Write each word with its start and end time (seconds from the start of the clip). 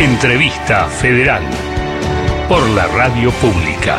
Entrevista 0.00 0.86
Federal 0.86 1.42
por 2.48 2.66
la 2.70 2.86
Radio 2.86 3.30
Pública. 3.32 3.98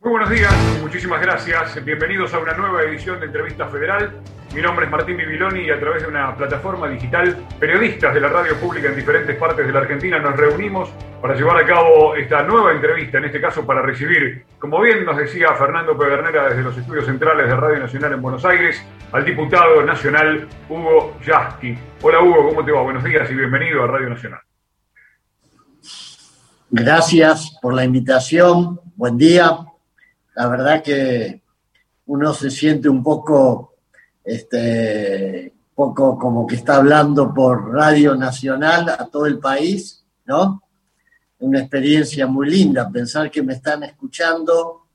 Muy 0.00 0.10
buenos 0.10 0.28
días, 0.28 0.52
muchísimas 0.98 1.22
gracias. 1.22 1.84
Bienvenidos 1.84 2.34
a 2.34 2.40
una 2.40 2.54
nueva 2.54 2.82
edición 2.82 3.20
de 3.20 3.26
Entrevista 3.26 3.68
Federal. 3.68 4.14
Mi 4.52 4.60
nombre 4.60 4.86
es 4.86 4.90
Martín 4.90 5.16
Bibiloni 5.16 5.60
y 5.60 5.70
a 5.70 5.78
través 5.78 6.02
de 6.02 6.08
una 6.08 6.34
plataforma 6.34 6.88
digital, 6.88 7.36
periodistas 7.60 8.12
de 8.12 8.20
la 8.20 8.26
radio 8.26 8.56
pública 8.56 8.88
en 8.88 8.96
diferentes 8.96 9.36
partes 9.36 9.64
de 9.64 9.72
la 9.72 9.78
Argentina 9.78 10.18
nos 10.18 10.36
reunimos 10.36 10.88
para 11.22 11.36
llevar 11.36 11.62
a 11.62 11.66
cabo 11.68 12.16
esta 12.16 12.42
nueva 12.42 12.72
entrevista, 12.72 13.18
en 13.18 13.26
este 13.26 13.40
caso 13.40 13.64
para 13.64 13.80
recibir, 13.80 14.44
como 14.58 14.80
bien 14.80 15.04
nos 15.04 15.16
decía 15.16 15.54
Fernando 15.54 15.96
Pedernera 15.96 16.48
desde 16.48 16.64
los 16.64 16.76
estudios 16.76 17.06
centrales 17.06 17.46
de 17.46 17.54
Radio 17.54 17.78
Nacional 17.78 18.14
en 18.14 18.20
Buenos 18.20 18.44
Aires, 18.44 18.82
al 19.12 19.24
diputado 19.24 19.84
nacional 19.84 20.48
Hugo 20.68 21.16
Yasky. 21.24 21.78
Hola 22.02 22.20
Hugo, 22.20 22.48
¿cómo 22.48 22.64
te 22.64 22.72
va? 22.72 22.82
Buenos 22.82 23.04
días 23.04 23.30
y 23.30 23.34
bienvenido 23.36 23.84
a 23.84 23.86
Radio 23.86 24.08
Nacional. 24.08 24.40
Gracias 26.70 27.56
por 27.62 27.72
la 27.72 27.84
invitación, 27.84 28.80
buen 28.96 29.16
día. 29.16 29.67
La 30.38 30.46
verdad 30.46 30.84
que 30.84 31.42
uno 32.06 32.32
se 32.32 32.48
siente 32.48 32.88
un 32.88 33.02
poco 33.02 33.74
este, 34.24 35.52
poco 35.74 36.16
como 36.16 36.46
que 36.46 36.54
está 36.54 36.76
hablando 36.76 37.34
por 37.34 37.72
Radio 37.72 38.14
Nacional 38.14 38.88
a 38.88 39.08
todo 39.08 39.26
el 39.26 39.40
país, 39.40 40.06
¿no? 40.26 40.62
Una 41.40 41.58
experiencia 41.58 42.28
muy 42.28 42.48
linda, 42.48 42.88
pensar 42.88 43.32
que 43.32 43.42
me 43.42 43.54
están 43.54 43.82
escuchando 43.82 44.86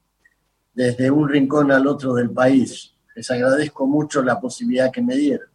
desde 0.74 1.12
un 1.12 1.28
rincón 1.28 1.74
al 1.74 1.88
otro 1.88 2.14
del 2.14 2.32
país. 2.32 2.96
Les 3.14 3.30
agradezco 3.30 3.86
mucho 3.86 4.24
la 4.24 4.40
posibilidad 4.40 4.94
que 4.94 5.02
me 5.02 5.18
dieron. 5.18 5.50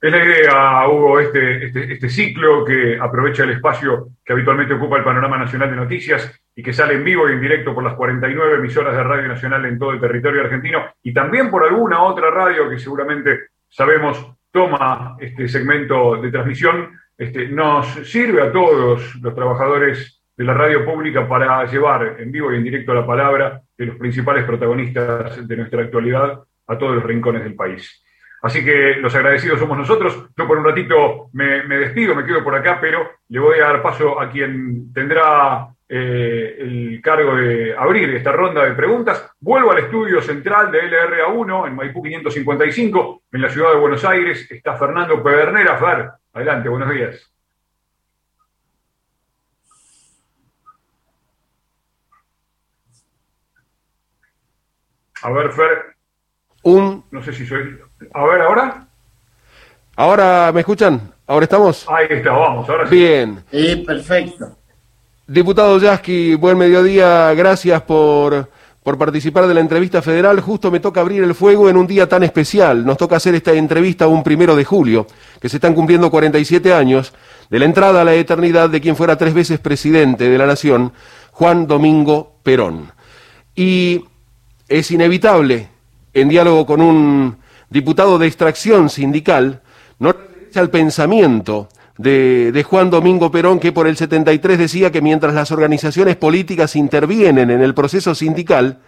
Es 0.00 0.12
la 0.12 0.24
idea, 0.24 0.88
Hugo, 0.88 1.18
este, 1.18 1.66
este, 1.66 1.94
este, 1.94 2.08
ciclo 2.08 2.64
que 2.64 2.96
aprovecha 2.96 3.42
el 3.42 3.50
espacio 3.50 4.10
que 4.24 4.32
habitualmente 4.32 4.74
ocupa 4.74 4.98
el 4.98 5.04
panorama 5.04 5.38
nacional 5.38 5.68
de 5.68 5.76
noticias 5.76 6.41
y 6.54 6.62
que 6.62 6.72
sale 6.72 6.94
en 6.94 7.04
vivo 7.04 7.28
y 7.28 7.32
en 7.32 7.40
directo 7.40 7.74
por 7.74 7.82
las 7.82 7.94
49 7.94 8.56
emisoras 8.56 8.94
de 8.94 9.02
Radio 9.02 9.28
Nacional 9.28 9.64
en 9.64 9.78
todo 9.78 9.92
el 9.92 10.00
territorio 10.00 10.42
argentino 10.42 10.84
y 11.02 11.12
también 11.12 11.50
por 11.50 11.64
alguna 11.64 12.02
otra 12.02 12.30
radio 12.30 12.68
que 12.68 12.78
seguramente 12.78 13.48
sabemos 13.68 14.34
toma 14.50 15.16
este 15.18 15.48
segmento 15.48 16.20
de 16.20 16.30
transmisión, 16.30 16.90
este, 17.16 17.48
nos 17.48 17.86
sirve 18.08 18.42
a 18.42 18.52
todos 18.52 19.16
los 19.16 19.34
trabajadores 19.34 20.22
de 20.36 20.44
la 20.44 20.54
radio 20.54 20.84
pública 20.84 21.26
para 21.26 21.64
llevar 21.64 22.16
en 22.18 22.30
vivo 22.30 22.52
y 22.52 22.56
en 22.56 22.64
directo 22.64 22.94
la 22.94 23.06
palabra 23.06 23.62
de 23.76 23.86
los 23.86 23.96
principales 23.96 24.44
protagonistas 24.44 25.46
de 25.46 25.56
nuestra 25.56 25.82
actualidad 25.82 26.42
a 26.66 26.78
todos 26.78 26.96
los 26.96 27.04
rincones 27.04 27.42
del 27.42 27.54
país. 27.54 28.02
Así 28.42 28.64
que 28.64 28.96
los 28.96 29.14
agradecidos 29.14 29.60
somos 29.60 29.78
nosotros. 29.78 30.28
Yo 30.36 30.48
por 30.48 30.58
un 30.58 30.64
ratito 30.64 31.28
me, 31.32 31.62
despido, 31.78 32.14
me 32.14 32.24
quedo 32.24 32.42
por 32.42 32.54
acá, 32.56 32.78
pero 32.80 33.08
le 33.28 33.38
voy 33.38 33.60
a 33.60 33.66
dar 33.66 33.82
paso 33.82 34.20
a 34.20 34.28
quien 34.28 34.92
tendrá 34.92 35.68
eh, 35.94 36.56
el 36.58 37.02
cargo 37.02 37.36
de 37.36 37.76
abrir 37.76 38.08
esta 38.14 38.32
ronda 38.32 38.64
de 38.64 38.72
preguntas. 38.72 39.30
Vuelvo 39.40 39.72
al 39.72 39.80
estudio 39.80 40.22
central 40.22 40.72
de 40.72 40.84
LRA1 40.84 41.66
en 41.66 41.76
Maipú 41.76 42.02
555, 42.02 43.24
en 43.30 43.42
la 43.42 43.50
ciudad 43.50 43.72
de 43.72 43.78
Buenos 43.78 44.02
Aires. 44.02 44.50
Está 44.50 44.74
Fernando 44.74 45.22
Pedernera. 45.22 45.76
Fer, 45.76 46.10
adelante, 46.32 46.70
buenos 46.70 46.90
días. 46.94 47.30
A 55.20 55.30
ver, 55.30 55.52
Fer. 55.52 55.96
Un... 56.62 57.04
No 57.10 57.22
sé 57.22 57.34
si 57.34 57.44
soy... 57.44 57.78
A 58.14 58.24
ver, 58.24 58.40
¿ahora? 58.40 58.86
¿Ahora 59.94 60.52
me 60.54 60.60
escuchan? 60.60 61.12
¿Ahora 61.26 61.44
estamos? 61.44 61.86
Ahí 61.86 62.06
está, 62.08 62.32
vamos, 62.32 62.66
ahora 62.66 62.88
sí. 62.88 62.96
Bien. 62.96 63.44
Sí, 63.50 63.76
perfecto. 63.86 64.56
Diputado 65.26 65.78
Yasky, 65.78 66.34
buen 66.34 66.58
mediodía, 66.58 67.32
gracias 67.34 67.80
por, 67.82 68.50
por 68.82 68.98
participar 68.98 69.46
de 69.46 69.54
la 69.54 69.60
entrevista 69.60 70.02
federal. 70.02 70.40
Justo 70.40 70.68
me 70.72 70.80
toca 70.80 71.00
abrir 71.00 71.22
el 71.22 71.36
fuego 71.36 71.70
en 71.70 71.76
un 71.76 71.86
día 71.86 72.08
tan 72.08 72.24
especial. 72.24 72.84
Nos 72.84 72.96
toca 72.96 73.16
hacer 73.16 73.36
esta 73.36 73.52
entrevista 73.52 74.08
un 74.08 74.24
primero 74.24 74.56
de 74.56 74.64
julio, 74.64 75.06
que 75.40 75.48
se 75.48 75.58
están 75.58 75.74
cumpliendo 75.74 76.10
47 76.10 76.74
años 76.74 77.12
de 77.48 77.58
la 77.60 77.66
entrada 77.66 78.00
a 78.00 78.04
la 78.04 78.14
eternidad 78.14 78.68
de 78.68 78.80
quien 78.80 78.96
fuera 78.96 79.16
tres 79.16 79.32
veces 79.32 79.60
presidente 79.60 80.28
de 80.28 80.38
la 80.38 80.46
Nación, 80.46 80.92
Juan 81.30 81.68
Domingo 81.68 82.38
Perón. 82.42 82.90
Y 83.54 84.04
es 84.66 84.90
inevitable, 84.90 85.68
en 86.14 86.28
diálogo 86.28 86.66
con 86.66 86.80
un 86.80 87.36
diputado 87.70 88.18
de 88.18 88.26
extracción 88.26 88.90
sindical, 88.90 89.62
no 90.00 90.16
al 90.56 90.70
pensamiento 90.70 91.68
de, 91.98 92.64
Juan 92.68 92.90
Domingo 92.90 93.30
Perón, 93.30 93.58
que 93.58 93.72
por 93.72 93.86
el 93.86 93.96
73 93.96 94.58
decía 94.58 94.90
que 94.90 95.02
mientras 95.02 95.34
las 95.34 95.50
organizaciones 95.50 96.16
políticas 96.16 96.76
intervienen 96.76 97.50
en 97.50 97.62
el 97.62 97.74
proceso 97.74 98.14
sindical, 98.14 98.78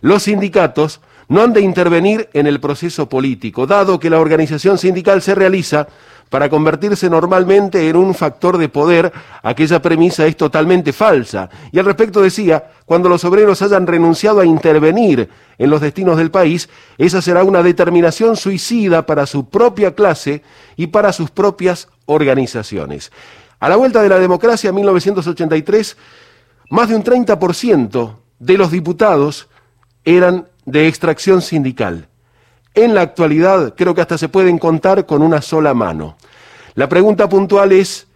los 0.00 0.24
sindicatos 0.24 1.00
no 1.28 1.42
han 1.42 1.52
de 1.52 1.62
intervenir 1.62 2.28
en 2.32 2.46
el 2.46 2.60
proceso 2.60 3.08
político, 3.08 3.66
dado 3.66 3.98
que 3.98 4.10
la 4.10 4.20
organización 4.20 4.78
sindical 4.78 5.22
se 5.22 5.34
realiza 5.34 5.88
para 6.30 6.48
convertirse 6.48 7.08
normalmente 7.08 7.88
en 7.88 7.96
un 7.96 8.14
factor 8.14 8.58
de 8.58 8.68
poder, 8.68 9.12
aquella 9.42 9.80
premisa 9.80 10.26
es 10.26 10.36
totalmente 10.36 10.92
falsa. 10.92 11.48
Y 11.70 11.78
al 11.78 11.84
respecto 11.84 12.20
decía, 12.20 12.70
cuando 12.86 13.08
los 13.08 13.24
obreros 13.24 13.62
hayan 13.62 13.86
renunciado 13.86 14.40
a 14.40 14.46
intervenir 14.46 15.28
en 15.58 15.70
los 15.70 15.80
destinos 15.80 16.16
del 16.16 16.30
país, 16.30 16.68
esa 16.98 17.22
será 17.22 17.44
una 17.44 17.62
determinación 17.62 18.36
suicida 18.36 19.06
para 19.06 19.26
su 19.26 19.48
propia 19.48 19.94
clase 19.94 20.42
y 20.76 20.88
para 20.88 21.12
sus 21.12 21.30
propias 21.30 21.88
organizaciones. 22.06 23.12
A 23.60 23.68
la 23.68 23.76
vuelta 23.76 24.02
de 24.02 24.08
la 24.08 24.18
democracia 24.18 24.70
en 24.70 24.76
1983, 24.76 25.96
más 26.70 26.88
de 26.88 26.96
un 26.96 27.04
30% 27.04 28.16
de 28.38 28.58
los 28.58 28.70
diputados 28.70 29.48
eran 30.04 30.48
de 30.66 30.88
extracción 30.88 31.42
sindical. 31.42 32.08
En 32.74 32.94
la 32.94 33.02
actualidad 33.02 33.74
creo 33.76 33.94
que 33.94 34.00
hasta 34.00 34.18
se 34.18 34.28
pueden 34.28 34.58
contar 34.58 35.06
con 35.06 35.22
una 35.22 35.40
sola 35.40 35.74
mano. 35.74 36.16
La 36.74 36.88
pregunta 36.88 37.28
puntual 37.28 37.70
es, 37.70 38.08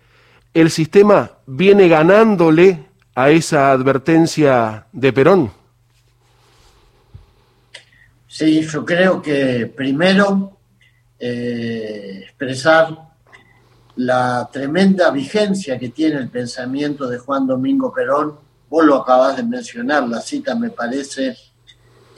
¿el 0.53 0.71
sistema 0.71 1.31
viene 1.47 1.87
ganándole 1.89 2.87
a 3.15 3.31
esa 3.31 3.71
advertencia 3.71 4.87
de 4.93 5.13
Perón? 5.13 5.53
Sí, 8.27 8.63
yo 8.63 8.85
creo 8.85 9.23
que 9.23 9.67
primero 9.67 10.59
eh, 11.19 12.21
expresar 12.25 12.97
la 13.97 14.49
tremenda 14.53 15.11
vigencia 15.11 15.79
que 15.79 15.89
tiene 15.89 16.17
el 16.19 16.29
pensamiento 16.29 17.09
de 17.09 17.19
Juan 17.19 17.47
Domingo 17.47 17.93
Perón. 17.93 18.35
Vos 18.69 18.85
lo 18.85 18.97
acabas 18.97 19.37
de 19.37 19.43
mencionar, 19.43 20.07
la 20.09 20.21
cita 20.21 20.55
me 20.55 20.71
parece 20.71 21.37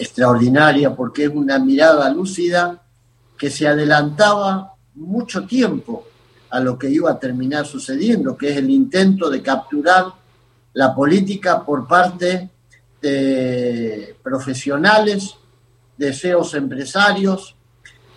extraordinaria 0.01 0.97
porque 0.97 1.25
es 1.25 1.31
una 1.31 1.59
mirada 1.59 2.11
lúcida 2.11 2.83
que 3.37 3.51
se 3.51 3.69
adelantaba 3.69 4.75
mucho 4.95 5.47
tiempo 5.47 6.07
a 6.49 6.59
lo 6.59 6.79
que 6.79 6.91
iba 6.91 7.11
a 7.11 7.19
terminar 7.19 7.67
sucediendo, 7.67 8.37
que 8.37 8.51
es 8.51 8.57
el 8.57 8.71
intento 8.71 9.29
de 9.31 9.43
capturar 9.43 10.07
la 10.73 10.95
política 10.95 11.65
por 11.65 11.87
parte 11.87 12.49
de 13.01 14.17
profesionales, 14.23 15.35
de 15.97 16.13
CEOs 16.13 16.55
empresarios, 16.55 17.55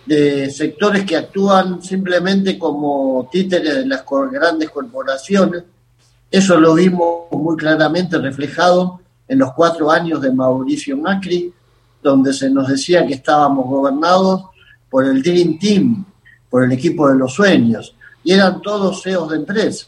de 0.06 0.50
sectores 0.50 1.04
que 1.04 1.16
actúan 1.16 1.82
simplemente 1.82 2.58
como 2.58 3.28
títeres 3.30 3.76
de 3.76 3.86
las 3.86 4.04
grandes 4.30 4.70
corporaciones. 4.70 5.64
Eso 6.30 6.58
lo 6.58 6.74
vimos 6.74 7.26
muy 7.30 7.56
claramente 7.56 8.18
reflejado 8.18 9.00
en 9.28 9.38
los 9.38 9.52
cuatro 9.52 9.90
años 9.90 10.20
de 10.20 10.32
Mauricio 10.32 10.96
Macri, 10.96 11.52
donde 12.04 12.34
se 12.34 12.50
nos 12.50 12.68
decía 12.68 13.06
que 13.06 13.14
estábamos 13.14 13.66
gobernados 13.66 14.44
por 14.90 15.06
el 15.06 15.22
Dream 15.22 15.58
Team, 15.58 16.04
por 16.50 16.62
el 16.62 16.72
equipo 16.72 17.08
de 17.08 17.16
los 17.16 17.32
sueños, 17.32 17.96
y 18.22 18.32
eran 18.32 18.60
todos 18.60 19.02
CEOs 19.02 19.30
de 19.30 19.36
empresa. 19.36 19.86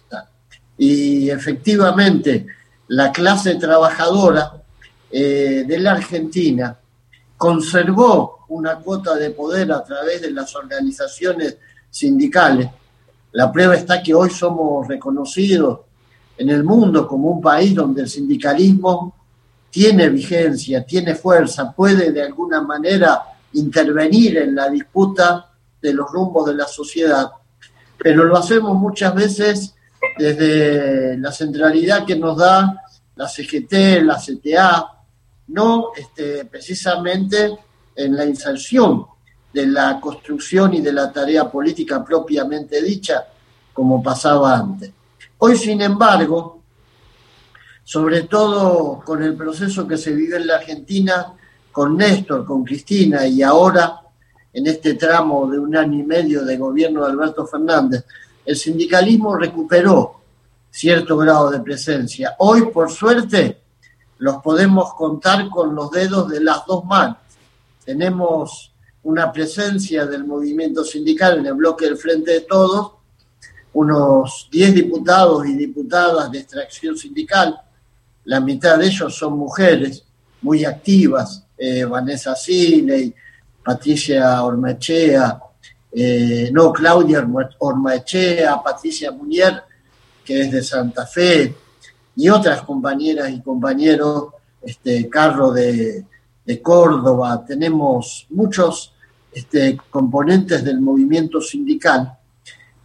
Y 0.78 1.28
efectivamente, 1.28 2.46
la 2.88 3.12
clase 3.12 3.56
trabajadora 3.56 4.64
eh, 5.10 5.64
de 5.68 5.78
la 5.78 5.92
Argentina 5.92 6.78
conservó 7.36 8.46
una 8.48 8.76
cuota 8.76 9.14
de 9.14 9.30
poder 9.30 9.70
a 9.70 9.84
través 9.84 10.22
de 10.22 10.30
las 10.30 10.56
organizaciones 10.56 11.58
sindicales. 11.90 12.70
La 13.32 13.52
prueba 13.52 13.74
está 13.74 14.02
que 14.02 14.14
hoy 14.14 14.30
somos 14.30 14.88
reconocidos 14.88 15.80
en 16.38 16.48
el 16.48 16.64
mundo 16.64 17.06
como 17.06 17.28
un 17.28 17.42
país 17.42 17.74
donde 17.74 18.02
el 18.02 18.08
sindicalismo 18.08 19.25
tiene 19.76 20.08
vigencia, 20.08 20.86
tiene 20.86 21.14
fuerza, 21.14 21.70
puede 21.70 22.10
de 22.10 22.22
alguna 22.22 22.62
manera 22.62 23.24
intervenir 23.52 24.38
en 24.38 24.54
la 24.54 24.70
disputa 24.70 25.50
de 25.82 25.92
los 25.92 26.10
rumbos 26.10 26.46
de 26.46 26.54
la 26.54 26.66
sociedad, 26.66 27.30
pero 27.98 28.24
lo 28.24 28.38
hacemos 28.38 28.74
muchas 28.74 29.14
veces 29.14 29.74
desde 30.16 31.18
la 31.18 31.30
centralidad 31.30 32.06
que 32.06 32.16
nos 32.16 32.38
da 32.38 32.84
la 33.16 33.28
CGT, 33.28 34.02
la 34.02 34.16
CTA, 34.16 34.92
no 35.48 35.88
este, 35.94 36.46
precisamente 36.46 37.58
en 37.94 38.16
la 38.16 38.24
inserción 38.24 39.04
de 39.52 39.66
la 39.66 40.00
construcción 40.00 40.72
y 40.72 40.80
de 40.80 40.94
la 40.94 41.12
tarea 41.12 41.50
política 41.50 42.02
propiamente 42.02 42.80
dicha, 42.80 43.26
como 43.74 44.02
pasaba 44.02 44.56
antes. 44.56 44.90
Hoy, 45.36 45.54
sin 45.58 45.82
embargo, 45.82 46.55
sobre 47.86 48.22
todo 48.22 49.00
con 49.04 49.22
el 49.22 49.36
proceso 49.36 49.86
que 49.86 49.96
se 49.96 50.12
vive 50.12 50.38
en 50.38 50.48
la 50.48 50.56
Argentina, 50.56 51.32
con 51.70 51.96
Néstor, 51.96 52.44
con 52.44 52.64
Cristina 52.64 53.28
y 53.28 53.42
ahora 53.42 54.00
en 54.52 54.66
este 54.66 54.94
tramo 54.94 55.48
de 55.48 55.60
un 55.60 55.76
año 55.76 56.00
y 56.00 56.02
medio 56.02 56.44
de 56.44 56.56
gobierno 56.56 57.04
de 57.04 57.12
Alberto 57.12 57.46
Fernández, 57.46 58.04
el 58.44 58.56
sindicalismo 58.56 59.36
recuperó 59.36 60.16
cierto 60.68 61.16
grado 61.16 61.48
de 61.48 61.60
presencia. 61.60 62.34
Hoy, 62.40 62.72
por 62.72 62.90
suerte, 62.90 63.60
los 64.18 64.38
podemos 64.38 64.92
contar 64.94 65.48
con 65.48 65.72
los 65.72 65.92
dedos 65.92 66.28
de 66.28 66.40
las 66.40 66.66
dos 66.66 66.84
manos. 66.84 67.18
Tenemos 67.84 68.72
una 69.04 69.30
presencia 69.30 70.06
del 70.06 70.24
movimiento 70.24 70.82
sindical 70.82 71.38
en 71.38 71.46
el 71.46 71.54
bloque 71.54 71.84
del 71.84 71.96
Frente 71.96 72.32
de 72.32 72.40
Todos, 72.40 72.94
unos 73.74 74.48
10 74.50 74.74
diputados 74.74 75.46
y 75.46 75.54
diputadas 75.54 76.32
de 76.32 76.40
extracción 76.40 76.96
sindical, 76.96 77.60
la 78.26 78.40
mitad 78.40 78.78
de 78.78 78.86
ellos 78.86 79.16
son 79.16 79.38
mujeres 79.38 80.04
muy 80.42 80.64
activas, 80.64 81.44
eh, 81.56 81.84
Vanessa 81.84 82.34
Siley, 82.34 83.14
Patricia 83.64 84.42
Ormechea, 84.42 85.40
eh, 85.92 86.50
no, 86.52 86.72
Claudia 86.72 87.26
Ormechea, 87.58 88.62
Patricia 88.62 89.12
Munier, 89.12 89.62
que 90.24 90.40
es 90.40 90.52
de 90.52 90.62
Santa 90.62 91.06
Fe, 91.06 91.54
y 92.16 92.28
otras 92.28 92.62
compañeras 92.62 93.30
y 93.30 93.40
compañeros, 93.40 94.26
este, 94.60 95.08
Carlos 95.08 95.54
de, 95.54 96.04
Córdoba, 96.62 97.44
tenemos 97.44 98.26
muchos 98.30 98.92
este, 99.32 99.76
componentes 99.90 100.64
del 100.64 100.80
movimiento 100.80 101.40
sindical 101.40 102.16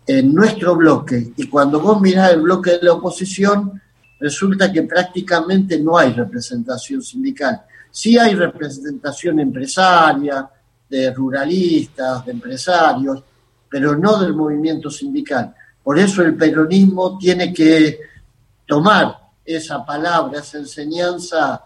en 0.08 0.34
nuestro 0.34 0.76
bloque. 0.76 1.32
Y 1.38 1.48
cuando 1.48 1.80
vos 1.80 2.02
mirás 2.02 2.32
el 2.32 2.42
bloque 2.42 2.72
de 2.72 2.80
la 2.82 2.94
oposición, 2.94 3.81
resulta 4.22 4.72
que 4.72 4.84
prácticamente 4.84 5.80
no 5.80 5.98
hay 5.98 6.14
representación 6.14 7.02
sindical. 7.02 7.64
Sí 7.90 8.18
hay 8.20 8.36
representación 8.36 9.40
empresaria, 9.40 10.48
de 10.88 11.12
ruralistas, 11.12 12.26
de 12.26 12.34
empresarios, 12.34 13.24
pero 13.68 13.98
no 13.98 14.20
del 14.20 14.34
movimiento 14.34 14.92
sindical. 14.92 15.56
Por 15.82 15.98
eso 15.98 16.22
el 16.22 16.36
peronismo 16.36 17.18
tiene 17.18 17.52
que 17.52 18.00
tomar 18.68 19.18
esa 19.44 19.84
palabra, 19.84 20.40
esa 20.40 20.60
enseñanza 20.60 21.64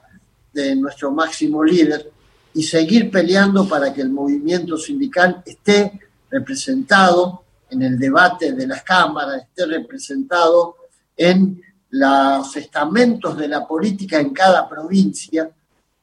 de 0.54 0.76
nuestro 0.76 1.12
máximo 1.12 1.64
líder 1.64 2.10
y 2.54 2.64
seguir 2.64 3.12
peleando 3.12 3.68
para 3.68 3.92
que 3.92 4.02
el 4.02 4.12
movimiento 4.12 4.78
sindical 4.78 5.44
esté 5.46 6.00
representado 6.30 7.44
en 7.70 7.82
el 7.82 8.00
debate 8.00 8.54
de 8.54 8.68
las 8.68 8.84
cámaras, 8.84 9.42
esté 9.42 9.66
representado 9.66 10.78
en 11.18 11.62
los 11.90 12.56
estamentos 12.56 13.38
de 13.38 13.48
la 13.48 13.66
política 13.66 14.20
en 14.20 14.32
cada 14.32 14.68
provincia, 14.68 15.50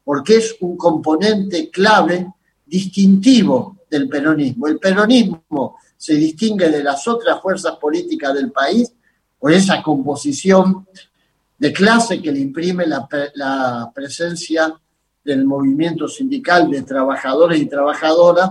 porque 0.05 0.37
es 0.37 0.57
un 0.61 0.77
componente 0.77 1.71
clave, 1.71 2.33
distintivo 2.65 3.79
del 3.91 4.09
peronismo. 4.09 4.67
El 4.67 4.79
peronismo 4.79 5.77
se 5.97 6.15
distingue 6.15 6.71
de 6.71 6.83
las 6.83 7.07
otras 7.07 7.41
fuerzas 7.41 7.77
políticas 7.77 8.35
del 8.35 8.51
país 8.51 8.93
por 9.39 9.53
esa 9.53 9.83
composición 9.83 10.87
de 11.59 11.73
clase 11.73 12.21
que 12.21 12.33
le 12.33 12.41
imprime 12.41 12.87
la, 12.87 13.93
presencia 13.95 14.75
del 15.23 15.45
movimiento 15.45 16.09
sindical 16.09 16.71
de 16.71 16.83
trabajadores 16.83 17.61
y 17.61 17.67
trabajadoras 17.67 18.51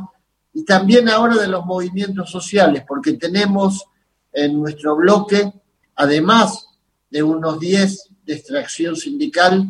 y 0.54 0.64
también 0.64 1.10
ahora 1.10 1.36
de 1.36 1.48
los 1.48 1.66
movimientos 1.66 2.30
sociales, 2.30 2.84
porque 2.88 3.14
tenemos 3.14 3.86
en 4.32 4.60
nuestro 4.60 4.96
bloque, 4.96 5.52
además 5.96 6.68
de 7.12 7.22
unos 7.22 7.60
10 7.60 8.10
de 8.26 8.34
extracción 8.34 8.96
sindical, 8.96 9.70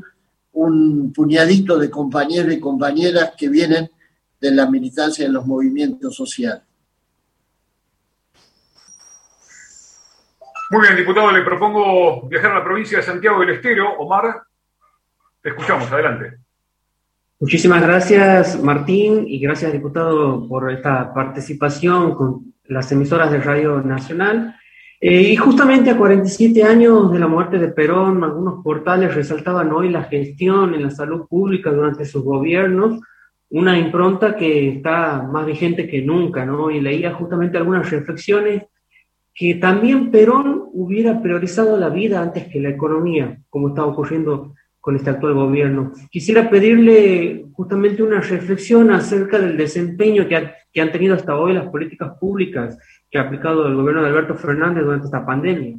un 0.54 1.12
puñadito 1.12 1.78
de 1.78 1.90
compañeros 1.90 2.54
y 2.54 2.60
compañeras 2.60 3.34
que 3.38 3.50
vienen 3.50 3.90
de 4.40 4.52
la 4.52 4.70
militancia 4.70 5.26
de 5.26 5.32
los 5.32 5.46
movimientos 5.46 6.16
sociales. 6.16 6.64
Muy 10.70 10.82
bien, 10.84 10.96
diputado, 10.96 11.32
le 11.32 11.42
propongo 11.42 12.30
viajar 12.30 12.52
a 12.52 12.60
la 12.60 12.64
provincia 12.64 13.00
de 13.00 13.04
Santiago 13.04 13.42
del 13.42 13.50
Estero. 13.50 13.94
Omar, 14.00 14.44
te 15.42 15.50
escuchamos, 15.50 15.92
adelante. 15.92 16.38
Muchísimas 17.40 17.82
gracias, 17.82 18.62
Martín, 18.62 19.26
y 19.28 19.40
gracias, 19.40 19.74
diputado, 19.74 20.48
por 20.48 20.72
esta 20.72 21.14
participación 21.14 22.16
con 22.16 22.54
las 22.66 22.92
emisoras 22.92 23.32
de 23.32 23.40
Radio 23.40 23.82
Nacional. 23.82 24.56
Eh, 25.04 25.32
y 25.32 25.36
justamente 25.36 25.90
a 25.90 25.98
47 25.98 26.62
años 26.64 27.12
de 27.12 27.18
la 27.18 27.28
muerte 27.28 27.58
de 27.58 27.70
Perón, 27.70 28.24
algunos 28.24 28.64
portales 28.64 29.16
resaltaban 29.16 29.72
hoy 29.72 29.90
la 29.90 30.04
gestión 30.04 30.76
en 30.76 30.84
la 30.84 30.92
salud 30.92 31.28
pública 31.28 31.72
durante 31.72 32.06
sus 32.06 32.24
gobiernos, 32.24 33.02
una 33.50 33.80
impronta 33.80 34.36
que 34.36 34.70
está 34.70 35.24
más 35.24 35.48
vigente 35.48 35.88
que 35.88 36.04
nunca, 36.04 36.46
¿no? 36.46 36.70
Y 36.70 36.82
leía 36.82 37.16
justamente 37.16 37.58
algunas 37.58 37.90
reflexiones 37.90 38.66
que 39.34 39.56
también 39.56 40.12
Perón 40.12 40.66
hubiera 40.72 41.20
priorizado 41.20 41.80
la 41.80 41.90
vida 41.90 42.22
antes 42.22 42.48
que 42.48 42.60
la 42.60 42.70
economía, 42.70 43.40
como 43.50 43.70
está 43.70 43.84
ocurriendo 43.84 44.54
con 44.80 44.96
este 44.96 45.10
actual 45.10 45.34
gobierno. 45.34 45.94
Quisiera 46.12 46.48
pedirle 46.48 47.46
justamente 47.54 48.04
una 48.04 48.22
reflexión 48.22 48.92
acerca 48.92 49.40
del 49.40 49.58
desempeño 49.58 50.28
que, 50.28 50.52
que, 50.72 50.82
han 50.82 50.92
tenido 50.92 51.16
hasta 51.16 51.36
hoy 51.36 51.54
las 51.54 51.70
políticas 51.70 52.18
públicas 52.20 52.78
que 53.12 53.20
ha 53.20 53.24
aplicado 53.24 53.68
el 53.68 53.76
gobierno 53.76 54.02
de 54.02 54.08
Alberto 54.08 54.36
Fernández 54.36 54.86
durante 54.86 55.06
esta 55.06 55.26
pandemia. 55.26 55.78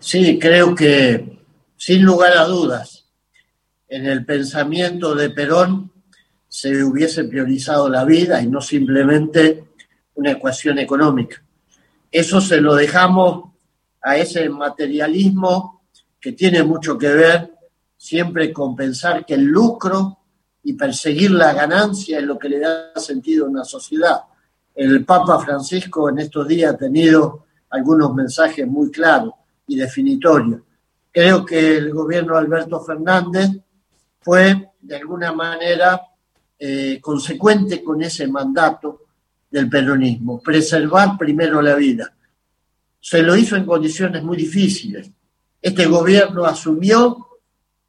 Sí, 0.00 0.36
creo 0.40 0.74
que 0.74 1.38
sin 1.76 2.02
lugar 2.02 2.36
a 2.36 2.44
dudas, 2.44 3.06
en 3.88 4.06
el 4.06 4.24
pensamiento 4.24 5.14
de 5.14 5.30
Perón 5.30 5.92
se 6.48 6.82
hubiese 6.82 7.24
priorizado 7.24 7.88
la 7.88 8.04
vida 8.04 8.42
y 8.42 8.48
no 8.48 8.60
simplemente 8.60 9.68
una 10.14 10.32
ecuación 10.32 10.78
económica. 10.78 11.42
Eso 12.10 12.40
se 12.40 12.60
lo 12.60 12.74
dejamos 12.74 13.52
a 14.02 14.16
ese 14.16 14.48
materialismo 14.48 15.84
que 16.20 16.32
tiene 16.32 16.62
mucho 16.64 16.98
que 16.98 17.08
ver 17.08 17.52
siempre 17.96 18.52
con 18.52 18.74
pensar 18.74 19.24
que 19.24 19.34
el 19.34 19.44
lucro 19.44 20.18
y 20.64 20.72
perseguir 20.72 21.30
la 21.30 21.52
ganancia 21.52 22.18
es 22.18 22.24
lo 22.24 22.38
que 22.38 22.48
le 22.48 22.58
da 22.58 22.92
sentido 22.96 23.46
a 23.46 23.50
una 23.50 23.64
sociedad. 23.64 24.22
El 24.74 25.04
Papa 25.04 25.38
Francisco 25.38 26.08
en 26.08 26.18
estos 26.20 26.48
días 26.48 26.74
ha 26.74 26.76
tenido 26.76 27.44
algunos 27.70 28.14
mensajes 28.14 28.66
muy 28.66 28.90
claros 28.90 29.34
y 29.66 29.76
definitorios. 29.76 30.60
Creo 31.10 31.44
que 31.44 31.76
el 31.76 31.92
gobierno 31.92 32.34
de 32.34 32.40
Alberto 32.40 32.80
Fernández 32.80 33.50
fue 34.20 34.70
de 34.80 34.96
alguna 34.96 35.32
manera 35.32 36.00
eh, 36.58 37.00
consecuente 37.00 37.82
con 37.82 38.02
ese 38.02 38.26
mandato 38.28 39.02
del 39.50 39.68
peronismo, 39.68 40.40
preservar 40.40 41.18
primero 41.18 41.60
la 41.60 41.74
vida. 41.74 42.14
Se 42.98 43.22
lo 43.22 43.36
hizo 43.36 43.56
en 43.56 43.66
condiciones 43.66 44.22
muy 44.22 44.36
difíciles. 44.36 45.10
Este 45.60 45.86
gobierno 45.86 46.44
asumió 46.44 47.26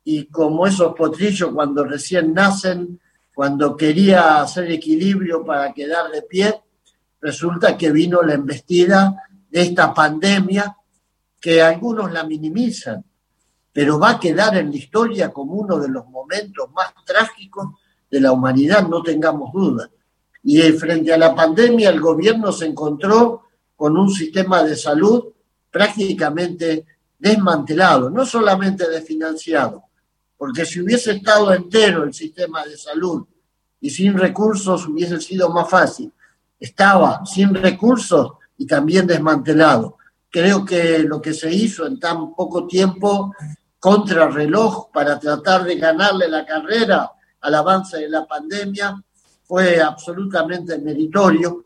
y 0.04 0.26
como 0.26 0.68
esos 0.68 0.94
potrillos 0.96 1.52
cuando 1.54 1.86
recién 1.86 2.34
nacen, 2.34 3.00
cuando 3.34 3.78
quería 3.78 4.42
hacer 4.42 4.70
equilibrio 4.72 5.46
para 5.46 5.74
quedar 5.74 6.12
de 6.12 6.22
pie, 6.24 6.54
resulta 7.24 7.78
que 7.78 7.90
vino 7.90 8.22
la 8.22 8.34
embestida 8.34 9.16
de 9.50 9.62
esta 9.62 9.94
pandemia 9.94 10.76
que 11.40 11.62
algunos 11.62 12.12
la 12.12 12.26
minimizan, 12.26 13.02
pero 13.72 13.98
va 13.98 14.12
a 14.12 14.20
quedar 14.20 14.58
en 14.58 14.70
la 14.70 14.76
historia 14.76 15.32
como 15.32 15.54
uno 15.54 15.80
de 15.80 15.88
los 15.88 16.06
momentos 16.08 16.70
más 16.74 16.94
trágicos 17.06 17.80
de 18.12 18.20
la 18.20 18.34
humanidad, 18.34 18.86
no 18.86 19.02
tengamos 19.02 19.54
duda. 19.54 19.90
Y 20.44 20.62
frente 20.74 21.14
a 21.14 21.18
la 21.18 21.34
pandemia 21.34 21.90
el 21.90 22.02
gobierno 22.02 22.52
se 22.52 22.66
encontró 22.66 23.44
con 23.78 23.98
un 23.98 24.10
sistema 24.12 24.62
de 24.62 24.76
salud 24.76 25.24
prácticamente 25.72 26.86
desmantelado, 27.18 28.10
no 28.10 28.26
solamente 28.26 28.90
desfinanciado, 28.90 29.86
porque 30.38 30.66
si 30.66 30.82
hubiese 30.82 31.14
estado 31.14 31.54
entero 31.54 32.04
el 32.04 32.14
sistema 32.14 32.66
de 32.66 32.76
salud 32.76 33.26
y 33.80 33.90
sin 33.90 34.18
recursos 34.18 34.86
hubiese 34.88 35.22
sido 35.22 35.50
más 35.50 35.70
fácil. 35.70 36.12
Estaba 36.60 37.26
sin 37.26 37.54
recursos 37.54 38.34
y 38.58 38.66
también 38.66 39.08
desmantelado. 39.08 39.98
Creo 40.30 40.66
que 40.66 41.00
lo 41.00 41.22
que 41.22 41.34
se 41.34 41.54
hizo 41.54 41.86
en 41.86 42.00
tan 42.00 42.34
poco 42.34 42.66
tiempo 42.66 43.34
contra 43.80 44.30
reloj 44.30 44.90
para 44.92 45.20
tratar 45.20 45.64
de 45.64 45.76
ganarle 45.76 46.28
la 46.28 46.46
carrera 46.46 47.12
al 47.42 47.56
avance 47.56 47.98
de 47.98 48.10
la 48.10 48.26
pandemia 48.26 49.04
fue 49.44 49.82
absolutamente 49.82 50.78
meritorio 50.80 51.66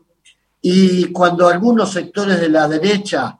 y 0.60 1.12
cuando 1.12 1.48
algunos 1.48 1.92
sectores 1.92 2.40
de 2.40 2.48
la 2.48 2.66
derecha 2.66 3.38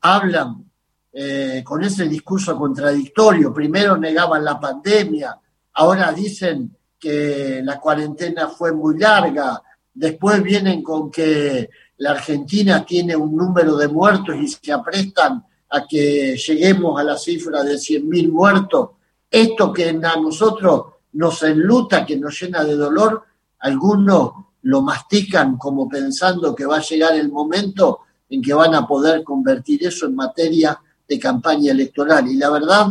hablan 0.00 0.64
eh, 1.12 1.62
con 1.64 1.82
ese 1.82 2.08
discurso 2.08 2.56
contradictorio, 2.56 3.54
primero 3.54 3.96
negaban 3.96 4.44
la 4.44 4.58
pandemia, 4.58 5.38
ahora 5.74 6.12
dicen 6.12 6.76
que 6.98 7.60
la 7.62 7.78
cuarentena 7.78 8.48
fue 8.48 8.72
muy 8.72 8.98
larga, 8.98 9.62
después 9.98 10.42
vienen 10.42 10.82
con 10.82 11.10
que 11.10 11.68
la 11.98 12.12
Argentina 12.12 12.84
tiene 12.84 13.16
un 13.16 13.36
número 13.36 13.76
de 13.76 13.88
muertos 13.88 14.36
y 14.36 14.46
se 14.46 14.72
aprestan 14.72 15.44
a 15.70 15.86
que 15.86 16.36
lleguemos 16.36 16.98
a 17.00 17.04
la 17.04 17.18
cifra 17.18 17.64
de 17.64 17.74
100.000 17.74 18.30
muertos. 18.30 18.90
Esto 19.28 19.72
que 19.72 19.88
a 19.88 20.16
nosotros 20.16 20.84
nos 21.12 21.42
enluta, 21.42 22.06
que 22.06 22.16
nos 22.16 22.40
llena 22.40 22.62
de 22.64 22.76
dolor, 22.76 23.24
algunos 23.58 24.32
lo 24.62 24.82
mastican 24.82 25.56
como 25.58 25.88
pensando 25.88 26.54
que 26.54 26.64
va 26.64 26.76
a 26.76 26.82
llegar 26.82 27.16
el 27.16 27.30
momento 27.30 28.00
en 28.30 28.40
que 28.40 28.54
van 28.54 28.74
a 28.74 28.86
poder 28.86 29.24
convertir 29.24 29.84
eso 29.84 30.06
en 30.06 30.14
materia 30.14 30.80
de 31.08 31.18
campaña 31.18 31.72
electoral. 31.72 32.28
Y 32.28 32.36
la 32.36 32.50
verdad, 32.50 32.86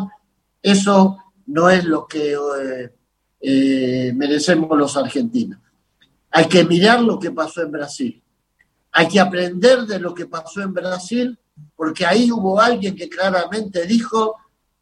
eso 0.62 1.18
no 1.48 1.70
es 1.70 1.86
lo 1.86 2.06
que 2.06 2.34
eh, 2.34 2.94
eh, 3.40 4.12
merecemos 4.14 4.78
los 4.78 4.98
argentinos. 4.98 5.60
Hay 6.38 6.48
que 6.48 6.63
mirar 6.63 7.01
lo 7.01 7.17
que 7.17 7.32
pasó 7.32 7.63
en 7.63 7.72
Brasil. 7.72 8.22
Hay 8.91 9.08
que 9.08 9.20
aprender 9.20 9.88
de 9.88 9.98
lo 9.98 10.13
que 10.13 10.27
pasó 10.27 10.62
en 10.62 10.72
Brasil, 10.72 11.36
porque 11.75 12.06
ahí 12.06 12.32
hubo 12.32 12.62
alguien 12.62 12.96
que 12.96 13.10
claramente 13.10 13.88
dijo, 13.88 14.36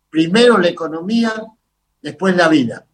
primero 0.09 0.57
la 0.57 0.67
economía, 0.67 1.31
después 2.01 2.35
la 2.35 2.49
vida. 2.49 2.85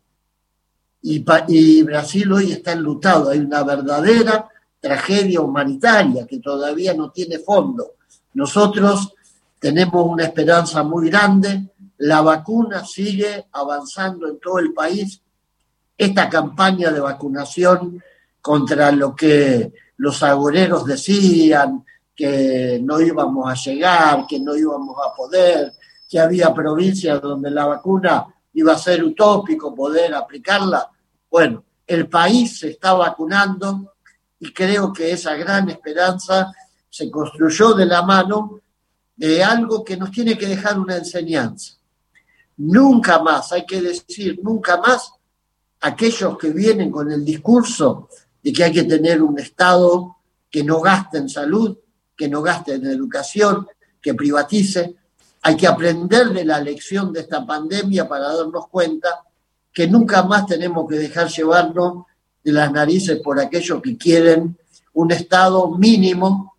Y, 1.01 1.81
Brasil 1.81 2.31
hoy 2.31 2.51
está 2.51 2.73
enlutado. 2.73 3.31
Hay 3.31 3.39
una 3.39 3.63
verdadera 3.63 4.47
tragedia 4.79 5.41
humanitaria 5.41 6.27
que 6.27 6.37
todavía 6.37 6.93
no 6.93 7.09
tiene 7.09 7.39
fondo. 7.39 7.95
Nosotros 8.35 9.15
tenemos 9.57 10.05
una 10.05 10.25
esperanza 10.25 10.83
muy 10.83 11.09
grande, 11.09 11.67
la 11.97 12.21
vacuna 12.21 12.85
sigue 12.85 13.47
avanzando 13.53 14.27
en 14.27 14.39
todo 14.39 14.59
el 14.59 14.71
país. 14.71 15.19
Esta 15.97 16.29
campaña 16.29 16.91
de 16.91 16.99
vacunación 16.99 18.03
contra 18.41 18.91
lo 18.91 19.15
que 19.15 19.71
los 19.97 20.23
agoreros 20.23 20.85
decían, 20.85 21.85
que 22.15 22.79
no 22.83 22.99
íbamos 22.99 23.49
a 23.49 23.55
llegar, 23.55 24.25
que 24.27 24.39
no 24.39 24.55
íbamos 24.55 24.95
a 25.05 25.15
poder, 25.15 25.73
que 26.09 26.19
había 26.19 26.53
provincias 26.53 27.21
donde 27.21 27.49
la 27.49 27.65
vacuna 27.65 28.27
iba 28.53 28.73
a 28.73 28.77
ser 28.77 29.03
utópico 29.03 29.73
poder 29.73 30.13
aplicarla. 30.13 30.89
Bueno, 31.29 31.63
el 31.87 32.07
país 32.07 32.59
se 32.59 32.69
está 32.71 32.93
vacunando 32.93 33.93
y 34.39 34.51
creo 34.51 34.91
que 34.91 35.11
esa 35.11 35.35
gran 35.35 35.69
esperanza 35.69 36.51
se 36.89 37.09
construyó 37.09 37.73
de 37.73 37.85
la 37.85 38.01
mano 38.01 38.59
de 39.15 39.43
algo 39.43 39.83
que 39.83 39.97
nos 39.97 40.11
tiene 40.11 40.37
que 40.37 40.47
dejar 40.47 40.79
una 40.79 40.97
enseñanza. 40.97 41.75
Nunca 42.57 43.19
más, 43.19 43.51
hay 43.51 43.65
que 43.65 43.81
decir, 43.81 44.39
nunca 44.43 44.77
más 44.77 45.13
aquellos 45.79 46.37
que 46.37 46.49
vienen 46.49 46.91
con 46.91 47.11
el 47.11 47.23
discurso 47.23 48.09
de 48.43 48.53
que 48.53 48.63
hay 48.63 48.71
que 48.71 48.83
tener 48.83 49.21
un 49.21 49.39
Estado 49.39 50.17
que 50.49 50.63
no 50.63 50.81
gaste 50.81 51.17
en 51.17 51.29
salud, 51.29 51.77
que 52.15 52.27
no 52.27 52.41
gaste 52.41 52.75
en 52.75 52.85
educación, 52.85 53.67
que 54.01 54.13
privatice. 54.13 54.95
Hay 55.43 55.55
que 55.55 55.67
aprender 55.67 56.29
de 56.29 56.45
la 56.45 56.59
lección 56.59 57.13
de 57.13 57.21
esta 57.21 57.45
pandemia 57.45 58.07
para 58.07 58.33
darnos 58.33 58.67
cuenta 58.67 59.23
que 59.73 59.87
nunca 59.87 60.23
más 60.23 60.45
tenemos 60.45 60.87
que 60.89 60.97
dejar 60.97 61.29
llevarnos 61.29 62.05
de 62.43 62.51
las 62.51 62.71
narices 62.71 63.19
por 63.23 63.39
aquellos 63.39 63.81
que 63.81 63.97
quieren 63.97 64.57
un 64.93 65.11
Estado 65.11 65.69
mínimo 65.77 66.55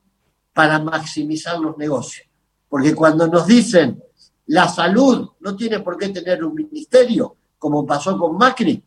para 0.52 0.78
maximizar 0.78 1.58
los 1.58 1.76
negocios. 1.76 2.26
Porque 2.68 2.94
cuando 2.94 3.26
nos 3.26 3.46
dicen 3.46 4.02
la 4.46 4.68
salud 4.68 5.30
no 5.40 5.56
tiene 5.56 5.80
por 5.80 5.96
qué 5.96 6.08
tener 6.08 6.44
un 6.44 6.54
ministerio, 6.54 7.36
como 7.58 7.86
pasó 7.86 8.18
con 8.18 8.36
Macri, 8.36 8.82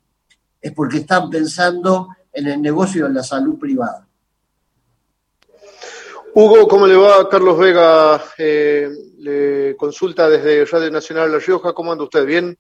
es 0.62 0.72
porque 0.74 0.98
están 0.98 1.30
pensando 1.30 2.10
en 2.36 2.48
el 2.48 2.62
negocio 2.62 3.08
de 3.08 3.14
la 3.14 3.24
salud 3.24 3.58
privada. 3.58 4.06
Hugo, 6.34 6.68
¿cómo 6.68 6.86
le 6.86 6.98
va? 6.98 7.30
Carlos 7.30 7.58
Vega 7.58 8.22
eh, 8.38 8.90
le 9.20 9.76
consulta 9.78 10.30
desde 10.30 10.66
Radio 10.66 10.92
Nacional 10.92 11.32
La 11.32 11.40
Rioja. 11.40 11.74
¿Cómo 11.74 11.94
anda 11.94 12.04
usted? 12.04 12.26
¿Bien? 12.26 12.58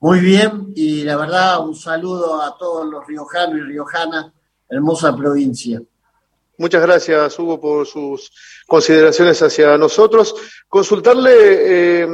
Muy 0.00 0.20
bien, 0.20 0.72
y 0.74 1.02
la 1.02 1.18
verdad, 1.18 1.60
un 1.60 1.76
saludo 1.76 2.40
a 2.40 2.56
todos 2.56 2.86
los 2.86 3.06
riojanos 3.06 3.58
y 3.58 3.60
riojanas, 3.60 4.32
hermosa 4.66 5.14
provincia. 5.14 5.82
Muchas 6.56 6.80
gracias, 6.80 7.38
Hugo, 7.38 7.60
por 7.60 7.86
sus 7.86 8.32
consideraciones 8.66 9.42
hacia 9.42 9.76
nosotros. 9.76 10.34
Consultarle 10.68 11.32
eh, 12.02 12.08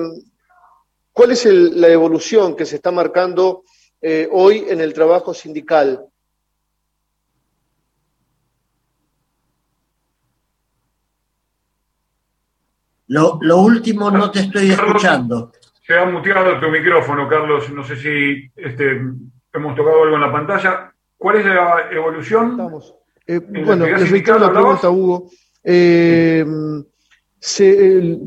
cuál 1.12 1.30
es 1.30 1.44
la 1.46 1.88
evolución 1.88 2.56
que 2.56 2.66
se 2.66 2.76
está 2.76 2.90
marcando 2.90 3.62
eh, 4.00 4.28
hoy 4.32 4.66
en 4.68 4.80
el 4.80 4.92
trabajo 4.92 5.32
sindical. 5.32 6.06
Lo, 13.08 13.38
último 13.58 14.10
no 14.10 14.30
te 14.30 14.40
estoy 14.40 14.70
escuchando. 14.70 15.52
Se 15.86 15.96
ha 15.96 16.04
muteado 16.04 16.58
tu 16.58 16.68
micrófono, 16.68 17.28
Carlos. 17.28 17.70
No 17.70 17.84
sé 17.84 17.96
si 17.96 18.50
este, 18.56 19.00
hemos 19.52 19.76
tocado 19.76 20.02
algo 20.02 20.16
en 20.16 20.22
la 20.22 20.32
pantalla. 20.32 20.92
¿Cuál 21.16 21.36
es 21.36 21.46
la 21.46 21.88
evolución? 21.92 22.52
Estamos. 22.52 22.94
Eh, 23.26 23.38
bueno, 23.38 23.86
les 23.86 24.10
reitero 24.10 24.38
la 24.38 24.50
pregunta, 24.50 24.90
Hugo. 24.90 25.30
Eh, 25.62 26.44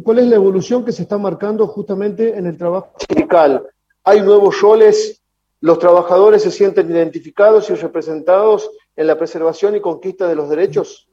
¿Cuál 0.04 0.20
es 0.20 0.28
la 0.28 0.36
evolución 0.36 0.86
que 0.86 0.92
se 0.92 1.04
está 1.04 1.18
marcando 1.18 1.68
justamente 1.68 2.38
en 2.38 2.46
el 2.46 2.58
trabajo 2.58 2.94
sindical? 3.08 3.64
¿Hay 4.04 4.22
nuevos 4.22 4.62
roles? 4.62 5.22
¿Los 5.62 5.80
trabajadores 5.80 6.44
se 6.44 6.52
sienten 6.52 6.90
identificados 6.90 7.70
y 7.70 7.76
representados 7.76 8.70
en 8.96 9.08
la 9.08 9.18
preservación 9.18 9.76
y 9.76 9.82
conquista 9.82 10.28
de 10.28 10.36
los 10.36 10.50
derechos? 10.50 11.10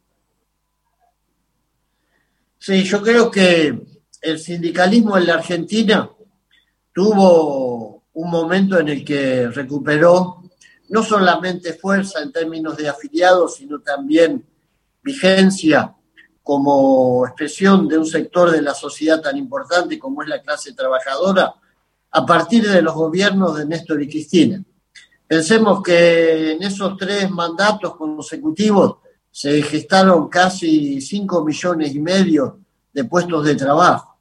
Sí, 2.59 2.83
yo 2.85 3.03
creo 3.03 3.31
que 3.31 3.79
el 4.23 4.39
sindicalismo 4.39 5.17
en 5.17 5.27
la 5.27 5.35
Argentina 5.35 6.11
tuvo 6.93 8.05
un 8.15 8.31
momento 8.31 8.79
en 8.79 8.89
el 8.89 9.05
que 9.05 9.49
recuperó 9.49 10.43
no 10.89 11.03
solamente 11.03 11.75
fuerza 11.75 12.23
en 12.23 12.33
términos 12.33 12.77
de 12.77 12.89
afiliados, 12.89 13.57
sino 13.57 13.81
también 13.81 14.45
vigencia 15.03 15.95
como 16.43 17.27
expresión 17.27 17.89
de 17.89 17.99
un 17.99 18.07
sector 18.07 18.51
de 18.51 18.63
la 18.63 18.73
sociedad 18.73 19.21
tan 19.21 19.37
importante 19.37 19.99
como 19.99 20.23
es 20.23 20.29
la 20.29 20.41
clase 20.41 20.73
trabajadora, 20.75 21.55
a 22.13 22.25
partir 22.25 22.69
de 22.69 22.83
los 22.83 22.95
gobiernos 22.95 23.59
de 23.59 23.67
Néstor 23.67 24.01
y 24.03 24.09
Cristina. 24.09 24.63
Pensemos 25.27 25.83
que 25.83 26.53
en 26.53 26.63
esos 26.63 26.97
tres 26.97 27.29
mandatos 27.31 27.97
consecutivos 27.97 28.99
se 29.37 29.61
gestaron 29.61 30.31
casi 30.31 30.99
5 30.99 31.45
millones 31.45 31.95
y 31.95 32.01
medio 32.01 32.59
de 32.91 33.05
puestos 33.05 33.45
de 33.45 33.55
trabajo. 33.55 34.19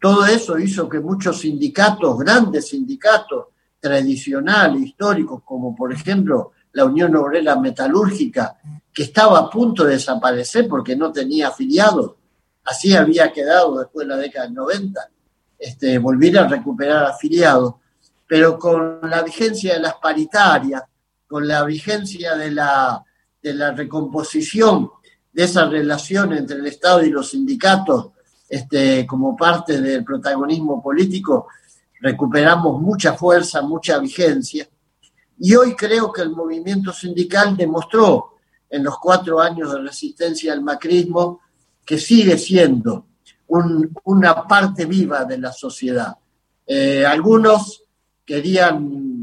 Todo 0.00 0.24
eso 0.24 0.58
hizo 0.58 0.88
que 0.88 1.00
muchos 1.00 1.40
sindicatos, 1.40 2.18
grandes 2.18 2.68
sindicatos 2.68 3.48
tradicionales, 3.78 4.80
históricos, 4.80 5.42
como 5.44 5.76
por 5.76 5.92
ejemplo 5.92 6.52
la 6.72 6.86
Unión 6.86 7.14
Obrera 7.16 7.56
Metalúrgica, 7.60 8.56
que 8.90 9.02
estaba 9.02 9.38
a 9.38 9.50
punto 9.50 9.84
de 9.84 9.92
desaparecer 9.92 10.66
porque 10.66 10.96
no 10.96 11.12
tenía 11.12 11.48
afiliados, 11.48 12.12
así 12.64 12.96
había 12.96 13.30
quedado 13.30 13.80
después 13.80 14.08
de 14.08 14.14
la 14.14 14.18
década 14.18 14.46
del 14.46 14.54
90, 14.54 15.10
este, 15.58 15.96
a 15.98 16.48
recuperar 16.48 17.04
afiliados, 17.04 17.74
pero 18.26 18.58
con 18.58 18.98
la 19.10 19.20
vigencia 19.22 19.74
de 19.74 19.80
las 19.80 19.96
paritarias, 19.96 20.84
con 21.26 21.46
la 21.46 21.64
vigencia 21.64 22.34
de 22.34 22.50
la 22.50 23.04
de 23.42 23.54
la 23.54 23.72
recomposición 23.72 24.90
de 25.32 25.44
esa 25.44 25.66
relación 25.66 26.32
entre 26.32 26.56
el 26.56 26.66
Estado 26.66 27.04
y 27.04 27.10
los 27.10 27.30
sindicatos 27.30 28.10
este, 28.48 29.06
como 29.06 29.36
parte 29.36 29.80
del 29.80 30.02
protagonismo 30.04 30.82
político, 30.82 31.48
recuperamos 32.00 32.80
mucha 32.80 33.12
fuerza, 33.14 33.62
mucha 33.62 33.98
vigencia. 33.98 34.68
Y 35.38 35.54
hoy 35.54 35.76
creo 35.76 36.12
que 36.12 36.22
el 36.22 36.30
movimiento 36.30 36.92
sindical 36.92 37.56
demostró 37.56 38.36
en 38.70 38.82
los 38.82 38.98
cuatro 38.98 39.40
años 39.40 39.72
de 39.72 39.80
resistencia 39.80 40.52
al 40.52 40.62
macrismo 40.62 41.40
que 41.84 41.98
sigue 41.98 42.36
siendo 42.36 43.06
una 44.04 44.46
parte 44.46 44.84
viva 44.84 45.24
de 45.24 45.38
la 45.38 45.52
sociedad. 45.52 46.16
Eh, 46.66 47.04
algunos 47.06 47.82
querían 48.24 49.17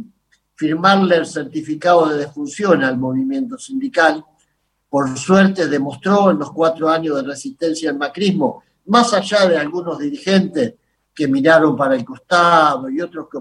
firmarle 0.56 1.18
el 1.18 1.26
certificado 1.26 2.08
de 2.08 2.18
defunción 2.18 2.84
al 2.84 2.98
movimiento 2.98 3.58
sindical. 3.58 4.24
Por 4.90 5.18
suerte 5.18 5.68
demostró 5.68 6.32
en 6.32 6.40
los 6.40 6.52
cuatro 6.52 6.90
años 6.90 7.18
de 7.18 7.24
resistencia 7.24 7.90
al 7.90 7.98
macrismo, 7.98 8.64
más 8.86 9.14
allá 9.14 9.48
de 9.48 9.58
algunos 9.58 10.00
dirigentes 10.00 10.76
que 11.14 11.28
miraron 11.28 11.76
para 11.76 11.96
el 11.96 12.06
costado 12.06 12.90
y 12.90 13.02
otros 13.02 13.28
que 13.32 13.40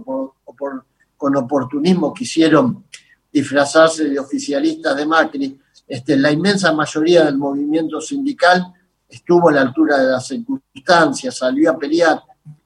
con 1.16 1.36
oportunismo 1.36 2.12
quisieron 2.12 2.84
disfrazarse 3.32 4.08
de 4.08 4.18
oficialistas 4.18 4.96
de 4.96 5.06
Macri, 5.06 5.58
este, 5.88 6.16
la 6.16 6.30
inmensa 6.30 6.72
mayoría 6.72 7.24
del 7.24 7.36
movimiento 7.36 8.00
sindical 8.00 8.72
estuvo 9.08 9.48
a 9.48 9.52
la 9.52 9.62
altura 9.62 9.98
de 9.98 10.10
las 10.10 10.26
circunstancias, 10.26 11.36
salió 11.36 11.72
a 11.72 11.78
pelear. 11.78 12.22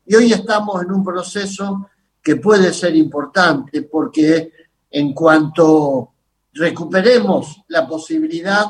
Y 0.07 0.14
hoy 0.14 0.33
estamos 0.33 0.83
en 0.83 0.93
un 0.93 1.02
proceso 1.02 1.88
que 2.23 2.37
puede 2.37 2.73
ser 2.73 2.95
importante 2.97 3.83
porque 3.83 4.53
en 4.91 5.13
cuanto 5.13 6.13
recuperemos 6.53 7.63
la 7.69 7.87
posibilidad 7.87 8.67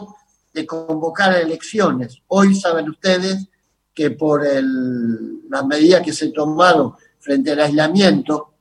de 0.53 0.67
convocar 0.67 1.37
elecciones. 1.37 2.23
Hoy 2.29 2.55
saben 2.55 2.89
ustedes 2.91 3.47
que 3.95 4.11
por 4.13 4.45
las 4.45 5.67
medidas 5.67 6.03
que 6.03 6.13
se 6.13 6.29
tomaron 6.29 6.95
frente 7.19 7.53
al 7.53 7.61
aislamiento, 7.61 8.55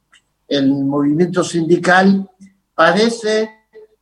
el 0.47 0.73
movimiento 0.83 1.43
sindical 1.43 2.29
padece 2.73 3.51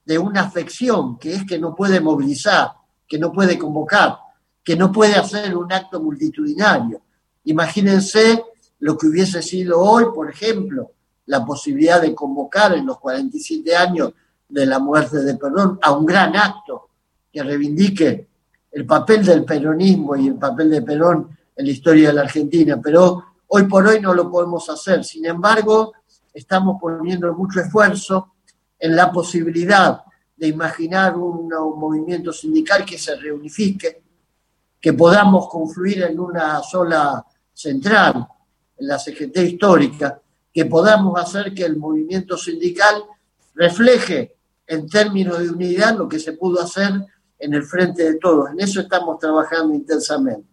de 0.05 0.19
una 0.19 0.41
afección, 0.41 1.17
que 1.17 1.33
es 1.33 1.45
que 1.45 1.57
no 1.57 1.75
puede 1.75 1.99
movilizar, 1.99 2.71
que 3.07 3.17
no 3.17 3.31
puede 3.31 3.57
convocar, 3.57 4.17
que 4.63 4.75
no 4.75 4.91
puede 4.91 5.15
hacer 5.15 5.55
un 5.55 5.71
acto 5.71 5.99
multitudinario. 5.99 7.01
Imagínense 7.45 8.43
lo 8.79 8.97
que 8.97 9.07
hubiese 9.07 9.41
sido 9.41 9.79
hoy, 9.79 10.05
por 10.13 10.29
ejemplo, 10.29 10.91
la 11.27 11.45
posibilidad 11.45 12.01
de 12.01 12.13
convocar 12.13 12.73
en 12.73 12.85
los 12.85 12.99
47 12.99 13.75
años 13.75 14.13
de 14.47 14.65
la 14.65 14.79
muerte 14.79 15.17
de 15.21 15.35
Perón 15.35 15.79
a 15.81 15.91
un 15.91 16.05
gran 16.05 16.35
acto 16.35 16.89
que 17.31 17.43
reivindique 17.43 18.27
el 18.71 18.85
papel 18.85 19.25
del 19.25 19.43
peronismo 19.43 20.15
y 20.15 20.27
el 20.27 20.35
papel 20.35 20.69
de 20.69 20.81
Perón 20.81 21.29
en 21.55 21.65
la 21.65 21.71
historia 21.71 22.09
de 22.09 22.13
la 22.13 22.21
Argentina, 22.21 22.79
pero 22.81 23.23
hoy 23.47 23.63
por 23.63 23.87
hoy 23.87 23.99
no 24.01 24.13
lo 24.13 24.29
podemos 24.29 24.69
hacer. 24.69 25.03
Sin 25.03 25.25
embargo, 25.25 25.93
estamos 26.33 26.77
poniendo 26.79 27.33
mucho 27.33 27.61
esfuerzo 27.61 28.33
en 28.77 28.95
la 28.95 29.11
posibilidad 29.11 30.03
de 30.35 30.47
imaginar 30.47 31.15
un, 31.15 31.47
movimiento 31.47 32.33
sindical 32.33 32.85
que 32.85 32.97
se 32.97 33.15
reunifique, 33.15 34.03
que 34.79 34.93
podamos 34.93 35.47
confluir 35.47 36.03
en 36.03 36.19
una 36.19 36.61
sola 36.61 37.25
central, 37.53 38.27
en 38.77 38.87
la 38.87 38.99
CGT 38.99 39.37
histórica, 39.37 40.21
que 40.53 40.65
podamos 40.65 41.19
hacer 41.19 41.53
que 41.53 41.63
el 41.63 41.77
movimiento 41.77 42.37
sindical 42.37 43.03
refleje 43.53 44.35
en 44.67 44.87
términos 44.87 45.39
de 45.39 45.49
unidad 45.49 45.97
lo 45.97 46.07
que 46.07 46.19
se 46.19 46.33
pudo 46.33 46.61
hacer 46.61 46.91
en 47.39 47.53
el 47.53 47.63
frente 47.63 48.03
de 48.03 48.17
todos. 48.17 48.49
En 48.51 48.59
eso 48.59 48.81
estamos 48.81 49.19
trabajando 49.19 49.73
intensamente. 49.73 50.47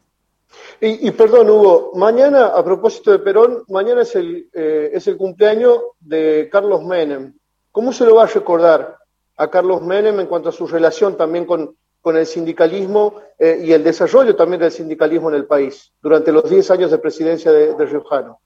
Y, 0.81 1.11
perdón, 1.13 1.49
Hugo, 1.49 1.93
mañana, 1.95 2.47
a 2.47 2.65
propósito 2.65 3.13
de 3.13 3.21
Perón, 3.21 3.65
mañana 3.69 4.03
es 4.03 4.15
el, 4.17 4.51
eh, 4.53 4.91
es 4.93 5.07
el 5.07 5.17
cumpleaños 5.17 5.79
de 6.01 6.49
Carlos 6.51 6.85
Menem. 6.85 7.35
¿Cómo 7.71 7.93
se 7.93 8.05
lo 8.05 8.17
va 8.17 8.25
a 8.25 8.27
recordar 8.27 8.99
a 9.37 9.49
Carlos 9.49 9.81
Menem 9.81 10.21
en 10.21 10.27
cuanto 10.27 10.49
a 10.49 10.53
su 10.53 10.67
relación 10.67 11.17
también 11.17 11.47
con, 11.47 11.77
con 12.03 12.17
el 12.17 12.27
sindicalismo 12.27 13.23
eh, 13.39 13.63
y 13.65 13.73
el 13.73 13.83
desarrollo 13.83 14.37
también 14.37 14.61
del 14.61 14.73
sindicalismo 14.73 15.31
en 15.31 15.37
el 15.37 15.47
país 15.47 15.93
durante 16.03 16.33
los 16.33 16.51
10 16.51 16.71
años 16.73 16.91
de 16.91 16.99
presidencia 16.99 17.51
de, 17.51 17.75
de 17.75 17.87
Riojano? 17.87 18.41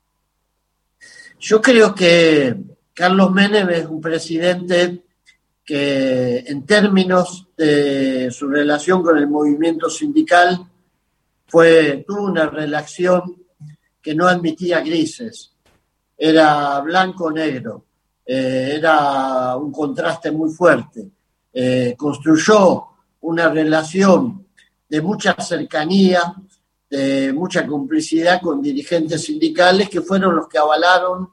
Yo 1.40 1.60
creo 1.60 1.94
que 1.94 2.54
Carlos 2.94 3.32
Menem 3.32 3.70
es 3.70 3.86
un 3.86 4.00
presidente 4.00 5.02
que 5.64 6.38
en 6.46 6.64
términos 6.64 7.48
de 7.56 8.30
su 8.30 8.46
relación 8.46 9.02
con 9.02 9.18
el 9.18 9.26
movimiento 9.26 9.90
sindical 9.90 10.64
fue, 11.46 12.04
tuvo 12.06 12.25
una 12.25 12.46
relación 12.46 13.42
que 14.00 14.14
no 14.14 14.28
admitía 14.28 14.80
grises, 14.80 15.52
era 16.16 16.80
blanco-negro, 16.80 17.84
eh, 18.25 18.75
era 18.76 19.56
un 19.56 19.72
contraste 19.72 20.30
muy 20.30 20.50
fuerte, 20.50 21.10
eh, 21.52 21.94
construyó 21.96 22.95
una 23.26 23.49
relación 23.49 24.47
de 24.88 25.00
mucha 25.00 25.35
cercanía, 25.35 26.33
de 26.88 27.33
mucha 27.33 27.66
complicidad 27.66 28.40
con 28.40 28.62
dirigentes 28.62 29.25
sindicales 29.25 29.88
que 29.88 30.00
fueron 30.00 30.37
los 30.37 30.49
que 30.49 30.59
avalaron 30.59 31.30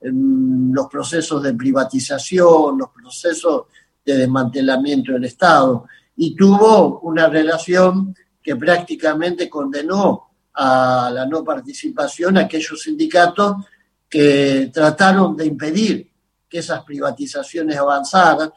los 0.00 0.88
procesos 0.88 1.42
de 1.42 1.54
privatización, 1.54 2.78
los 2.78 2.90
procesos 2.90 3.66
de 4.04 4.16
desmantelamiento 4.16 5.12
del 5.12 5.24
Estado, 5.24 5.86
y 6.16 6.34
tuvo 6.34 7.00
una 7.00 7.28
relación 7.28 8.14
que 8.42 8.56
prácticamente 8.56 9.48
condenó 9.48 10.30
a 10.54 11.10
la 11.14 11.24
no 11.24 11.44
participación 11.44 12.36
a 12.36 12.42
aquellos 12.42 12.82
sindicatos 12.82 13.64
que 14.08 14.70
trataron 14.72 15.36
de 15.36 15.46
impedir 15.46 16.10
que 16.48 16.58
esas 16.58 16.82
privatizaciones 16.82 17.76
avanzaran, 17.76 18.52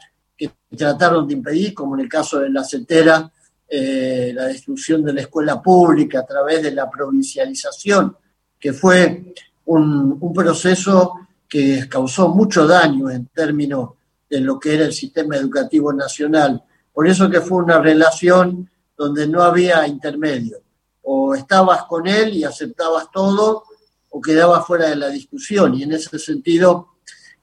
trataron 0.76 1.28
de 1.28 1.34
impedir, 1.34 1.74
como 1.74 1.96
en 1.96 2.02
el 2.02 2.10
caso 2.10 2.40
de 2.40 2.50
la 2.50 2.64
CETERA, 2.64 3.32
eh, 3.68 4.32
la 4.34 4.46
destrucción 4.46 5.04
de 5.04 5.14
la 5.14 5.22
escuela 5.22 5.62
pública 5.62 6.20
a 6.20 6.26
través 6.26 6.62
de 6.64 6.72
la 6.72 6.90
provincialización, 6.90 8.16
que 8.60 8.74
fue 8.74 9.34
un, 9.66 10.18
un 10.20 10.34
proceso 10.34 11.14
que 11.48 11.88
causó 11.90 12.30
mucho 12.30 12.66
daño 12.66 13.10
en 13.10 13.28
términos 13.28 13.92
de 14.30 14.40
lo 14.40 14.60
que 14.60 14.74
era 14.76 14.86
el 14.86 14.94
sistema 14.94 15.36
educativo 15.36 15.92
nacional. 15.92 16.64
Por 16.94 17.08
eso 17.08 17.30
que 17.30 17.42
fue 17.42 17.64
una 17.64 17.80
relación 17.80 18.70
donde 18.98 19.28
no 19.28 19.44
había 19.44 19.88
intermedio. 19.88 20.58
O 21.04 21.34
estabas 21.36 21.84
con 21.84 22.08
él 22.08 22.36
y 22.36 22.44
aceptabas 22.44 23.10
todo, 23.12 23.64
o 24.10 24.22
quedabas 24.22 24.66
fuera 24.66 24.90
de 24.90 24.96
la 24.96 25.10
discusión. 25.10 25.74
Y 25.74 25.84
en 25.84 25.94
ese 25.94 26.20
sentido, 26.20 26.90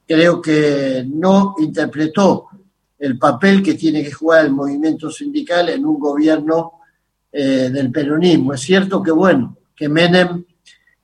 creo 0.07 0.41
que 0.41 1.05
no 1.07 1.55
interpretó 1.59 2.47
el 2.99 3.17
papel 3.17 3.63
que 3.63 3.75
tiene 3.75 4.03
que 4.03 4.11
jugar 4.11 4.45
el 4.45 4.51
movimiento 4.51 5.09
sindical 5.09 5.69
en 5.69 5.85
un 5.85 5.97
gobierno 5.97 6.81
eh, 7.31 7.69
del 7.71 7.91
peronismo. 7.91 8.53
Es 8.53 8.61
cierto 8.61 9.01
que, 9.01 9.11
bueno, 9.11 9.57
que 9.75 9.87
Menem, 9.87 10.43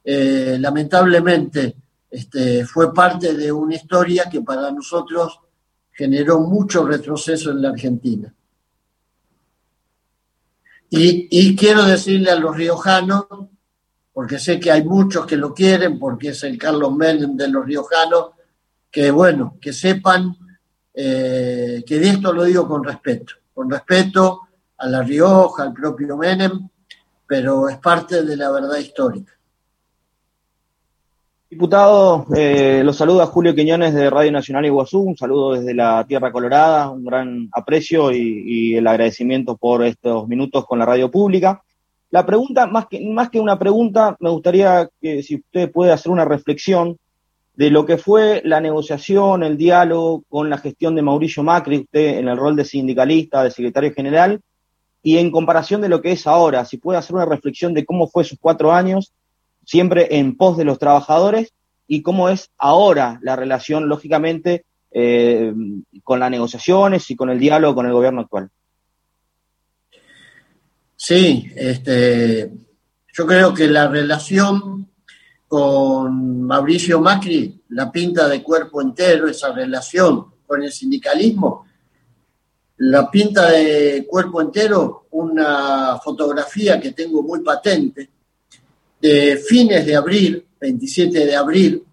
eh, 0.04 0.58
lamentablemente, 0.60 1.76
este, 2.10 2.66
fue 2.66 2.94
parte 2.94 3.34
de 3.34 3.52
una 3.52 3.76
historia 3.76 4.30
que 4.30 4.42
para 4.42 4.72
nosotros 4.72 5.40
generó 5.92 6.42
mucho 6.42 6.86
retroceso 6.86 7.52
en 7.52 7.62
la 7.62 7.70
Argentina. 7.70 8.34
Y, 10.90 11.56
quiero 11.58 11.84
decirle 11.84 12.32
a 12.32 12.40
los 12.40 12.56
riojanos, 12.56 13.26
porque 14.14 14.40
sé 14.40 14.60
que 14.60 14.72
hay 14.72 14.84
muchos 14.84 15.26
que 15.26 15.36
lo 15.36 15.54
quieren, 15.54 16.00
porque 16.00 16.30
es 16.30 16.44
el 16.44 16.58
Carlos 16.58 16.96
Menem 16.96 17.36
de 17.36 17.50
los 17.50 17.66
riojanos, 17.66 18.28
que 18.90 19.12
bueno, 19.12 19.58
que 19.60 19.74
sepan 19.74 20.38
eh, 20.96 21.84
que 21.86 22.00
de 22.00 22.10
esto 22.10 22.32
lo 22.32 22.46
digo 22.46 22.68
con 22.68 22.84
respeto, 22.84 23.34
con 23.54 23.70
respeto 23.70 24.42
a 24.78 24.88
La 24.88 25.04
Rioja, 25.04 25.64
al 25.64 25.74
propio 25.74 26.16
Menem, 26.16 26.70
pero 27.28 27.68
es 27.68 27.78
parte 27.78 28.24
de 28.24 28.38
la 28.38 28.50
verdad 28.52 28.78
histórica. 28.78 29.34
Diputado, 31.50 32.26
eh, 32.36 32.82
los 32.84 32.98
saluda 32.98 33.28
Julio 33.28 33.54
Quiñones 33.54 33.94
de 33.94 34.10
Radio 34.10 34.32
Nacional 34.32 34.66
Iguazú, 34.66 35.02
un 35.02 35.16
saludo 35.18 35.54
desde 35.54 35.74
la 35.74 36.04
Tierra 36.08 36.32
Colorada, 36.32 36.90
un 36.90 37.06
gran 37.06 37.50
aprecio 37.52 38.12
y, 38.12 38.76
el 38.76 38.88
agradecimiento 38.88 39.56
por 39.56 39.84
estos 39.84 40.28
minutos 40.28 40.66
con 40.66 40.80
la 40.80 40.86
radio 40.86 41.12
pública. 41.12 41.62
La 42.10 42.26
pregunta, 42.26 42.68
más 42.68 42.88
que, 42.88 43.00
más 43.08 43.30
que 43.30 43.40
una 43.40 43.60
pregunta, 43.60 44.18
me 44.20 44.30
gustaría 44.30 44.90
que 45.02 45.22
si 45.24 45.36
usted 45.36 45.72
puede 45.72 45.92
hacer 45.92 46.12
una 46.12 46.26
reflexión 46.26 46.98
de 47.56 47.70
lo 47.70 47.86
que 47.86 47.98
fue 47.98 48.42
la 48.44 48.60
negociación, 48.60 49.44
el 49.44 49.58
diálogo 49.58 50.24
con 50.28 50.50
la 50.50 50.58
gestión 50.58 50.96
de 50.96 51.02
Mauricio 51.02 51.44
Macri, 51.44 51.80
usted 51.80 52.18
en 52.18 52.28
el 52.28 52.38
rol 52.38 52.56
de 52.56 52.66
sindicalista, 52.66 53.44
de 53.44 53.52
secretario 53.52 53.94
general, 53.94 54.42
y 55.02 55.18
en 55.18 55.32
comparación 55.32 55.82
de 55.82 55.90
lo 55.90 56.02
que 56.02 56.12
es 56.12 56.28
ahora, 56.28 56.66
si 56.66 56.78
puede 56.78 57.00
hacer 57.00 57.16
una 57.16 57.26
reflexión 57.26 57.74
de 57.74 57.86
cómo 57.86 58.08
fue 58.08 58.24
sus 58.24 58.40
cuatro 58.40 58.74
años 58.74 59.14
siempre 59.66 60.18
en 60.18 60.36
pos 60.36 60.58
de 60.58 60.66
los 60.66 60.80
trabajadores 60.80 61.54
y 61.88 62.02
cómo 62.02 62.30
es 62.30 62.50
ahora 62.58 63.20
la 63.22 63.36
relación, 63.36 63.88
lógicamente, 63.88 64.66
eh, 64.92 65.54
con 66.04 66.20
las 66.20 66.32
negociaciones 66.32 67.10
y 67.12 67.16
con 67.16 67.30
el 67.30 67.40
diálogo 67.40 67.76
con 67.76 67.86
el 67.86 67.94
gobierno 67.94 68.22
actual. 68.22 68.50
Sí, 70.96 71.52
este, 71.56 72.52
yo 73.14 73.28
creo 73.28 73.54
que 73.54 73.68
la 73.68 73.88
relación 73.88 74.90
con 75.48 76.42
Mauricio 76.44 77.00
Macri, 77.00 77.62
la 77.70 77.92
pinta 77.92 78.28
de 78.28 78.42
cuerpo 78.42 78.82
entero, 78.82 79.28
esa 79.28 79.52
relación 79.52 80.26
con 80.46 80.64
el 80.64 80.72
sindicalismo, 80.72 81.66
la 82.78 83.10
pinta 83.10 83.52
de 83.52 84.06
cuerpo 84.10 84.42
entero, 84.42 85.08
una 85.12 85.98
fotografía 86.04 86.80
que 86.80 86.92
tengo 86.92 87.24
muy 87.24 87.42
patente, 87.42 88.10
de 89.00 89.38
fines 89.38 89.86
de 89.86 89.96
abril, 89.96 90.46
27 90.60 91.26
de 91.26 91.36
abril, 91.36 91.86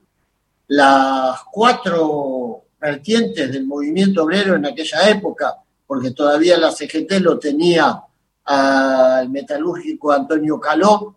las 0.69 1.41
cuatro 1.51 2.63
vertientes 2.81 3.53
del 3.53 3.67
movimiento 3.67 4.25
obrero 4.25 4.57
en 4.57 4.67
aquella 4.67 5.09
época, 5.09 5.57
porque 5.87 6.13
todavía 6.13 6.59
la 6.59 6.73
CGT 6.73 7.21
lo 7.21 7.39
tenía 7.39 8.03
al 8.45 9.29
metalúrgico 9.29 10.11
Antonio 10.11 10.59
Caló, 10.59 11.17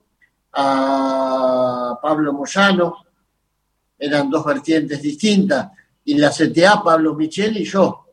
a 0.56 2.00
Pablo 2.02 2.34
Moyano, 2.34 3.06
eran 3.98 4.30
dos 4.30 4.46
vertientes 4.46 5.02
distintas, 5.02 5.72
y 6.06 6.16
la 6.16 6.30
CTA, 6.30 6.82
Pablo 6.84 7.14
Michel 7.16 7.58
y 7.58 7.66
yo, 7.66 8.06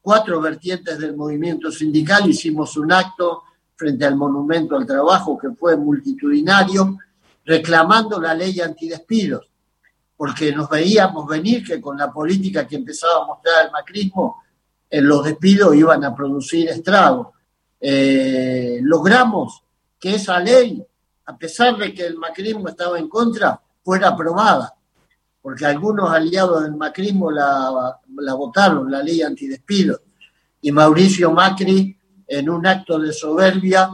cuatro 0.00 0.40
vertientes 0.40 0.98
del 0.98 1.16
movimiento 1.16 1.70
sindical, 1.70 2.28
hicimos 2.28 2.76
un 2.76 2.92
acto 2.92 3.42
frente 3.76 4.04
al 4.04 4.16
Monumento 4.16 4.76
al 4.76 4.86
Trabajo 4.86 5.36
que 5.36 5.50
fue 5.50 5.76
multitudinario, 5.76 6.98
reclamando 7.44 8.20
la 8.20 8.34
ley 8.34 8.60
antidespidos, 8.60 9.48
porque 10.16 10.52
nos 10.52 10.68
veíamos 10.70 11.26
venir 11.26 11.64
que 11.64 11.80
con 11.80 11.98
la 11.98 12.12
política 12.12 12.66
que 12.66 12.76
empezaba 12.76 13.24
a 13.24 13.26
mostrar 13.26 13.66
el 13.66 13.72
macrismo 13.72 14.42
en 14.88 15.08
los 15.08 15.24
despidos 15.24 15.74
iban 15.74 16.04
a 16.04 16.14
producir 16.14 16.68
estragos. 16.68 17.28
Eh, 17.80 18.78
logramos 18.82 19.62
que 19.98 20.14
esa 20.14 20.38
ley, 20.38 20.84
a 21.32 21.38
pesar 21.38 21.76
de 21.78 21.94
que 21.94 22.06
el 22.06 22.16
macrismo 22.16 22.68
estaba 22.68 22.98
en 22.98 23.08
contra, 23.08 23.60
fuera 23.82 24.08
aprobada, 24.08 24.74
porque 25.40 25.64
algunos 25.64 26.10
aliados 26.10 26.62
del 26.62 26.76
macrismo 26.76 27.30
la, 27.30 27.98
la 28.16 28.34
votaron, 28.34 28.90
la 28.90 29.02
ley 29.02 29.22
antidespido, 29.22 30.00
y 30.60 30.70
Mauricio 30.70 31.32
Macri, 31.32 31.96
en 32.26 32.50
un 32.50 32.66
acto 32.66 32.98
de 32.98 33.12
soberbia, 33.12 33.90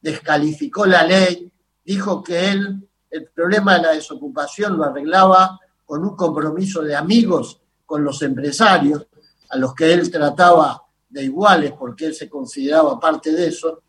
descalificó 0.00 0.84
la 0.84 1.04
ley, 1.04 1.50
dijo 1.84 2.22
que 2.22 2.50
él 2.50 2.88
el 3.12 3.28
problema 3.28 3.74
de 3.76 3.82
la 3.82 3.92
desocupación 3.92 4.76
lo 4.76 4.84
arreglaba 4.84 5.60
con 5.84 6.02
un 6.02 6.16
compromiso 6.16 6.82
de 6.82 6.96
amigos 6.96 7.60
con 7.84 8.02
los 8.02 8.22
empresarios, 8.22 9.06
a 9.50 9.58
los 9.58 9.74
que 9.74 9.92
él 9.92 10.10
trataba 10.10 10.82
de 11.10 11.24
iguales 11.24 11.74
porque 11.78 12.06
él 12.06 12.14
se 12.14 12.28
consideraba 12.28 12.98
parte 12.98 13.32
de 13.32 13.48
eso, 13.48 13.82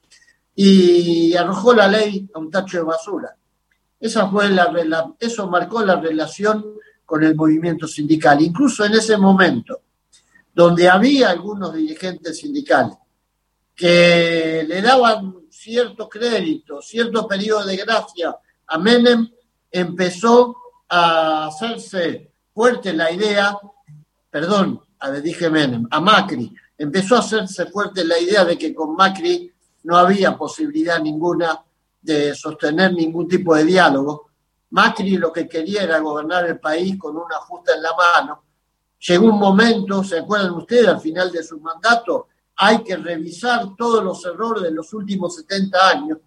y 0.55 1.35
arrojó 1.35 1.73
la 1.73 1.87
ley 1.87 2.29
a 2.33 2.39
un 2.39 2.51
tacho 2.51 2.77
de 2.77 2.83
basura. 2.83 3.35
Esa 3.99 4.27
fue 4.29 4.49
la, 4.49 5.13
eso 5.19 5.47
marcó 5.47 5.83
la 5.83 5.99
relación 5.99 6.65
con 7.05 7.23
el 7.23 7.35
movimiento 7.35 7.87
sindical, 7.87 8.41
incluso 8.41 8.85
en 8.85 8.93
ese 8.93 9.17
momento, 9.17 9.81
donde 10.53 10.87
había 10.87 11.29
algunos 11.29 11.73
dirigentes 11.73 12.37
sindicales 12.39 12.97
que 13.75 14.65
le 14.67 14.81
daban 14.81 15.35
cierto 15.49 16.07
crédito, 16.07 16.81
cierto 16.81 17.27
periodo 17.27 17.65
de 17.65 17.77
gracia 17.77 18.35
a 18.67 18.77
Menem, 18.77 19.29
empezó 19.71 20.55
a 20.89 21.47
hacerse 21.47 22.33
fuerte 22.53 22.93
la 22.93 23.11
idea, 23.11 23.57
perdón, 24.29 24.81
a 24.99 25.11
dije 25.11 25.49
Menem, 25.49 25.87
a 25.89 25.99
Macri, 25.99 26.53
empezó 26.77 27.15
a 27.15 27.19
hacerse 27.19 27.65
fuerte 27.67 28.03
la 28.03 28.19
idea 28.19 28.45
de 28.45 28.57
que 28.57 28.73
con 28.73 28.95
Macri 28.95 29.52
no 29.83 29.97
había 29.97 30.37
posibilidad 30.37 31.01
ninguna 31.01 31.63
de 32.01 32.35
sostener 32.35 32.93
ningún 32.93 33.27
tipo 33.27 33.55
de 33.55 33.65
diálogo. 33.65 34.29
Macri 34.71 35.17
lo 35.17 35.31
que 35.31 35.47
quería 35.47 35.83
era 35.83 35.99
gobernar 35.99 36.45
el 36.47 36.59
país 36.59 36.97
con 36.97 37.15
una 37.15 37.37
justa 37.37 37.73
en 37.75 37.81
la 37.81 37.91
mano. 37.95 38.43
Llegó 38.99 39.27
un 39.27 39.39
momento, 39.39 40.03
¿se 40.03 40.19
acuerdan 40.19 40.53
ustedes? 40.53 40.87
Al 40.87 40.99
final 40.99 41.31
de 41.31 41.43
su 41.43 41.59
mandato, 41.59 42.27
hay 42.55 42.83
que 42.83 42.95
revisar 42.95 43.75
todos 43.77 44.03
los 44.03 44.25
errores 44.25 44.63
de 44.63 44.71
los 44.71 44.93
últimos 44.93 45.35
70 45.35 45.89
años. 45.89 46.17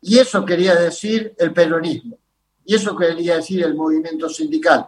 Y 0.00 0.18
eso 0.18 0.44
quería 0.44 0.74
decir 0.74 1.34
el 1.38 1.52
peronismo. 1.52 2.18
Y 2.64 2.74
eso 2.74 2.94
quería 2.94 3.36
decir 3.36 3.64
el 3.64 3.74
movimiento 3.74 4.28
sindical. 4.28 4.86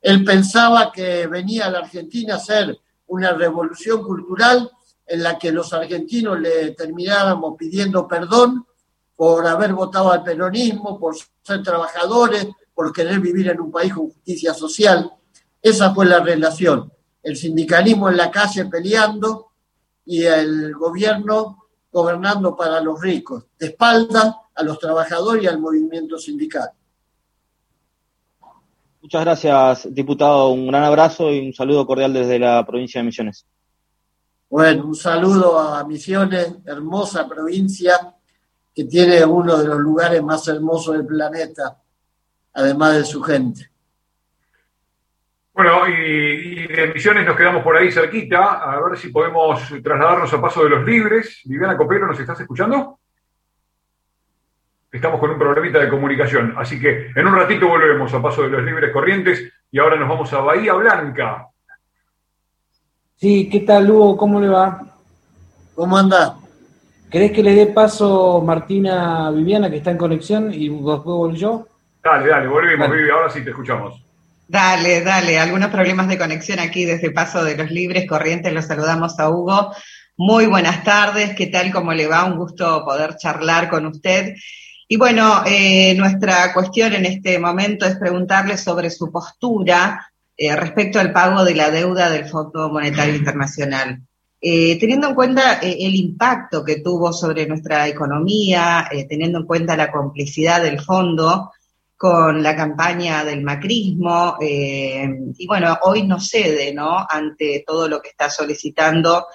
Él 0.00 0.24
pensaba 0.24 0.90
que 0.90 1.26
venía 1.26 1.70
la 1.70 1.80
Argentina 1.80 2.36
a 2.36 2.40
ser 2.40 2.78
una 3.08 3.32
revolución 3.32 4.02
cultural 4.02 4.70
en 5.08 5.22
la 5.22 5.38
que 5.38 5.50
los 5.50 5.72
argentinos 5.72 6.38
le 6.38 6.72
termináramos 6.72 7.56
pidiendo 7.58 8.06
perdón 8.06 8.66
por 9.16 9.46
haber 9.46 9.72
votado 9.72 10.12
al 10.12 10.22
peronismo, 10.22 10.98
por 11.00 11.16
ser 11.42 11.62
trabajadores, 11.62 12.46
por 12.74 12.92
querer 12.92 13.18
vivir 13.18 13.48
en 13.48 13.60
un 13.60 13.72
país 13.72 13.92
con 13.92 14.10
justicia 14.10 14.54
social. 14.54 15.10
Esa 15.60 15.92
fue 15.94 16.06
la 16.06 16.20
relación. 16.20 16.92
El 17.22 17.36
sindicalismo 17.36 18.08
en 18.08 18.16
la 18.16 18.30
calle 18.30 18.66
peleando 18.66 19.48
y 20.04 20.22
el 20.22 20.74
gobierno 20.74 21.64
gobernando 21.90 22.54
para 22.54 22.80
los 22.80 23.00
ricos, 23.00 23.46
de 23.58 23.66
espalda 23.66 24.42
a 24.54 24.62
los 24.62 24.78
trabajadores 24.78 25.42
y 25.42 25.46
al 25.46 25.58
movimiento 25.58 26.18
sindical. 26.18 26.70
Muchas 29.00 29.24
gracias, 29.24 29.94
diputado. 29.94 30.50
Un 30.50 30.66
gran 30.68 30.84
abrazo 30.84 31.32
y 31.32 31.46
un 31.46 31.52
saludo 31.54 31.86
cordial 31.86 32.12
desde 32.12 32.38
la 32.38 32.64
provincia 32.66 33.00
de 33.00 33.06
Misiones. 33.06 33.46
Bueno, 34.50 34.86
un 34.86 34.94
saludo 34.94 35.58
a 35.58 35.84
Misiones, 35.84 36.56
hermosa 36.64 37.28
provincia 37.28 37.94
que 38.74 38.84
tiene 38.84 39.24
uno 39.24 39.58
de 39.58 39.68
los 39.68 39.78
lugares 39.78 40.22
más 40.22 40.46
hermosos 40.48 40.94
del 40.94 41.06
planeta, 41.06 41.76
además 42.54 42.96
de 42.96 43.04
su 43.04 43.22
gente. 43.22 43.70
Bueno, 45.52 45.88
y, 45.88 46.66
de 46.66 46.92
Misiones 46.94 47.26
nos 47.26 47.36
quedamos 47.36 47.62
por 47.62 47.76
ahí 47.76 47.90
cerquita, 47.90 48.62
a 48.62 48.80
ver 48.80 48.96
si 48.96 49.08
podemos 49.08 49.60
trasladarnos 49.82 50.32
a 50.32 50.40
Paso 50.40 50.64
de 50.64 50.70
los 50.70 50.84
Libres. 50.86 51.42
Viviana 51.44 51.76
Copero, 51.76 52.06
¿nos 52.06 52.20
estás 52.20 52.40
escuchando? 52.40 52.98
estamos 54.90 55.20
con 55.20 55.30
un 55.30 55.38
problemita 55.38 55.78
de 55.78 55.88
comunicación. 55.88 56.54
Así 56.56 56.80
que 56.80 57.10
en 57.14 57.26
un 57.26 57.34
ratito 57.34 57.68
volvemos 57.68 58.12
a 58.14 58.22
Paso 58.22 58.42
de 58.42 58.50
los 58.50 58.62
Libres 58.62 58.92
Corrientes 58.92 59.52
y 59.70 59.78
ahora 59.78 59.96
nos 59.96 60.08
vamos 60.08 60.32
a 60.32 60.40
Bahía 60.40 60.74
Blanca. 60.74 61.48
Sí, 63.20 63.48
¿qué 63.50 63.60
tal, 63.60 63.90
Hugo? 63.90 64.16
¿Cómo 64.16 64.40
le 64.40 64.46
va? 64.46 64.80
¿Cómo 65.74 65.98
anda? 65.98 66.36
¿Querés 67.10 67.32
que 67.32 67.42
le 67.42 67.52
dé 67.52 67.66
paso 67.66 68.40
Martina 68.46 69.32
Viviana, 69.32 69.68
que 69.68 69.78
está 69.78 69.90
en 69.90 69.96
conexión, 69.96 70.54
y 70.54 70.68
después 70.68 71.02
vuelvo 71.02 71.32
yo? 71.32 71.66
Dale, 72.00 72.28
dale, 72.28 72.46
volvemos, 72.46 72.88
Vivi, 72.92 73.10
ahora 73.10 73.28
sí 73.28 73.42
te 73.42 73.50
escuchamos. 73.50 74.00
Dale, 74.46 75.02
dale, 75.02 75.36
algunos 75.36 75.68
problemas 75.70 76.06
de 76.06 76.16
conexión 76.16 76.60
aquí 76.60 76.84
desde 76.84 77.10
Paso 77.10 77.42
de 77.42 77.56
los 77.56 77.72
Libres 77.72 78.06
Corrientes, 78.06 78.52
los 78.52 78.66
saludamos 78.66 79.18
a 79.18 79.28
Hugo. 79.30 79.72
Muy 80.16 80.46
buenas 80.46 80.84
tardes, 80.84 81.34
¿qué 81.34 81.48
tal? 81.48 81.72
¿Cómo 81.72 81.92
le 81.92 82.06
va? 82.06 82.24
Un 82.24 82.36
gusto 82.36 82.84
poder 82.84 83.16
charlar 83.16 83.68
con 83.68 83.84
usted. 83.86 84.36
Y 84.86 84.96
bueno, 84.96 85.42
eh, 85.44 85.92
nuestra 85.96 86.52
cuestión 86.54 86.94
en 86.94 87.04
este 87.04 87.36
momento 87.40 87.84
es 87.84 87.96
preguntarle 87.96 88.56
sobre 88.56 88.90
su 88.90 89.10
postura 89.10 90.07
eh, 90.40 90.54
respecto 90.54 91.00
al 91.00 91.12
pago 91.12 91.44
de 91.44 91.56
la 91.56 91.68
deuda 91.70 92.08
del 92.08 92.28
Fondo 92.28 92.68
Monetario 92.68 93.16
Internacional. 93.16 94.00
Eh, 94.40 94.78
teniendo 94.78 95.08
en 95.08 95.14
cuenta 95.16 95.58
el 95.60 95.96
impacto 95.96 96.64
que 96.64 96.80
tuvo 96.80 97.12
sobre 97.12 97.44
nuestra 97.46 97.88
economía, 97.88 98.88
teniendo 99.08 99.40
en 99.40 99.46
cuenta 99.46 99.76
la 99.76 99.90
complicidad 99.90 100.62
del 100.62 100.80
fondo 100.80 101.50
con 101.96 102.40
la 102.40 102.54
campaña 102.54 103.24
del 103.24 103.42
macrismo, 103.42 104.36
y 104.40 105.44
bueno, 105.48 105.76
hoy 105.82 106.06
no 106.06 106.20
cede, 106.20 106.72
¿no? 106.72 107.04
Ante 107.10 107.64
todo 107.66 107.88
lo 107.88 108.00
que 108.00 108.10
está 108.10 108.30
solicitando 108.30 109.26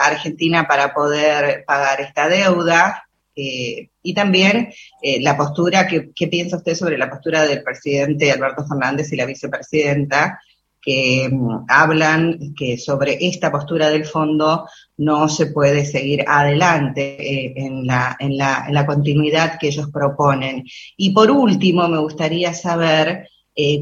Argentina 0.00 0.68
para 0.68 0.94
poder 0.94 1.64
pagar 1.66 2.00
esta 2.00 2.28
deuda, 2.28 3.08
eh, 3.36 3.90
y 4.02 4.14
también 4.14 4.68
eh, 5.02 5.20
la 5.20 5.36
postura, 5.36 5.86
¿qué 5.86 6.28
piensa 6.28 6.58
usted 6.58 6.74
sobre 6.74 6.98
la 6.98 7.10
postura 7.10 7.44
del 7.44 7.62
presidente 7.62 8.30
Alberto 8.30 8.64
Fernández 8.66 9.12
y 9.12 9.16
la 9.16 9.26
vicepresidenta, 9.26 10.40
que 10.80 11.28
mm, 11.30 11.64
hablan 11.68 12.54
que 12.54 12.78
sobre 12.78 13.26
esta 13.26 13.50
postura 13.50 13.88
del 13.90 14.04
fondo 14.04 14.68
no 14.98 15.28
se 15.28 15.46
puede 15.46 15.84
seguir 15.84 16.24
adelante 16.26 17.16
eh, 17.18 17.54
en, 17.56 17.86
la, 17.86 18.16
en, 18.20 18.36
la, 18.36 18.64
en, 18.68 18.74
la, 18.74 18.86
continuidad 18.86 19.58
que 19.58 19.68
ellos 19.68 19.90
proponen. 19.90 20.64
Y 20.96 21.10
por 21.10 21.30
último, 21.30 21.88
me 21.88 21.98
gustaría 21.98 22.54
saber 22.54 23.28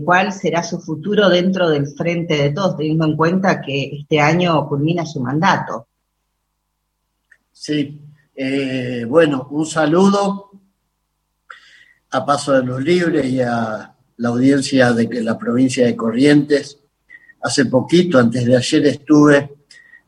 cuál 0.05 0.35
será 0.35 0.63
su 0.63 0.81
futuro 0.81 1.31
dentro 1.31 1.71
del 1.71 1.87
frente 1.97 2.37
de 2.37 2.51
todos, 2.51 2.77
teniendo 2.77 3.07
en 3.07 3.17
cuenta 3.17 3.63
que 3.63 3.85
este 4.01 4.21
año 4.21 4.69
culmina 4.69 5.07
su 5.07 5.19
mandato. 5.19 5.87
Sí, 7.53 7.99
eh, 8.45 9.05
bueno, 9.05 9.47
un 9.53 9.65
saludo 9.65 10.51
a 12.11 12.27
Paso 12.27 12.53
de 12.55 12.65
los 12.65 12.83
Libres 12.83 13.25
y 13.27 13.41
a 13.41 13.95
la 14.17 14.29
audiencia 14.29 14.93
de 14.93 15.23
la 15.23 15.39
provincia 15.39 15.87
de 15.87 15.95
Corrientes. 15.95 16.81
Hace 17.41 17.67
poquito, 17.67 18.19
antes 18.19 18.45
de 18.45 18.57
ayer, 18.57 18.87
estuve 18.87 19.49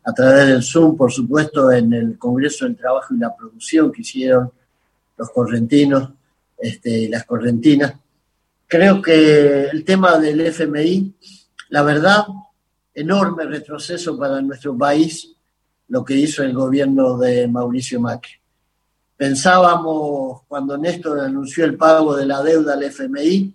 a 0.03 0.13
través 0.13 0.49
del 0.49 0.65
Zoom, 0.65 0.97
por 0.97 1.13
supuesto, 1.13 1.71
en 1.71 1.93
el 1.93 2.19
Congreso 2.19 2.65
del 2.65 2.75
Trabajo 2.75 3.15
y 3.15 3.19
la 3.19 3.37
Producción 3.37 3.93
que 3.93 4.03
hicieron 4.03 4.51
los 5.17 5.31
correntinos 5.31 6.11
este, 6.59 6.91
y 6.91 7.09
las 7.09 7.25
correntinas. 7.27 7.95
Creo 8.67 9.01
que 9.01 9.67
el 9.67 9.85
tema 9.85 10.19
del 10.19 10.41
FMI, 10.41 11.15
la 11.69 11.83
verdad, 11.83 12.25
enorme 12.93 13.45
retroceso 13.45 14.19
para 14.19 14.43
nuestro 14.43 14.77
país 14.77 15.34
lo 15.89 16.05
que 16.05 16.15
hizo 16.15 16.43
el 16.43 16.53
gobierno 16.53 17.19
de 17.19 17.47
Mauricio 17.49 18.01
Macri. 18.01 18.33
Pensábamos 19.17 20.43
cuando 20.49 20.77
Néstor 20.77 21.21
anunció 21.21 21.65
el 21.65 21.77
pago 21.77 22.17
de 22.17 22.27
la 22.27 22.43
deuda 22.43 22.75
al 22.75 22.83
FMI 22.83 23.55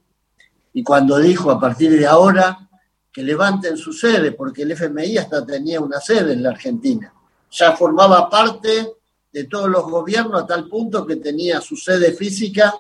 y 0.74 0.84
cuando 0.84 1.18
dijo 1.18 1.52
a 1.52 1.60
partir 1.60 1.92
de 1.92 2.06
ahora 2.06 2.70
que 3.12 3.24
levanten 3.24 3.76
su 3.76 3.92
sede, 3.92 4.32
porque 4.32 4.62
el 4.62 4.72
FMI 4.72 5.18
hasta 5.18 5.46
tenía 5.46 5.82
una 5.82 6.00
sede 6.00 6.34
en 6.34 6.44
la 6.44 6.52
Argentina. 6.52 7.12
Ya 7.52 7.76
formaba 7.76 8.30
parte 8.30 8.94
de 9.32 9.44
todos 9.46 9.70
los 9.70 9.84
gobiernos 9.84 10.44
a 10.44 10.48
tal 10.48 10.68
punto 10.68 11.06
que 11.06 11.18
tenía 11.18 11.60
su 11.60 11.76
sede 11.76 12.14
física 12.14 12.74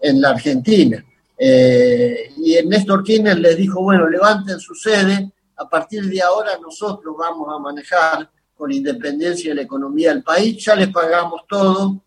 en 0.00 0.20
la 0.20 0.30
Argentina. 0.30 1.04
Eh, 1.36 2.32
y 2.36 2.54
Néstor 2.66 3.02
Kirchner 3.02 3.38
les 3.38 3.56
dijo, 3.56 3.82
bueno, 3.82 4.08
levanten 4.08 4.60
su 4.60 4.74
sede, 4.74 5.32
a 5.56 5.68
partir 5.68 6.04
de 6.04 6.22
ahora 6.22 6.58
nosotros 6.58 7.16
vamos 7.18 7.48
a 7.52 7.58
manejar 7.58 8.30
con 8.62 8.70
independencia 8.70 9.50
de 9.50 9.56
la 9.56 9.62
economía 9.62 10.10
del 10.10 10.22
país, 10.22 10.64
ya 10.64 10.76
les 10.76 10.86
pagamos 10.90 11.42
todo, 11.48 12.00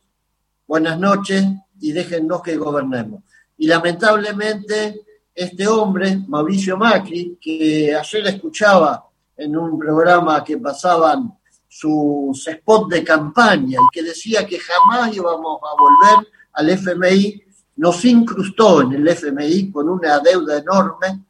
buenas 0.65 0.97
noches 0.97 1.43
y 1.81 1.91
déjennos 1.91 2.41
que 2.41 2.55
gobernemos. 2.55 3.23
Y 3.57 3.67
lamentablemente 3.67 5.01
este 5.35 5.67
hombre, 5.67 6.17
Mauricio 6.25 6.77
Macri, 6.77 7.37
que 7.41 7.93
ayer 7.93 8.27
escuchaba 8.27 9.05
en 9.35 9.57
un 9.57 9.77
programa 9.77 10.41
que 10.45 10.57
pasaban 10.57 11.37
sus 11.67 12.45
spots 12.45 12.87
de 12.87 13.03
campaña 13.03 13.77
y 13.77 13.93
que 13.93 14.03
decía 14.03 14.45
que 14.45 14.57
jamás 14.57 15.13
íbamos 15.13 15.59
a 15.61 15.75
volver 15.77 16.27
al 16.53 16.69
FMI, 16.69 17.43
nos 17.75 18.05
incrustó 18.05 18.81
en 18.81 18.93
el 18.93 19.05
FMI 19.09 19.73
con 19.73 19.89
una 19.89 20.19
deuda 20.19 20.59
enorme. 20.59 21.21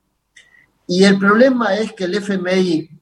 Y 0.86 1.04
el 1.04 1.18
problema 1.18 1.76
es 1.76 1.94
que 1.94 2.04
el 2.04 2.14
FMI 2.14 2.95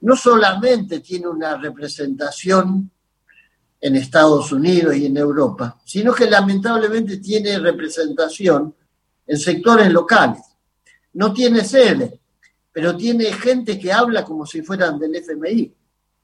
no 0.00 0.16
solamente 0.16 1.00
tiene 1.00 1.28
una 1.28 1.56
representación 1.56 2.90
en 3.80 3.96
Estados 3.96 4.52
Unidos 4.52 4.96
y 4.96 5.06
en 5.06 5.16
Europa, 5.16 5.80
sino 5.84 6.12
que 6.12 6.28
lamentablemente 6.28 7.18
tiene 7.18 7.58
representación 7.58 8.74
en 9.26 9.38
sectores 9.38 9.90
locales. 9.92 10.40
No 11.14 11.32
tiene 11.32 11.64
sede, 11.64 12.20
pero 12.72 12.96
tiene 12.96 13.26
gente 13.32 13.78
que 13.78 13.92
habla 13.92 14.24
como 14.24 14.46
si 14.46 14.62
fueran 14.62 14.98
del 14.98 15.16
FMI 15.16 15.74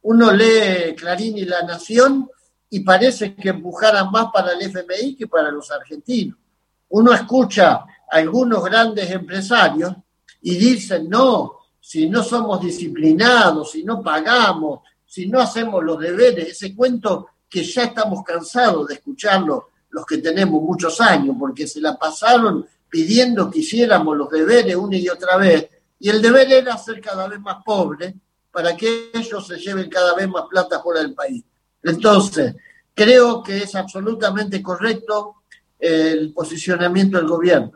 uno 0.04 0.32
lee 0.32 0.94
Clarín 0.96 1.38
y 1.38 1.44
La 1.44 1.62
Nación 1.62 2.28
y 2.68 2.80
parece 2.80 3.34
que 3.34 3.48
empujaran 3.50 4.10
más 4.10 4.26
para 4.32 4.52
el 4.52 4.62
FMI 4.62 5.16
que 5.16 5.26
para 5.26 5.50
los 5.50 5.70
argentinos. 5.70 6.36
Uno 6.90 7.12
escucha 7.12 7.72
a 7.72 7.86
algunos 8.10 8.62
grandes 8.64 9.10
empresarios 9.10 9.94
y 10.42 10.56
dicen, 10.56 11.08
no, 11.08 11.60
si 11.86 12.08
no 12.08 12.22
somos 12.22 12.62
disciplinados, 12.62 13.72
si 13.72 13.84
no 13.84 14.02
pagamos, 14.02 14.80
si 15.04 15.26
no 15.26 15.38
hacemos 15.38 15.84
los 15.84 15.98
deberes, 15.98 16.48
ese 16.48 16.74
cuento 16.74 17.28
que 17.46 17.62
ya 17.62 17.84
estamos 17.84 18.24
cansados 18.24 18.88
de 18.88 18.94
escucharlo 18.94 19.68
los 19.90 20.06
que 20.06 20.16
tenemos 20.16 20.62
muchos 20.62 20.98
años, 21.02 21.36
porque 21.38 21.66
se 21.66 21.82
la 21.82 21.98
pasaron 21.98 22.66
pidiendo 22.88 23.50
que 23.50 23.58
hiciéramos 23.58 24.16
los 24.16 24.30
deberes 24.30 24.74
una 24.76 24.96
y 24.96 25.10
otra 25.10 25.36
vez, 25.36 25.68
y 26.00 26.08
el 26.08 26.22
deber 26.22 26.50
era 26.50 26.78
ser 26.78 27.02
cada 27.02 27.28
vez 27.28 27.38
más 27.38 27.62
pobre, 27.62 28.14
para 28.50 28.74
que 28.74 29.10
ellos 29.12 29.46
se 29.46 29.58
lleven 29.58 29.90
cada 29.90 30.14
vez 30.14 30.26
más 30.26 30.44
plata 30.48 30.80
fuera 30.80 31.02
del 31.02 31.12
país. 31.12 31.44
Entonces, 31.82 32.56
creo 32.94 33.42
que 33.42 33.58
es 33.58 33.74
absolutamente 33.74 34.62
correcto 34.62 35.42
el 35.78 36.32
posicionamiento 36.32 37.18
del 37.18 37.28
gobierno. 37.28 37.72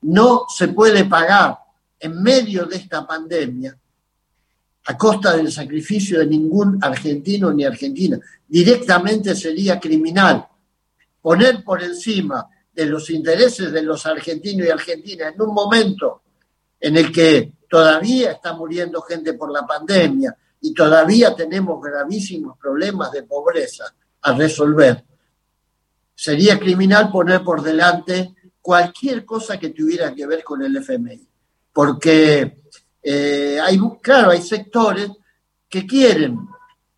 No 0.00 0.46
se 0.48 0.68
puede 0.68 1.04
pagar 1.04 1.58
en 2.02 2.20
medio 2.20 2.66
de 2.66 2.76
esta 2.76 3.06
pandemia 3.06 3.78
a 4.84 4.98
costa 4.98 5.36
del 5.36 5.52
sacrificio 5.52 6.18
de 6.18 6.26
ningún 6.26 6.76
argentino 6.82 7.52
ni 7.52 7.64
argentina. 7.64 8.18
Directamente 8.48 9.36
sería 9.36 9.78
criminal 9.78 10.44
poner 11.20 11.62
por 11.62 11.80
encima 11.80 12.48
de 12.74 12.86
los 12.86 13.08
intereses 13.10 13.70
de 13.70 13.82
los 13.82 14.04
argentinos 14.04 14.66
y 14.66 14.70
argentinas 14.70 15.32
en 15.32 15.40
un 15.40 15.54
momento 15.54 16.22
en 16.80 16.96
el 16.96 17.12
que 17.12 17.52
todavía 17.68 18.32
está 18.32 18.54
muriendo 18.54 19.00
gente 19.02 19.34
por 19.34 19.52
la 19.52 19.64
pandemia 19.64 20.36
y 20.60 20.74
todavía 20.74 21.36
tenemos 21.36 21.80
gravísimos 21.80 22.58
problemas 22.58 23.12
de 23.12 23.22
pobreza 23.22 23.84
a 24.22 24.32
resolver. 24.32 25.04
Sería 26.16 26.58
criminal 26.58 27.12
poner 27.12 27.44
por 27.44 27.62
delante 27.62 28.34
cualquier 28.60 29.24
cosa 29.24 29.58
que 29.58 29.70
tuviera 29.70 30.12
que 30.12 30.26
ver 30.26 30.42
con 30.42 30.62
el 30.62 30.76
FMI, 30.76 31.28
porque 31.72 32.62
eh, 33.02 33.58
hay, 33.62 33.78
claro, 34.00 34.30
hay 34.30 34.42
sectores 34.42 35.10
que 35.68 35.86
quieren 35.86 36.38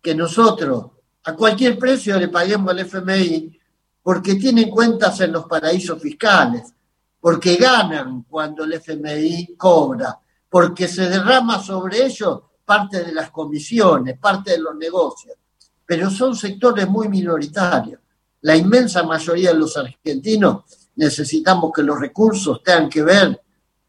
que 0.01 0.13
nosotros 0.13 0.85
a 1.23 1.33
cualquier 1.33 1.79
precio 1.79 2.19
le 2.19 2.27
paguemos 2.27 2.69
al 2.71 2.79
FMI 2.79 3.59
porque 4.03 4.35
tienen 4.35 4.69
cuentas 4.69 5.19
en 5.21 5.31
los 5.31 5.45
paraísos 5.45 5.99
fiscales, 5.99 6.71
porque 7.19 7.55
ganan 7.55 8.23
cuando 8.29 8.63
el 8.63 8.73
FMI 8.73 9.55
cobra, 9.57 10.19
porque 10.47 10.87
se 10.87 11.09
derrama 11.09 11.59
sobre 11.59 12.05
ellos 12.05 12.41
parte 12.63 13.03
de 13.03 13.11
las 13.11 13.31
comisiones, 13.31 14.19
parte 14.19 14.51
de 14.51 14.59
los 14.59 14.75
negocios, 14.75 15.35
pero 15.83 16.11
son 16.11 16.35
sectores 16.35 16.87
muy 16.87 17.07
minoritarios. 17.07 17.99
La 18.41 18.55
inmensa 18.55 19.01
mayoría 19.01 19.53
de 19.53 19.59
los 19.59 19.75
argentinos 19.75 20.65
necesitamos 20.97 21.71
que 21.73 21.81
los 21.81 21.99
recursos 21.99 22.61
tengan 22.63 22.89
que 22.89 23.01
ver 23.01 23.41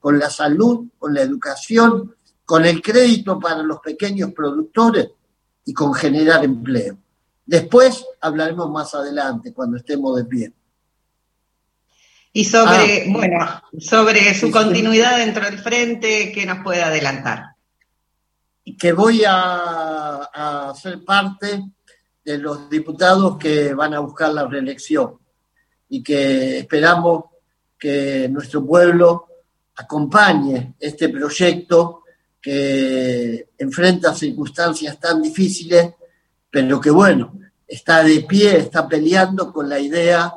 con 0.06 0.20
la 0.20 0.30
salud, 0.30 0.86
con 1.00 1.12
la 1.12 1.22
educación, 1.22 2.14
con 2.44 2.64
el 2.64 2.80
crédito 2.80 3.40
para 3.40 3.60
los 3.64 3.80
pequeños 3.80 4.30
productores 4.30 5.08
y 5.64 5.74
con 5.74 5.92
generar 5.92 6.44
empleo. 6.44 6.96
Después 7.44 8.06
hablaremos 8.20 8.70
más 8.70 8.94
adelante, 8.94 9.52
cuando 9.52 9.78
estemos 9.78 10.16
de 10.16 10.24
pie. 10.26 10.52
Y 12.32 12.44
sobre, 12.44 13.08
ah. 13.08 13.12
bueno, 13.12 13.62
sobre 13.80 14.32
su 14.36 14.52
continuidad 14.52 15.16
dentro 15.16 15.44
del 15.44 15.58
frente, 15.58 16.30
¿qué 16.32 16.46
nos 16.46 16.62
puede 16.62 16.84
adelantar? 16.84 17.56
Que 18.78 18.92
voy 18.92 19.24
a, 19.26 20.18
a 20.22 20.72
ser 20.76 21.04
parte 21.04 21.64
de 22.24 22.38
los 22.38 22.70
diputados 22.70 23.38
que 23.38 23.74
van 23.74 23.92
a 23.92 23.98
buscar 23.98 24.32
la 24.32 24.46
reelección 24.46 25.18
y 25.88 26.00
que 26.00 26.60
esperamos 26.60 27.24
que 27.76 28.28
nuestro 28.28 28.64
pueblo 28.64 29.26
acompañe 29.76 30.74
este 30.80 31.08
proyecto 31.08 32.02
que 32.40 33.50
enfrenta 33.58 34.14
circunstancias 34.14 34.98
tan 34.98 35.20
difíciles, 35.20 35.90
pero 36.50 36.80
que 36.80 36.90
bueno, 36.90 37.38
está 37.66 38.02
de 38.02 38.20
pie, 38.20 38.58
está 38.58 38.88
peleando 38.88 39.52
con 39.52 39.68
la 39.68 39.78
idea 39.78 40.32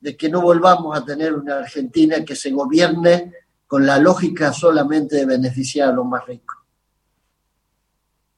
de 0.00 0.16
que 0.16 0.28
no 0.28 0.42
volvamos 0.42 0.96
a 0.96 1.04
tener 1.04 1.32
una 1.32 1.58
Argentina 1.58 2.24
que 2.24 2.36
se 2.36 2.50
gobierne 2.50 3.32
con 3.66 3.86
la 3.86 3.98
lógica 3.98 4.52
solamente 4.52 5.16
de 5.16 5.26
beneficiar 5.26 5.88
a 5.88 5.92
los 5.92 6.06
más 6.06 6.26
ricos. 6.26 6.56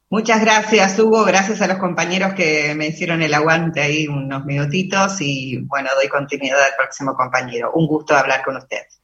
Muchas 0.09 0.41
gracias, 0.41 0.97
Hugo. 1.01 1.25
Gracias 1.25 1.61
a 1.61 1.67
los 1.67 1.79
compañeros 1.79 2.35
que 2.35 2.73
me 2.77 2.87
hicieron 2.87 3.23
el 3.23 3.35
aguante 3.35 3.81
ahí 3.81 4.07
unos 4.07 4.45
minutitos 4.45 5.21
y 5.21 5.59
bueno, 5.63 5.91
doy 5.97 6.09
continuidad 6.09 6.63
al 6.63 6.77
próximo 6.79 7.15
compañero. 7.15 7.73
Un 7.75 7.89
gusto 7.89 8.15
hablar 8.15 8.45
con 8.45 8.57
ustedes. 8.57 9.01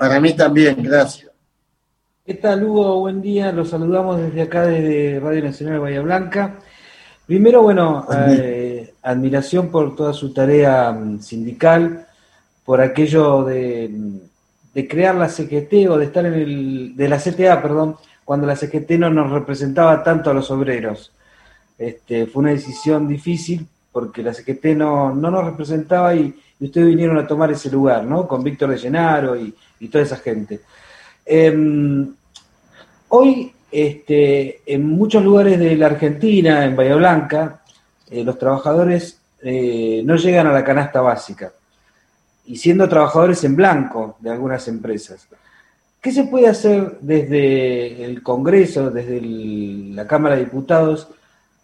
Para 0.00 0.18
mí 0.18 0.32
también, 0.32 0.82
gracias. 0.82 1.30
¿Qué 2.24 2.32
tal, 2.32 2.64
Hugo? 2.64 3.00
Buen 3.00 3.20
día. 3.20 3.52
Los 3.52 3.68
saludamos 3.68 4.18
desde 4.18 4.40
acá, 4.40 4.62
desde 4.62 5.20
Radio 5.20 5.44
Nacional 5.44 5.74
de 5.74 5.80
Bahía 5.80 6.00
Blanca. 6.00 6.58
Primero, 7.26 7.60
bueno, 7.60 8.06
eh, 8.30 8.94
admiración 9.02 9.68
por 9.68 9.94
toda 9.94 10.14
su 10.14 10.32
tarea 10.32 10.90
mm, 10.90 11.20
sindical, 11.20 12.06
por 12.64 12.80
aquello 12.80 13.44
de, 13.44 13.90
crear 14.88 15.16
la 15.16 15.28
CGT 15.28 15.90
o 15.90 15.98
de 15.98 16.06
estar 16.06 16.24
en 16.24 16.32
el, 16.32 16.96
de 16.96 17.06
la 17.06 17.18
CTA, 17.18 17.60
perdón, 17.60 17.96
cuando 18.24 18.46
la 18.46 18.56
CGT 18.56 18.92
no 18.92 19.10
nos 19.10 19.30
representaba 19.30 20.02
tanto 20.02 20.30
a 20.30 20.34
los 20.34 20.50
obreros. 20.50 21.12
Este, 21.76 22.24
fue 22.24 22.40
una 22.40 22.52
decisión 22.52 23.06
difícil 23.06 23.66
porque 23.92 24.22
la 24.22 24.32
CGT 24.32 24.64
no, 24.76 25.14
no 25.14 25.30
nos 25.30 25.44
representaba 25.44 26.14
y, 26.14 26.34
ustedes 26.58 26.86
vinieron 26.86 27.18
a 27.18 27.26
tomar 27.26 27.50
ese 27.50 27.70
lugar, 27.70 28.04
¿no? 28.04 28.26
Con 28.26 28.42
Víctor 28.42 28.70
de 28.70 28.78
Llenaro 28.78 29.36
y, 29.36 29.54
toda 29.88 30.04
esa 30.04 30.16
gente. 30.16 30.60
Em, 31.24 32.14
hoy 33.08 33.52
este, 33.70 34.62
en 34.66 34.86
muchos 34.86 35.22
lugares 35.22 35.58
de 35.58 35.76
la 35.76 35.86
Argentina, 35.86 36.64
en 36.64 36.74
Bahía 36.74 36.96
Blanca, 36.96 37.62
eh, 38.10 38.24
los 38.24 38.38
trabajadores 38.38 39.20
eh, 39.42 40.02
no 40.04 40.16
llegan 40.16 40.48
a 40.48 40.52
la 40.52 40.64
canasta 40.64 41.00
básica, 41.00 41.52
y 42.46 42.56
siendo 42.56 42.88
trabajadores 42.88 43.44
en 43.44 43.54
blanco 43.54 44.16
de 44.18 44.30
algunas 44.30 44.66
empresas. 44.66 45.28
¿Qué 46.00 46.10
se 46.10 46.24
puede 46.24 46.48
hacer 46.48 46.98
desde 47.00 48.04
el 48.04 48.22
Congreso, 48.22 48.90
desde 48.90 49.20
la 49.20 50.06
Cámara 50.06 50.34
de 50.34 50.44
Diputados, 50.44 51.08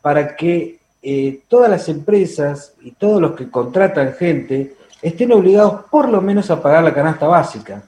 para 0.00 0.36
que 0.36 0.78
eh, 1.02 1.40
todas 1.48 1.70
las 1.70 1.88
empresas 1.88 2.74
y 2.82 2.92
todos 2.92 3.20
los 3.20 3.32
que 3.32 3.50
contratan 3.50 4.12
gente 4.12 4.76
estén 5.02 5.32
obligados 5.32 5.86
por 5.90 6.08
lo 6.08 6.20
menos 6.20 6.50
a 6.50 6.62
pagar 6.62 6.84
la 6.84 6.94
canasta 6.94 7.26
básica? 7.26 7.82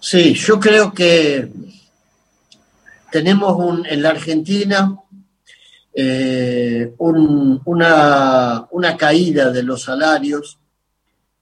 Sí, 0.00 0.32
yo 0.34 0.60
creo 0.60 0.92
que 0.92 1.50
tenemos 3.10 3.56
un, 3.58 3.84
en 3.84 4.00
la 4.00 4.10
Argentina 4.10 4.96
eh, 5.92 6.94
una, 6.98 8.68
una, 8.70 8.96
caída 8.96 9.50
de 9.50 9.64
los 9.64 9.82
salarios 9.82 10.56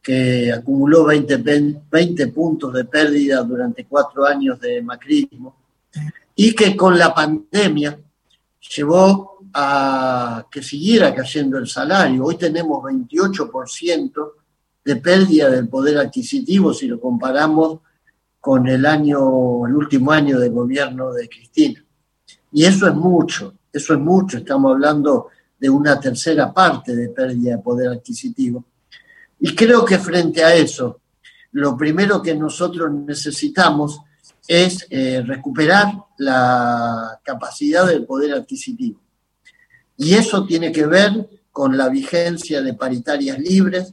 que 0.00 0.50
acumuló 0.50 1.04
20, 1.04 1.36
20 1.90 2.28
puntos 2.28 2.72
de 2.72 2.86
pérdida 2.86 3.42
durante 3.42 3.84
cuatro 3.84 4.24
años 4.24 4.58
de 4.58 4.80
macrismo 4.80 5.56
y 6.34 6.54
que 6.54 6.74
con 6.74 6.98
la 6.98 7.12
pandemia 7.12 7.98
llevó 8.74 9.40
a 9.52 10.46
que 10.50 10.62
siguiera 10.62 11.14
cayendo 11.14 11.58
el 11.58 11.68
salario. 11.68 12.24
Hoy 12.24 12.38
tenemos 12.38 12.82
28% 12.84 14.32
de 14.82 14.96
pérdida 14.96 15.50
del 15.50 15.68
poder 15.68 15.98
adquisitivo 15.98 16.72
si 16.72 16.86
lo 16.86 16.98
comparamos 16.98 17.80
con 18.46 18.68
el 18.68 18.86
año, 18.86 19.66
el 19.66 19.74
último 19.74 20.12
año 20.12 20.38
de 20.38 20.50
gobierno 20.50 21.12
de 21.12 21.28
Cristina. 21.28 21.84
Y 22.52 22.64
eso 22.64 22.86
es 22.86 22.94
mucho, 22.94 23.54
eso 23.72 23.94
es 23.94 23.98
mucho, 23.98 24.38
estamos 24.38 24.70
hablando 24.70 25.30
de 25.58 25.68
una 25.68 25.98
tercera 25.98 26.54
parte 26.54 26.94
de 26.94 27.08
pérdida 27.08 27.56
de 27.56 27.62
poder 27.64 27.88
adquisitivo. 27.88 28.64
Y 29.40 29.52
creo 29.52 29.84
que 29.84 29.98
frente 29.98 30.44
a 30.44 30.54
eso, 30.54 31.00
lo 31.50 31.76
primero 31.76 32.22
que 32.22 32.36
nosotros 32.36 32.92
necesitamos 32.92 34.00
es 34.46 34.86
eh, 34.90 35.24
recuperar 35.26 35.92
la 36.18 37.18
capacidad 37.24 37.84
del 37.84 38.06
poder 38.06 38.32
adquisitivo. 38.32 39.00
Y 39.96 40.14
eso 40.14 40.46
tiene 40.46 40.70
que 40.70 40.86
ver 40.86 41.28
con 41.50 41.76
la 41.76 41.88
vigencia 41.88 42.62
de 42.62 42.74
paritarias 42.74 43.40
libres, 43.40 43.92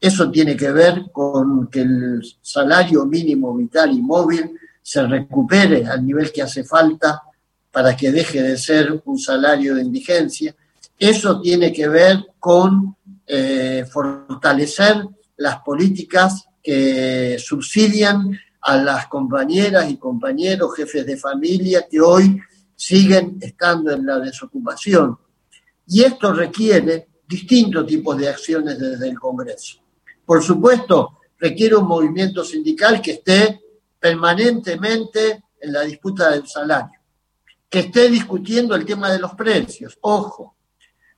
eso 0.00 0.30
tiene 0.30 0.56
que 0.56 0.72
ver 0.72 1.10
con 1.12 1.68
que 1.68 1.82
el 1.82 2.22
salario 2.40 3.04
mínimo 3.04 3.54
vital 3.54 3.92
y 3.92 4.00
móvil 4.00 4.58
se 4.82 5.06
recupere 5.06 5.86
al 5.86 6.04
nivel 6.04 6.32
que 6.32 6.42
hace 6.42 6.64
falta 6.64 7.22
para 7.70 7.94
que 7.96 8.10
deje 8.10 8.42
de 8.42 8.56
ser 8.56 9.02
un 9.04 9.18
salario 9.18 9.74
de 9.74 9.82
indigencia. 9.82 10.54
Eso 10.98 11.40
tiene 11.40 11.72
que 11.72 11.86
ver 11.86 12.18
con 12.38 12.96
eh, 13.26 13.84
fortalecer 13.90 15.06
las 15.36 15.58
políticas 15.58 16.46
que 16.62 17.36
subsidian 17.38 18.38
a 18.62 18.76
las 18.76 19.06
compañeras 19.06 19.90
y 19.90 19.96
compañeros, 19.96 20.74
jefes 20.76 21.06
de 21.06 21.16
familia 21.16 21.86
que 21.88 22.00
hoy 22.00 22.40
siguen 22.74 23.38
estando 23.40 23.92
en 23.92 24.06
la 24.06 24.18
desocupación. 24.18 25.18
Y 25.86 26.02
esto 26.02 26.32
requiere 26.32 27.08
distintos 27.26 27.86
tipos 27.86 28.16
de 28.16 28.28
acciones 28.28 28.78
desde 28.78 29.08
el 29.08 29.18
Congreso. 29.18 29.80
Por 30.30 30.44
supuesto, 30.44 31.18
requiere 31.40 31.74
un 31.74 31.88
movimiento 31.88 32.44
sindical 32.44 33.02
que 33.02 33.14
esté 33.14 33.62
permanentemente 33.98 35.42
en 35.60 35.72
la 35.72 35.80
disputa 35.80 36.30
del 36.30 36.46
salario, 36.46 37.00
que 37.68 37.80
esté 37.80 38.08
discutiendo 38.08 38.76
el 38.76 38.86
tema 38.86 39.10
de 39.10 39.18
los 39.18 39.34
precios. 39.34 39.98
Ojo, 40.02 40.54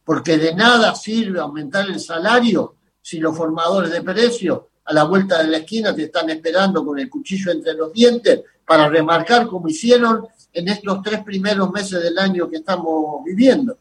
porque 0.03 0.39
de 0.39 0.55
nada 0.55 0.95
sirve 0.95 1.41
aumentar 1.41 1.91
el 1.91 2.01
salario 2.01 2.77
si 3.03 3.19
los 3.19 3.37
formadores 3.37 3.93
de 3.93 4.01
precios 4.01 4.61
a 4.83 4.95
la 4.95 5.05
vuelta 5.05 5.43
de 5.43 5.49
la 5.49 5.59
esquina 5.59 5.95
te 5.95 6.05
están 6.05 6.31
esperando 6.31 6.83
con 6.83 6.99
el 6.99 7.11
cuchillo 7.11 7.53
entre 7.53 7.75
los 7.75 7.93
dientes 7.93 8.41
para 8.67 8.89
remarcar 8.89 9.47
como 9.47 9.69
hicieron 9.69 10.27
en 10.55 10.69
estos 10.69 11.03
tres 11.03 11.23
primeros 11.23 11.71
meses 11.71 12.03
del 12.03 12.19
año 12.19 12.49
que 12.49 12.57
estamos 12.57 13.23
viviendo. 13.27 13.77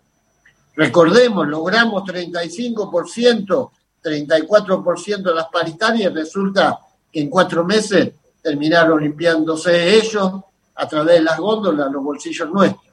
Recordemos, 0.75 1.47
logramos 1.47 2.03
35%, 2.03 3.71
34% 4.03 5.21
de 5.21 5.33
las 5.33 5.47
paritarias, 5.47 6.13
resulta 6.13 6.79
que 7.11 7.21
en 7.21 7.29
cuatro 7.29 7.63
meses 7.63 8.11
terminaron 8.41 9.01
limpiándose 9.01 9.95
ellos 9.95 10.33
a 10.75 10.87
través 10.87 11.19
de 11.19 11.23
las 11.23 11.37
góndolas, 11.37 11.91
los 11.91 12.03
bolsillos 12.03 12.49
nuestros. 12.49 12.91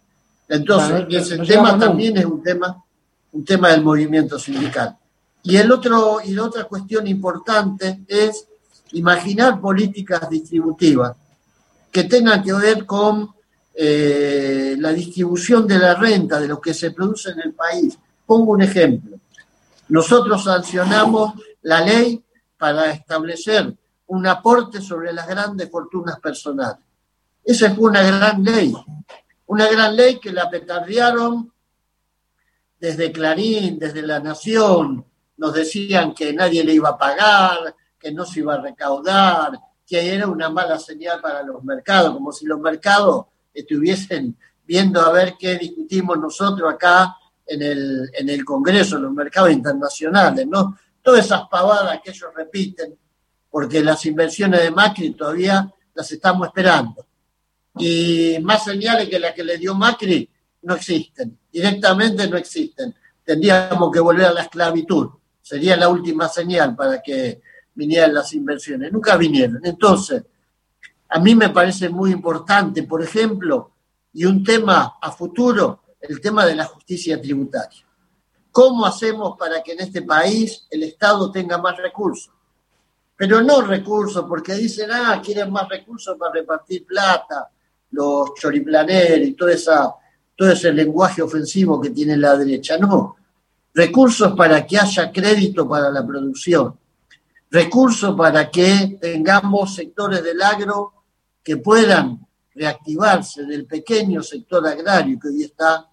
Entonces, 0.49 1.07
ese 1.11 1.39
tema 1.39 1.79
también 1.79 2.17
es 2.17 2.25
un 2.25 2.43
tema, 2.43 2.83
un 3.33 3.45
tema 3.45 3.71
del 3.71 3.83
movimiento 3.83 4.39
sindical. 4.39 4.97
Y, 5.43 5.57
el 5.57 5.71
otro, 5.71 6.19
y 6.25 6.33
la 6.33 6.45
otra 6.45 6.65
cuestión 6.65 7.07
importante 7.07 8.01
es 8.09 8.47
imaginar 8.93 9.61
políticas 9.61 10.29
distributivas 10.29 11.15
que 11.91 12.05
tengan 12.05 12.43
que 12.43 12.53
ver 12.53 12.85
con 12.87 13.31
eh, 13.75 14.77
la 14.79 14.93
distribución 14.93 15.67
de 15.67 15.79
la 15.79 15.95
renta, 15.95 16.41
de 16.41 16.49
lo 16.49 16.61
que 16.61 16.75
se 16.75 16.91
produce 16.91 17.31
en 17.31 17.41
el 17.41 17.53
país. 17.53 17.99
Pongo 18.27 18.53
un 18.53 18.63
ejemplo. 18.63 19.18
Nosotros 19.89 20.45
sancionamos 20.45 21.35
la 21.63 21.81
ley 21.81 22.23
para 22.57 22.91
establecer 22.91 23.75
un 24.07 24.27
aporte 24.27 24.81
sobre 24.81 25.13
las 25.13 25.27
grandes 25.27 25.71
fortunas 25.71 26.19
personales. 26.21 26.85
Esa 27.45 27.75
fue 27.75 27.91
una 27.91 28.03
gran 28.03 28.43
ley, 28.43 28.75
una 29.47 29.69
gran 29.69 29.97
ley 29.97 30.19
que 30.19 30.33
la 30.33 30.51
petardearon 30.51 31.53
desde 32.79 33.11
Clarín, 33.11 33.79
desde 33.79 34.03
La 34.03 34.21
Nación, 34.21 35.05
nos 35.37 35.55
decían 35.55 36.15
que 36.15 36.33
nadie 36.33 36.65
le 36.65 36.75
iba 36.75 36.91
a 36.91 36.99
pagar, 36.99 37.75
que 37.99 38.13
no 38.13 38.25
se 38.25 38.41
iba 38.41 38.55
a 38.55 38.61
recaudar, 38.61 39.59
que 39.87 40.15
era 40.15 40.27
una 40.27 40.51
mala 40.51 40.79
señal 40.79 41.21
para 41.21 41.43
los 41.43 41.65
mercados, 41.65 42.13
como 42.13 42.33
si 42.33 42.45
los 42.45 42.61
mercados 42.61 43.27
estuviesen 43.55 44.37
viendo 44.65 45.01
a 45.01 45.11
ver 45.11 45.37
qué 45.39 45.57
discutimos 45.57 46.19
nosotros 46.19 46.73
acá 46.73 47.17
en 47.49 47.63
el, 47.63 48.11
en 48.13 48.29
el 48.29 48.45
Congreso, 48.45 48.97
en 48.97 49.03
los 49.03 49.13
mercados 49.13 49.51
internacionales, 49.51 50.47
¿no? 50.47 50.79
Todas 51.03 51.25
esas 51.25 51.43
pavadas 51.49 52.01
que 52.03 52.11
ellos 52.11 52.31
repiten, 52.37 52.97
porque 53.51 53.83
las 53.83 54.05
inversiones 54.07 54.63
de 54.63 54.71
Macri 54.71 55.15
todavía 55.15 55.73
las 55.95 56.13
estamos 56.13 56.49
esperando. 56.49 57.07
Y 57.79 58.39
más 58.43 58.65
señales 58.65 59.09
que 59.09 59.19
las 59.19 59.33
que 59.33 59.45
le 59.45 59.57
dio 59.57 59.75
Macri 59.75 60.29
no 60.63 60.75
existen, 60.75 61.39
directamente 61.51 62.29
no 62.29 62.37
existen. 62.37 62.95
Tendríamos 63.25 63.91
que 63.91 64.01
volver 64.01 64.27
a 64.27 64.33
la 64.33 64.43
esclavitud 64.43 65.11
sería 65.49 65.79
la 65.79 65.89
última 65.89 66.29
señal 66.29 66.77
para 66.77 67.01
que 67.01 67.41
vinieran 67.75 68.13
las 68.13 68.35
inversiones. 68.35 68.93
Nunca 68.93 69.17
vinieron. 69.17 69.65
Entonces, 69.65 70.23
a 71.09 71.19
mí 71.21 71.35
me 71.35 71.49
parece 71.49 71.89
muy 71.89 72.13
importante, 72.13 72.83
por 72.83 73.03
ejemplo, 73.03 73.73
y 74.13 74.27
un 74.27 74.45
tema 74.45 74.99
a 75.01 75.11
futuro, 75.11 75.85
el 76.01 76.21
tema 76.21 76.47
de 76.47 76.55
la 76.55 76.65
justicia 76.65 77.21
tributaria. 77.21 77.85
¿Cómo 78.51 78.87
hacemos 78.87 79.37
para 79.39 79.63
que 79.63 79.73
en 79.73 79.81
este 79.81 80.03
país 80.03 80.67
el 80.71 80.83
Estado 80.83 81.31
tenga 81.31 81.59
más 81.59 81.77
recursos? 81.77 82.33
Pero 83.17 83.43
no 83.43 83.63
recursos 83.63 84.25
porque 84.29 84.55
dicen, 84.55 84.91
ah, 84.93 85.21
quieren 85.25 85.51
más 85.51 85.69
recursos 85.69 86.17
para 86.19 86.33
repartir 86.35 86.87
plata, 86.87 87.51
los 87.91 88.35
choriplaneros 88.35 89.27
y 89.27 89.33
todo, 89.33 89.49
esa, 89.49 89.95
todo 90.37 90.51
ese 90.51 90.73
lenguaje 90.73 91.23
ofensivo 91.23 91.81
que 91.81 91.91
tiene 91.91 92.17
la 92.17 92.37
derecha. 92.37 92.79
No, 92.79 93.17
recursos 93.75 94.35
para 94.35 94.67
que 94.67 94.79
haya 94.79 95.11
crédito 95.11 95.69
para 95.69 95.91
la 95.91 96.07
producción, 96.07 96.79
recursos 97.51 98.15
para 98.17 98.51
que 98.51 98.99
tengamos 99.01 99.75
sectores 99.75 100.23
del 100.23 100.41
agro 100.43 100.93
que 101.43 101.57
puedan 101.57 102.28
reactivarse 102.59 103.45
del 103.45 103.67
pequeño 103.67 104.23
sector 104.23 104.67
agrario 104.67 105.19
que 105.19 105.29
hoy 105.29 105.45
está 105.45 105.89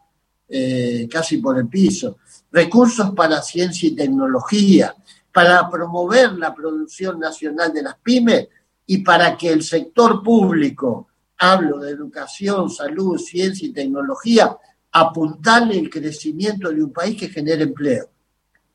eh, 0.47 1.07
casi 1.09 1.37
por 1.37 1.57
el 1.57 1.67
piso, 1.67 2.17
recursos 2.51 3.11
para 3.11 3.41
ciencia 3.41 3.89
y 3.89 3.95
tecnología, 3.95 4.95
para 5.31 5.69
promover 5.69 6.33
la 6.33 6.53
producción 6.53 7.19
nacional 7.19 7.73
de 7.73 7.83
las 7.83 7.95
pymes 7.95 8.47
y 8.85 8.99
para 8.99 9.37
que 9.37 9.49
el 9.49 9.63
sector 9.63 10.23
público, 10.23 11.07
hablo 11.37 11.79
de 11.79 11.91
educación, 11.91 12.69
salud, 12.69 13.17
ciencia 13.17 13.67
y 13.67 13.73
tecnología, 13.73 14.55
apuntarle 14.91 15.77
el 15.77 15.89
crecimiento 15.89 16.69
de 16.69 16.83
un 16.83 16.93
país 16.93 17.19
que 17.19 17.29
genere 17.29 17.63
empleo. 17.63 18.09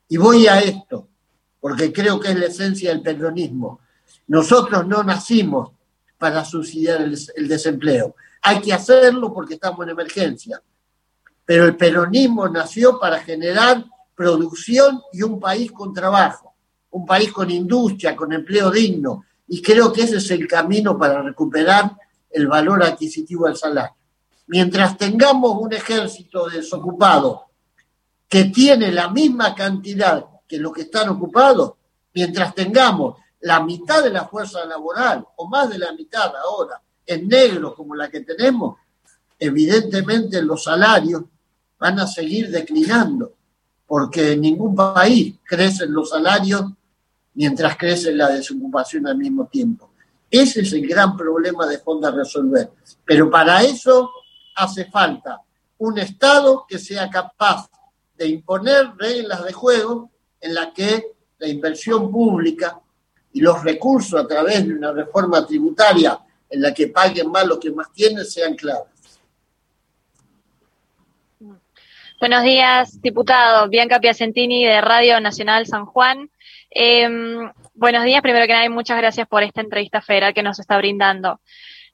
Y 0.07 0.17
voy 0.17 0.45
a 0.47 0.59
esto, 0.59 1.07
porque 1.59 1.91
creo 1.91 2.19
que 2.19 2.29
es 2.29 2.37
la 2.37 2.45
esencia 2.45 2.89
del 2.89 3.01
peronismo. 3.01 3.79
Nosotros 4.27 4.85
no 4.85 5.03
nacimos 5.03 5.71
para 6.21 6.45
subsidiar 6.45 7.01
el, 7.01 7.47
desempleo. 7.47 8.15
Hay 8.43 8.61
que 8.61 8.71
hacerlo 8.71 9.33
porque 9.33 9.55
estamos 9.55 9.81
en 9.81 9.89
emergencia. 9.89 10.61
Pero 11.43 11.65
el 11.65 11.75
peronismo 11.75 12.47
nació 12.47 12.99
para 12.99 13.19
generar 13.21 13.83
producción 14.13 15.01
y 15.11 15.23
un 15.23 15.39
país 15.39 15.71
con 15.71 15.91
trabajo, 15.91 16.53
un 16.91 17.07
país 17.07 17.31
con 17.31 17.49
industria, 17.49 18.15
con 18.15 18.31
empleo 18.31 18.69
digno. 18.69 19.25
Y 19.47 19.63
creo 19.63 19.91
que 19.91 20.03
ese 20.03 20.17
es 20.17 20.29
el 20.29 20.47
camino 20.47 20.95
para 20.95 21.23
recuperar 21.23 21.97
el 22.29 22.47
valor 22.47 22.83
adquisitivo 22.83 23.47
del 23.47 23.57
salario 23.57 23.95
mientras 24.51 24.97
tengamos 24.97 25.55
un 25.61 25.71
ejército 25.71 26.49
desocupado 26.49 27.45
que 28.27 28.45
tiene 28.45 28.91
la 28.91 29.09
misma 29.09 29.55
cantidad 29.55 30.25
que 30.45 30.57
los 30.57 30.73
que 30.73 30.81
están 30.81 31.07
ocupados, 31.07 31.73
mientras 32.13 32.53
tengamos 32.53 33.15
la 33.41 33.61
mitad 33.61 34.03
de 34.03 34.11
la 34.11 34.25
fuerza 34.25 34.65
laboral 34.65 35.25
o 35.35 35.47
más 35.47 35.69
de 35.69 35.79
la 35.79 35.91
mitad 35.93 36.35
ahora 36.35 36.81
en 37.05 37.27
negro 37.27 37.75
como 37.75 37.95
la 37.95 38.09
que 38.09 38.21
tenemos, 38.21 38.77
evidentemente 39.37 40.41
los 40.41 40.63
salarios 40.63 41.23
van 41.79 41.99
a 41.99 42.07
seguir 42.07 42.49
declinando, 42.51 43.33
porque 43.87 44.33
en 44.33 44.41
ningún 44.41 44.75
país 44.75 45.35
crecen 45.43 45.91
los 45.91 46.09
salarios 46.09 46.63
mientras 47.33 47.75
crece 47.75 48.13
la 48.13 48.29
desocupación 48.29 49.07
al 49.07 49.17
mismo 49.17 49.47
tiempo. 49.47 49.91
Ese 50.29 50.61
es 50.61 50.71
el 50.73 50.87
gran 50.87 51.17
problema 51.17 51.65
de 51.65 51.79
fondo 51.79 52.07
a 52.07 52.11
resolver. 52.11 52.71
Pero 53.03 53.29
para 53.29 53.63
eso 53.63 54.11
hace 54.55 54.85
falta 54.85 55.41
un 55.79 55.97
Estado 55.97 56.65
que 56.67 56.77
sea 56.77 57.09
capaz 57.09 57.67
de 58.15 58.27
imponer 58.27 58.93
reglas 58.97 59.43
de 59.43 59.51
juego 59.51 60.11
en 60.39 60.53
las 60.53 60.67
que 60.67 61.13
la 61.39 61.47
inversión 61.47 62.11
pública 62.11 62.79
y 63.33 63.41
los 63.41 63.63
recursos 63.63 64.19
a 64.19 64.27
través 64.27 64.67
de 64.67 64.73
una 64.73 64.91
reforma 64.91 65.45
tributaria 65.45 66.19
en 66.49 66.61
la 66.61 66.73
que 66.73 66.87
paguen 66.87 67.31
más 67.31 67.45
los 67.45 67.59
que 67.59 67.71
más 67.71 67.91
tienen 67.93 68.25
sean 68.25 68.55
claves. 68.55 68.91
Buenos 72.19 72.43
días, 72.43 73.01
diputado. 73.01 73.67
Bianca 73.67 73.99
Piacentini 73.99 74.63
de 74.63 74.79
Radio 74.81 75.19
Nacional 75.19 75.65
San 75.65 75.85
Juan. 75.85 76.29
Em, 76.69 77.51
buenos 77.73 78.03
días, 78.03 78.21
primero 78.21 78.45
que 78.45 78.53
nada, 78.53 78.65
y 78.65 78.69
muchas 78.69 78.97
gracias 78.97 79.27
por 79.27 79.41
esta 79.41 79.61
entrevista 79.61 80.01
federal 80.01 80.33
que 80.33 80.43
nos 80.43 80.59
está 80.59 80.77
brindando. 80.77 81.39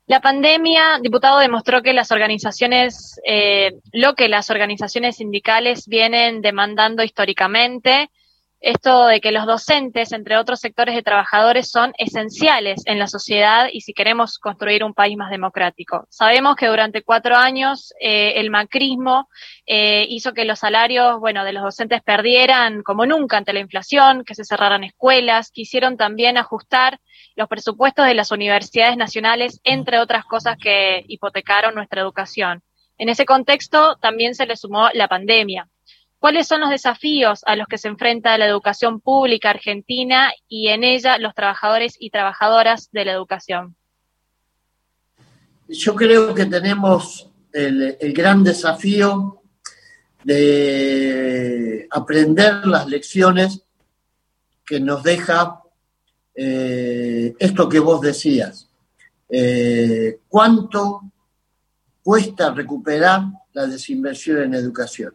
La 0.06 0.20
pandemia, 0.20 1.00
diputado, 1.02 1.40
demostró 1.40 1.82
que 1.82 1.94
las 1.94 2.12
organizaciones, 2.12 3.20
eh, 3.26 3.76
lo 3.92 4.16
que 4.16 4.30
las 4.30 4.50
organizaciones 4.50 5.18
sindicales 5.18 5.88
vienen 5.88 6.42
demandando 6.42 7.04
históricamente, 7.04 8.10
esto 8.60 9.06
de 9.06 9.22
que 9.22 9.32
los 9.32 9.46
docentes, 9.46 10.12
entre 10.12 10.38
otros 10.38 10.60
sectores 10.60 10.96
de 10.96 11.04
trabajadores, 11.04 11.70
son 11.70 11.94
esenciales 11.98 12.82
en 12.86 12.98
la 12.98 13.08
sociedad 13.08 13.68
y 13.72 13.82
si 13.82 13.94
queremos 13.94 14.40
construir 14.40 14.84
un 14.84 14.94
país 14.94 15.16
más 15.16 15.30
democrático. 15.30 16.08
Sabemos 16.10 16.56
que 16.56 16.68
durante 16.68 17.04
cuatro 17.04 17.36
años 17.36 17.94
eh, 18.00 18.34
el 18.38 18.50
macrismo 18.50 19.30
eh, 19.66 20.06
hizo 20.10 20.34
que 20.34 20.46
los 20.46 20.60
salarios, 20.60 21.20
bueno, 21.20 21.44
de 21.44 21.54
los 21.54 21.64
docentes 21.64 22.02
perdieran 22.02 22.82
como 22.82 23.06
nunca 23.06 23.38
ante 23.38 23.54
la 23.54 23.60
inflación, 23.60 24.24
que 24.24 24.34
se 24.34 24.44
cerraran 24.44 24.84
escuelas, 24.84 25.52
quisieron 25.52 25.96
también 25.96 26.38
ajustar 26.38 27.00
los 27.36 27.48
presupuestos 27.48 28.08
de 28.08 28.16
las 28.16 28.32
universidades 28.32 28.98
nacionales, 28.98 29.62
entre 29.64 30.00
otras 30.00 30.26
cosas 30.26 30.58
que 30.58 31.04
hipotecaron 31.08 31.76
nuestra 31.76 32.02
educación. 32.02 32.64
En 32.98 33.10
ese 33.10 33.26
contexto 33.26 33.98
también 33.98 34.34
se 34.34 34.48
le 34.48 34.56
sumó 34.56 34.90
la 34.94 35.08
pandemia 35.08 35.68
¿Cuáles 36.20 36.48
son 36.48 36.62
los 36.62 36.72
desafíos 36.72 37.42
a 37.46 37.56
los 37.56 37.68
que 37.68 37.78
se 37.78 37.88
enfrenta 37.88 38.38
la 38.38 38.48
educación 38.48 39.00
pública 39.00 39.52
argentina 39.52 40.32
y 40.48 40.70
en 40.70 40.84
ella 40.84 41.20
los 41.20 41.36
trabajadores 41.36 41.96
y 42.00 42.10
trabajadoras 42.10 42.90
de 42.92 43.06
la 43.06 43.12
educación? 43.12 43.76
Yo 45.68 45.96
creo 45.96 46.34
que 46.34 46.46
tenemos 46.46 47.30
el, 47.54 47.98
gran 48.14 48.44
desafío 48.44 49.42
de 50.24 51.88
aprender 51.92 52.66
las 52.66 52.88
lecciones 52.88 53.64
que 54.66 54.80
nos 54.80 55.04
deja 55.04 55.62
eh, 56.34 57.36
esto 57.38 57.70
que 57.70 57.80
vos 57.80 58.02
decías. 58.02 58.70
Eh, 59.30 60.20
¿Cuánto 60.28 61.02
cuesta 62.02 62.52
recuperar 62.54 63.24
la 63.54 63.68
desinversión 63.68 64.44
en 64.44 64.54
educación? 64.56 65.14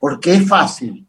Porque 0.00 0.34
es 0.34 0.48
fácil. 0.48 1.06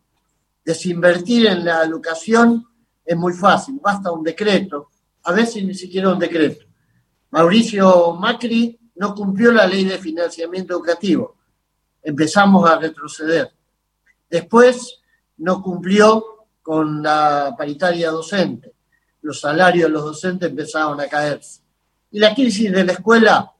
Desinvertir 0.63 1.47
en 1.47 1.65
la 1.65 1.83
educación 1.83 2.67
es 3.03 3.17
muy 3.17 3.33
fácil, 3.33 3.79
basta 3.81 4.11
un 4.11 4.23
decreto, 4.23 4.89
a 5.23 5.31
veces 5.31 5.63
ni 5.63 5.73
siquiera 5.73 6.09
un 6.09 6.19
decreto. 6.19 6.65
Mauricio 7.31 8.13
Macri 8.13 8.77
no 8.95 9.15
cumplió 9.15 9.51
la 9.51 9.65
ley 9.65 9.85
de 9.85 9.97
financiamiento 9.97 10.73
educativo, 10.73 11.37
empezamos 12.03 12.69
a 12.69 12.77
retroceder. 12.77 13.51
Después 14.29 14.99
no 15.37 15.63
cumplió 15.63 16.45
con 16.61 17.01
la 17.01 17.55
paritaria 17.57 18.11
docente, 18.11 18.73
los 19.21 19.39
salarios 19.39 19.87
de 19.87 19.93
los 19.93 20.03
docentes 20.03 20.49
empezaron 20.49 20.99
a 21.01 21.07
caerse. 21.07 21.61
Y 22.11 22.19
la 22.19 22.35
crisis 22.35 22.71
de 22.71 22.83
la 22.83 22.91
escuela, 22.91 23.51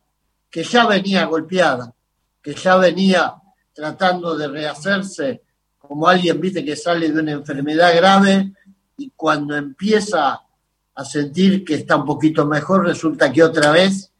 que 0.50 0.64
ya 0.64 0.86
venía 0.86 1.26
golpeada, 1.26 1.96
que 2.42 2.54
ya 2.54 2.76
venía 2.78 3.41
tratando 3.74 4.36
de 4.36 4.48
rehacerse 4.48 5.42
como 5.78 6.08
alguien, 6.08 6.40
viste, 6.40 6.64
que 6.64 6.76
sale 6.76 7.10
de 7.10 7.20
una 7.20 7.32
enfermedad 7.32 7.96
grave 7.96 8.54
y 8.98 9.12
cuando 9.16 9.56
empieza 9.56 10.40
a 10.94 11.06
sentir 11.06 11.66
que 11.66 11.76
está 11.76 11.96
un 11.96 12.06
poquito 12.06 12.46
mejor, 12.46 12.86
resulta 12.86 13.32
que 13.32 13.44
otra 13.44 13.72
vez 13.72 14.12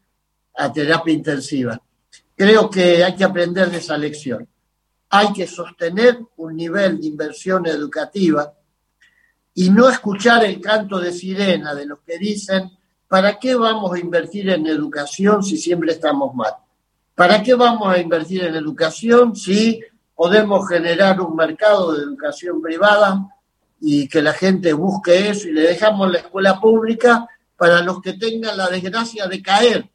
a 0.56 0.72
terapia 0.74 1.14
intensiva. 1.14 1.82
Creo 2.36 2.70
que 2.70 3.04
hay 3.04 3.16
que 3.16 3.24
aprender 3.24 3.70
de 3.70 3.78
esa 3.78 3.98
lección. 3.98 4.48
Hay 5.10 5.32
que 5.34 5.46
sostener 5.46 6.20
un 6.38 6.56
nivel 6.56 7.00
de 7.00 7.08
inversión 7.08 7.68
educativa 7.68 8.54
y 9.54 9.70
no 9.70 9.90
escuchar 9.90 10.44
el 10.46 10.60
canto 10.60 11.00
de 11.00 11.12
sirena 11.12 11.76
de 11.76 11.86
los 11.86 12.00
que 12.00 12.18
dicen, 12.18 12.72
¿para 13.08 13.38
qué 13.38 13.56
vamos 13.56 13.94
a 13.94 14.00
invertir 14.00 14.50
en 14.50 14.66
educación 14.66 15.44
si 15.44 15.58
siempre 15.58 15.92
estamos 15.92 16.34
mal? 16.34 16.54
¿Para 17.16 17.44
qué 17.44 17.54
vamos 17.56 17.94
a 17.94 18.00
invertir 18.00 18.44
en 18.44 18.56
educación 18.56 19.36
si 19.36 19.82
podemos 20.16 20.68
generar 20.68 21.20
un 21.20 21.36
mercado 21.36 21.94
de 21.94 22.04
educación 22.04 22.62
privada 22.62 23.28
y 23.80 24.08
que 24.08 24.22
la 24.22 24.34
gente 24.34 24.74
busque 24.74 25.30
eso 25.30 25.48
y 25.48 25.54
le 25.54 25.62
dejamos 25.62 26.12
la 26.12 26.20
escuela 26.20 26.60
pública 26.60 27.28
para 27.58 27.82
los 27.82 28.02
que 28.02 28.14
tengan 28.14 28.58
la 28.58 28.70
desgracia 28.70 29.28
de 29.28 29.42
caer 29.42 29.90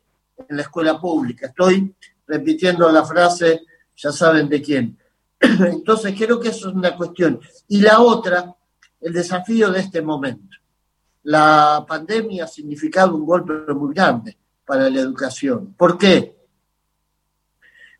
en 0.48 0.56
la 0.56 0.62
escuela 0.62 1.00
pública? 1.00 1.46
Estoy 1.46 1.94
repitiendo 2.26 2.90
la 2.90 3.04
frase, 3.04 3.62
ya 3.96 4.12
saben 4.12 4.48
de 4.48 4.60
quién. 4.60 4.98
Entonces 5.40 6.14
creo 6.16 6.38
que 6.38 6.48
eso 6.48 6.68
es 6.68 6.74
una 6.74 6.94
cuestión. 6.96 7.40
Y 7.68 7.80
la 7.80 8.00
otra, 8.00 8.54
el 9.00 9.12
desafío 9.12 9.70
de 9.70 9.80
este 9.80 10.02
momento. 10.02 10.56
La 11.22 11.84
pandemia 11.88 12.44
ha 12.44 12.48
significado 12.48 13.16
un 13.16 13.26
golpe 13.26 13.72
muy 13.72 13.94
grande 13.94 14.36
para 14.64 14.88
la 14.90 15.00
educación. 15.00 15.74
¿Por 15.76 15.98
qué? 15.98 16.35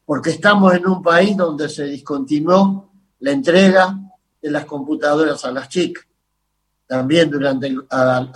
Porque 0.07 0.30
estamos 0.30 0.72
en 0.72 0.86
un 0.86 1.02
país 1.02 1.36
donde 1.36 1.68
se 1.68 1.84
discontinuó 1.84 2.92
la 3.18 3.32
entrega 3.32 3.98
de 4.40 4.50
las 4.50 4.64
computadoras 4.64 5.44
a 5.44 5.50
las 5.50 5.68
chicas, 5.68 6.07
también 6.86 7.28
durante 7.28 7.76
a, 7.90 8.30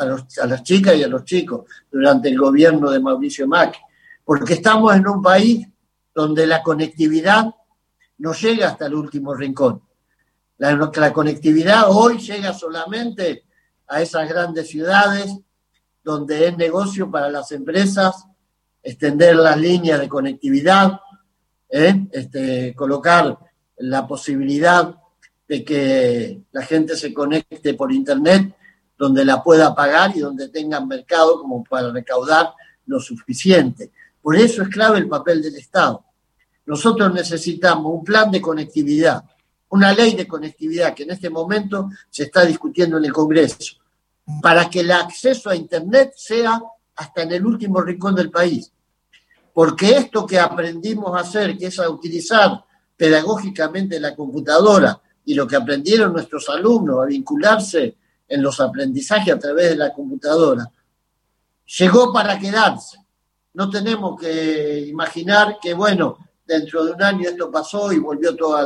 las 0.47 0.63
chicas 0.65 0.97
y 0.97 1.05
a 1.05 1.09
los 1.09 1.25
chicos, 1.25 1.65
durante 1.91 2.29
el 2.29 2.39
gobierno 2.39 2.91
de 2.91 2.99
Mauricio 2.99 3.47
Macri, 3.47 3.81
porque 4.25 4.55
estamos 4.55 4.95
en 4.97 5.07
un 5.07 5.23
país 5.23 5.67
donde 6.13 6.45
la 6.45 6.61
conectividad 6.61 7.55
no 8.19 8.33
llega 8.33 8.71
hasta 8.71 8.87
el 8.87 8.95
último 8.95 9.33
rincón. 9.33 9.81
La, 10.59 10.75
la 10.75 11.13
conectividad 11.13 11.85
hoy 11.89 12.19
llega 12.19 12.53
solamente 12.53 13.45
a 13.87 14.03
esas 14.03 14.29
grandes 14.29 14.69
ciudades 14.69 15.33
donde 16.03 16.49
es 16.49 16.57
negocio 16.57 17.09
para 17.11 17.31
las 17.31 17.53
empresas 17.53 18.27
extender 18.83 19.37
las 19.37 19.57
líneas 19.57 20.01
de 20.01 20.09
conectividad, 20.09 21.01
¿eh? 21.71 22.07
este, 22.13 22.75
colocar 22.75 23.39
la 23.79 24.07
posibilidad 24.07 24.95
de 25.49 25.65
que 25.65 26.43
la 26.53 26.63
gente 26.63 26.97
se 26.97 27.13
conecte 27.13 27.75
por 27.75 27.93
Internet 27.93 28.55
donde 28.97 29.25
la 29.25 29.43
pueda 29.43 29.75
pagar 29.75 30.15
y 30.15 30.21
donde 30.21 30.49
tengan 30.49 30.87
mercado 30.87 31.41
como 31.41 31.65
para 31.65 31.91
recaudar 31.91 32.53
lo 32.87 33.01
suficiente. 33.01 33.91
Por 34.21 34.37
eso 34.37 34.63
es 34.63 34.69
clave 34.69 34.99
el 34.99 35.09
papel 35.09 35.41
del 35.41 35.57
Estado. 35.57 36.05
Nosotros 36.67 37.13
necesitamos 37.13 37.93
un 37.93 38.05
plan 38.05 38.31
de 38.31 38.43
conectividad, 38.43 39.25
una 39.71 39.93
ley 39.93 40.15
de 40.15 40.29
conectividad 40.29 40.93
que 40.95 41.05
en 41.05 41.13
este 41.13 41.31
momento 41.31 41.89
se 42.11 42.25
está 42.25 42.45
discutiendo 42.45 42.99
en 42.99 43.07
el 43.07 43.13
Congreso, 43.13 43.77
para 44.43 44.69
que 44.69 44.81
el 44.81 44.91
acceso 44.91 45.49
a 45.49 45.57
Internet 45.57 46.13
sea 46.15 46.61
hasta 46.97 47.23
en 47.23 47.33
el 47.33 47.47
último 47.47 47.81
rincón 47.81 48.15
del 48.15 48.31
país 48.31 48.71
porque 49.53 49.97
esto 49.97 50.27
que 50.27 50.39
aprendimos 50.39 51.17
a 51.17 51.21
hacer, 51.21 51.57
que 51.57 51.67
es 51.67 51.79
a 51.79 51.89
utilizar 51.89 52.65
pedagógicamente 52.97 53.99
la 53.99 54.15
computadora 54.15 55.01
y 55.25 55.35
lo 55.35 55.47
que 55.47 55.57
aprendieron 55.57 56.13
nuestros 56.13 56.49
alumnos 56.49 57.03
a 57.03 57.07
vincularse 57.07 57.97
en 58.29 58.43
los 58.43 58.61
aprendizajes 58.61 59.35
a 59.35 59.39
través 59.39 59.71
de 59.71 59.77
la 59.77 59.93
computadora, 59.93 60.71
llegó 61.79 62.13
para 62.13 62.39
quedarse. 62.39 62.99
No 63.55 63.69
tenemos 63.69 64.21
que 64.21 64.87
imaginar 64.87 65.59
que, 65.61 65.75
bueno, 65.75 66.19
dentro 66.47 66.85
de 66.85 66.93
un 66.93 67.03
año 67.03 67.29
esto 67.29 67.51
pasó 67.51 67.93
y 67.93 67.99
volvió 67.99 68.37
todo 68.37 68.57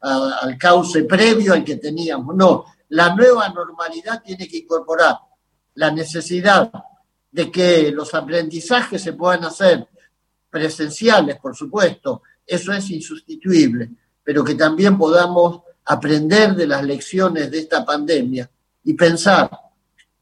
al 0.00 0.58
cauce 0.58 1.04
previo 1.04 1.52
al 1.52 1.64
que 1.64 1.76
teníamos. 1.76 2.34
No, 2.34 2.64
la 2.88 3.14
nueva 3.14 3.48
normalidad 3.50 4.22
tiene 4.22 4.48
que 4.48 4.58
incorporar 4.58 5.18
la 5.74 5.90
necesidad 5.90 6.72
de 7.30 7.50
que 7.50 7.92
los 7.92 8.12
aprendizajes 8.14 9.02
se 9.02 9.12
puedan 9.12 9.44
hacer 9.44 9.86
presenciales, 10.50 11.38
por 11.38 11.56
supuesto, 11.56 12.22
eso 12.46 12.72
es 12.72 12.90
insustituible, 12.90 13.90
pero 14.22 14.44
que 14.44 14.54
también 14.54 14.98
podamos 14.98 15.62
aprender 15.84 16.54
de 16.54 16.66
las 16.66 16.84
lecciones 16.84 17.50
de 17.50 17.60
esta 17.60 17.84
pandemia 17.84 18.50
y 18.84 18.94
pensar 18.94 19.50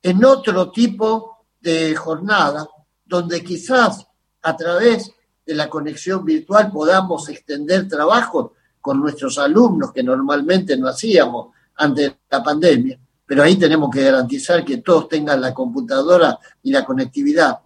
en 0.02 0.24
otro 0.24 0.70
tipo 0.70 1.46
de 1.60 1.94
jornada 1.94 2.68
donde 3.04 3.42
quizás 3.42 4.06
a 4.42 4.56
través 4.56 5.10
de 5.44 5.54
la 5.54 5.68
conexión 5.68 6.24
virtual 6.24 6.70
podamos 6.70 7.28
extender 7.28 7.88
trabajo 7.88 8.54
con 8.80 9.00
nuestros 9.00 9.38
alumnos 9.38 9.92
que 9.92 10.02
normalmente 10.02 10.76
no 10.76 10.88
hacíamos 10.88 11.48
ante 11.76 12.18
la 12.30 12.42
pandemia, 12.42 12.98
pero 13.24 13.42
ahí 13.42 13.56
tenemos 13.56 13.90
que 13.90 14.04
garantizar 14.04 14.64
que 14.64 14.78
todos 14.78 15.08
tengan 15.08 15.40
la 15.40 15.54
computadora 15.54 16.38
y 16.62 16.70
la 16.70 16.84
conectividad. 16.84 17.58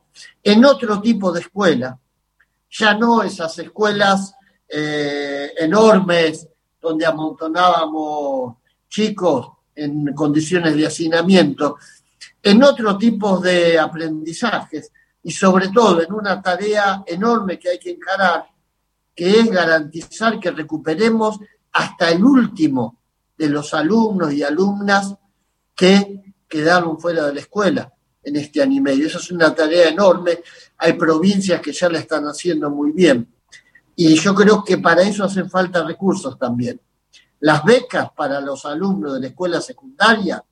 En 0.43 0.65
otro 0.65 1.01
tipo 1.01 1.33
de 1.33 1.41
escuela, 1.41 1.99
ya 2.73 2.95
no 2.95 3.23
esas 3.23 3.59
escuelas 3.59 4.35
eh, 4.69 5.53
enormes 5.59 6.49
donde 6.81 7.05
amontonábamos 7.05 8.57
chicos 8.89 9.49
en 9.75 10.13
condiciones 10.15 10.75
de 10.77 10.87
hacinamiento, 10.87 11.77
en 12.43 12.63
otro 12.63 12.99
tipo 12.99 13.39
de 13.39 13.79
aprendizajes 13.79 14.91
y 15.23 15.31
sobre 15.31 15.69
todo 15.69 16.03
en 16.03 16.13
una 16.13 16.43
tarea 16.43 17.05
enorme 17.07 17.59
que 17.59 17.71
hay 17.71 17.79
que 17.79 17.91
encarar, 17.91 18.47
que 19.15 19.41
es 19.41 19.51
garantizar 19.51 20.41
que 20.41 20.51
recuperemos 20.51 21.39
hasta 21.73 22.11
el 22.11 22.25
último 22.25 22.99
de 23.37 23.49
los 23.49 23.73
alumnos 23.75 24.33
y 24.33 24.43
alumnas 24.43 25.15
que 25.75 26.35
quedaron 26.49 26.99
fuera 26.99 27.27
de 27.27 27.35
la 27.35 27.41
escuela 27.41 27.93
en 28.23 28.37
este 28.37 28.63
año 28.63 28.77
y 28.77 28.81
medio. 28.81 29.07
Esa 29.07 29.19
es 29.19 29.31
una 29.31 29.55
tarea 29.55 29.89
enorme. 29.89 30.41
Hay 30.85 30.95
provincias 30.95 31.61
que 31.61 31.73
ya 31.73 31.89
la 31.89 32.01
están 32.01 32.25
haciendo 32.25 32.69
muy 32.69 32.91
bien. 32.91 33.33
Y 33.95 34.17
yo 34.17 34.35
creo 34.35 34.65
que 34.65 34.79
para 34.79 35.03
eso 35.03 35.23
hacen 35.23 35.49
falta 35.49 35.85
recursos 35.85 36.37
también. 36.37 36.81
Las 37.39 37.65
becas 37.65 38.11
para 38.11 38.41
los 38.41 38.67
alumnos 38.67 39.15
de 39.15 39.21
la 39.21 39.27
escuela 39.29 39.61
secundaria 39.61 40.43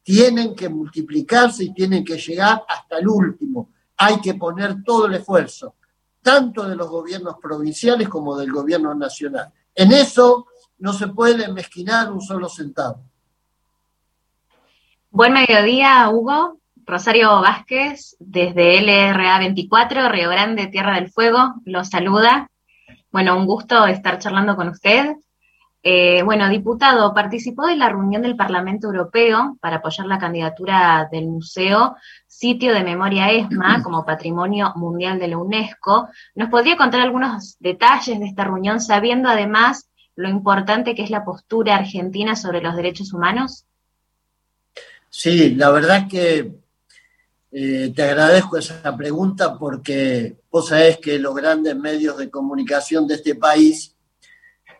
tienen 0.00 0.54
que 0.54 0.68
multiplicarse 0.68 1.64
y 1.64 1.74
tienen 1.74 2.04
que 2.04 2.18
llegar 2.18 2.62
hasta 2.68 2.98
el 2.98 3.08
último. 3.08 3.70
Hay 3.96 4.20
que 4.20 4.34
poner 4.34 4.84
todo 4.84 5.06
el 5.06 5.14
esfuerzo, 5.14 5.74
tanto 6.22 6.68
de 6.68 6.76
los 6.76 6.88
gobiernos 6.88 7.34
provinciales 7.42 8.08
como 8.08 8.36
del 8.36 8.52
gobierno 8.52 8.94
nacional. 8.94 9.52
En 9.74 9.90
eso 9.90 10.46
no 10.78 10.92
se 10.92 11.08
puede 11.08 11.52
mezquinar 11.52 12.12
un 12.12 12.20
solo 12.20 12.48
centavo. 12.48 13.02
Buen 15.10 15.32
mediodía, 15.32 16.08
Hugo. 16.10 16.60
Rosario 16.86 17.40
Vázquez, 17.40 18.16
desde 18.18 18.80
LRA 18.80 19.38
24, 19.38 20.08
Río 20.08 20.30
Grande, 20.30 20.66
Tierra 20.66 20.94
del 20.94 21.10
Fuego, 21.10 21.54
los 21.64 21.88
saluda. 21.88 22.48
Bueno, 23.10 23.36
un 23.36 23.46
gusto 23.46 23.86
estar 23.86 24.18
charlando 24.18 24.56
con 24.56 24.68
usted. 24.68 25.16
Eh, 25.82 26.22
bueno, 26.22 26.48
diputado, 26.48 27.12
participó 27.12 27.66
de 27.66 27.76
la 27.76 27.90
reunión 27.90 28.22
del 28.22 28.36
Parlamento 28.36 28.86
Europeo 28.86 29.58
para 29.60 29.76
apoyar 29.76 30.06
la 30.06 30.18
candidatura 30.18 31.08
del 31.12 31.26
Museo 31.26 31.96
Sitio 32.26 32.72
de 32.72 32.82
Memoria 32.82 33.30
ESMA 33.30 33.82
como 33.84 34.04
Patrimonio 34.04 34.72
Mundial 34.76 35.18
de 35.18 35.28
la 35.28 35.38
UNESCO. 35.38 36.08
¿Nos 36.34 36.48
podría 36.48 36.76
contar 36.76 37.02
algunos 37.02 37.56
detalles 37.60 38.18
de 38.18 38.26
esta 38.26 38.44
reunión, 38.44 38.80
sabiendo 38.80 39.28
además 39.28 39.90
lo 40.16 40.28
importante 40.28 40.94
que 40.94 41.02
es 41.02 41.10
la 41.10 41.24
postura 41.24 41.76
argentina 41.76 42.34
sobre 42.34 42.62
los 42.62 42.76
derechos 42.76 43.12
humanos? 43.12 43.66
Sí, 45.10 45.54
la 45.54 45.70
verdad 45.70 46.08
que 46.08 46.63
eh, 47.56 47.92
te 47.94 48.02
agradezco 48.02 48.56
esa 48.56 48.96
pregunta 48.96 49.56
porque 49.56 50.38
vos 50.50 50.66
sabés 50.66 50.98
que 50.98 51.20
los 51.20 51.32
grandes 51.36 51.76
medios 51.76 52.18
de 52.18 52.28
comunicación 52.28 53.06
de 53.06 53.14
este 53.14 53.36
país 53.36 53.94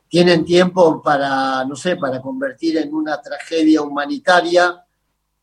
tienen 0.09 0.45
tiempo 0.45 1.01
para, 1.01 1.65
no 1.67 1.77
sé, 1.77 1.95
para 1.95 2.21
convertir 2.21 2.79
en 2.79 2.93
una 2.93 3.23
tragedia 3.23 3.81
humanitaria 3.81 4.85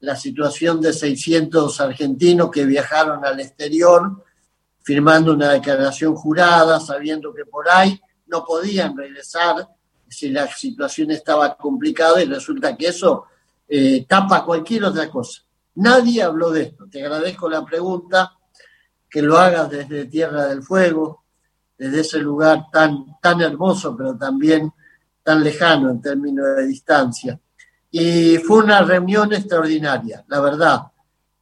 la 0.02 0.18
situación 0.18 0.82
de 0.82 0.92
600 0.92 1.80
argentinos 1.80 2.52
que 2.52 2.66
viajaron 2.66 3.24
al 3.24 3.40
exterior 3.40 4.26
firmando 4.82 5.32
una 5.32 5.54
declaración 5.54 6.16
jurada, 6.16 6.82
sabiendo 6.82 7.34
que 7.34 7.46
por 7.46 7.70
ahí 7.70 7.98
no 8.28 8.44
podían 8.44 8.98
regresar 8.98 9.70
si 10.06 10.32
la 10.32 10.54
situación 10.54 11.12
estaba 11.12 11.56
complicada 11.56 12.22
y 12.22 12.26
resulta 12.26 12.76
que 12.76 12.88
eso 12.88 13.28
eh, 13.70 14.06
tapa 14.06 14.44
cualquier 14.44 14.84
otra 14.84 15.10
cosa. 15.10 15.44
Nadie 15.76 16.22
habló 16.24 16.52
de 16.52 16.64
esto. 16.64 16.88
Te 16.90 17.02
agradezco 17.02 17.50
la 17.50 17.66
pregunta, 17.66 18.38
que 19.10 19.22
lo 19.22 19.38
hagas 19.38 19.70
desde 19.70 20.06
Tierra 20.06 20.46
del 20.46 20.64
Fuego, 20.64 21.26
desde 21.78 22.02
ese 22.02 22.20
lugar 22.20 22.68
tan, 22.72 23.20
tan 23.22 23.42
hermoso, 23.42 23.96
pero 23.98 24.16
también 24.18 24.72
tan 25.24 25.44
lejano 25.44 25.92
en 25.92 26.02
términos 26.02 26.56
de 26.56 26.68
distancia. 26.68 27.40
Y 27.90 28.38
fue 28.38 28.64
una 28.64 28.82
reunión 28.84 29.34
extraordinaria, 29.34 30.24
la 30.28 30.40
verdad. 30.40 30.82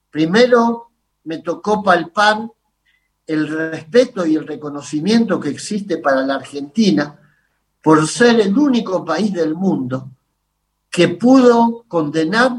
Primero 0.10 0.90
me 1.26 1.40
tocó 1.40 1.84
palpar 1.84 2.50
el 3.28 3.48
respeto 3.48 4.26
y 4.26 4.36
el 4.36 4.48
reconocimiento 4.48 5.40
que 5.40 5.50
existe 5.50 5.98
para 5.98 6.26
la 6.26 6.36
Argentina 6.36 7.20
por 7.84 8.08
ser 8.08 8.40
el 8.40 8.58
único 8.58 9.06
país 9.06 9.32
del 9.32 9.54
mundo 9.54 10.10
que 10.90 11.10
pudo 11.10 11.86
condenar 11.88 12.54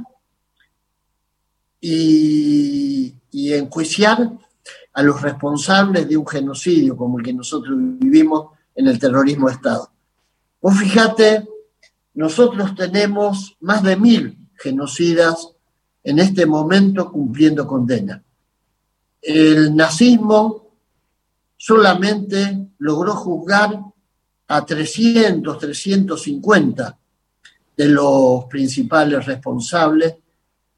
y, 1.81 3.15
enjuiciar 3.33 4.31
a 4.93 5.03
los 5.03 5.21
responsables 5.23 6.09
de 6.09 6.17
un 6.17 6.27
genocidio 6.27 6.97
como 6.97 7.19
el 7.19 7.25
que 7.25 7.33
nosotros 7.33 7.77
vivimos 7.77 8.51
en 8.75 8.87
el 8.87 8.99
terrorismo 8.99 9.49
de 9.49 9.55
Estado. 9.55 9.91
Vos 10.61 10.79
fíjate, 10.79 11.49
nosotros 12.15 12.75
tenemos 12.75 13.57
más 13.61 13.83
de 13.83 13.97
mil 13.97 14.37
genocidas 14.57 15.49
en 16.05 16.19
este 16.19 16.47
momento 16.47 17.11
cumpliendo 17.11 17.67
condena. 17.67 18.23
El 19.21 19.75
nazismo 19.75 20.71
solamente 21.57 22.69
logró 22.79 23.15
juzgar 23.15 23.81
a 24.49 24.65
300, 24.65 25.59
350 25.59 26.99
de 27.77 27.89
los 27.89 28.45
principales 28.47 29.25
responsables 29.25 30.15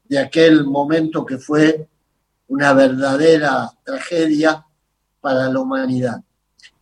de 0.03 0.19
aquel 0.19 0.65
momento 0.65 1.25
que 1.25 1.37
fue 1.37 1.87
una 2.47 2.73
verdadera 2.73 3.71
tragedia 3.83 4.65
para 5.21 5.49
la 5.49 5.59
humanidad. 5.59 6.21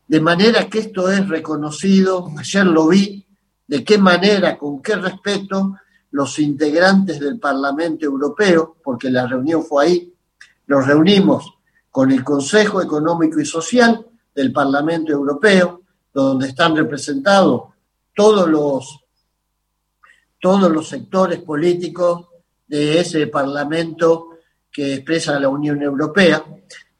De 0.08 0.20
manera 0.20 0.68
que 0.68 0.80
esto 0.80 1.10
es 1.10 1.28
reconocido, 1.30 2.30
ayer 2.38 2.66
lo 2.66 2.88
vi, 2.88 3.26
de 3.68 3.84
qué 3.84 3.98
manera, 3.98 4.58
con 4.58 4.82
qué 4.82 4.96
respeto 4.96 5.76
los 6.12 6.40
integrantes 6.40 7.20
del 7.20 7.40
Parlamento 7.40 8.06
Europeo, 8.06 8.76
porque 8.84 9.10
la 9.10 9.28
reunión 9.28 9.64
fue 9.64 9.86
ahí, 9.86 10.14
nos 10.68 10.86
reunimos 10.86 11.54
con 11.90 12.12
el 12.12 12.24
Consejo 12.24 12.82
Económico 12.82 13.40
y 13.40 13.46
Social 13.46 14.06
del 14.36 14.52
Parlamento 14.52 15.12
Europeo, 15.12 15.82
donde 16.14 16.50
están 16.50 16.76
representados 16.76 17.64
todos 18.14 18.50
los, 18.50 19.00
todos 20.40 20.70
los 20.70 20.90
sectores 20.90 21.40
políticos 21.40 22.28
de 22.72 23.02
ese 23.02 23.28
Parlamento 23.28 24.30
que 24.72 24.94
expresa 24.94 25.38
la 25.38 25.50
Unión 25.50 25.82
Europea, 25.82 26.42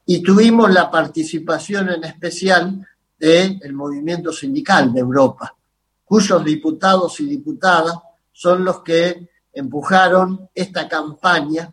y 0.04 0.22
tuvimos 0.22 0.70
la 0.70 0.90
participación 0.90 1.88
en 1.88 2.04
especial 2.04 2.86
del 3.18 3.72
movimiento 3.72 4.30
sindical 4.34 4.92
de 4.92 5.00
Europa, 5.00 5.56
cuyos 6.04 6.44
diputados 6.44 7.18
y 7.20 7.24
diputadas 7.24 7.94
son 8.30 8.66
los 8.66 8.82
que 8.82 9.30
empujaron 9.50 10.50
esta 10.54 10.86
campaña 10.86 11.70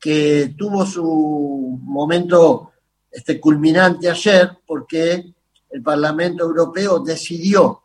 que 0.00 0.54
tuvo 0.56 0.86
su 0.86 1.78
momento 1.82 2.72
este, 3.10 3.38
culminante 3.38 4.08
ayer 4.08 4.56
porque 4.66 5.34
el 5.68 5.82
Parlamento 5.82 6.44
Europeo 6.44 7.00
decidió 7.00 7.82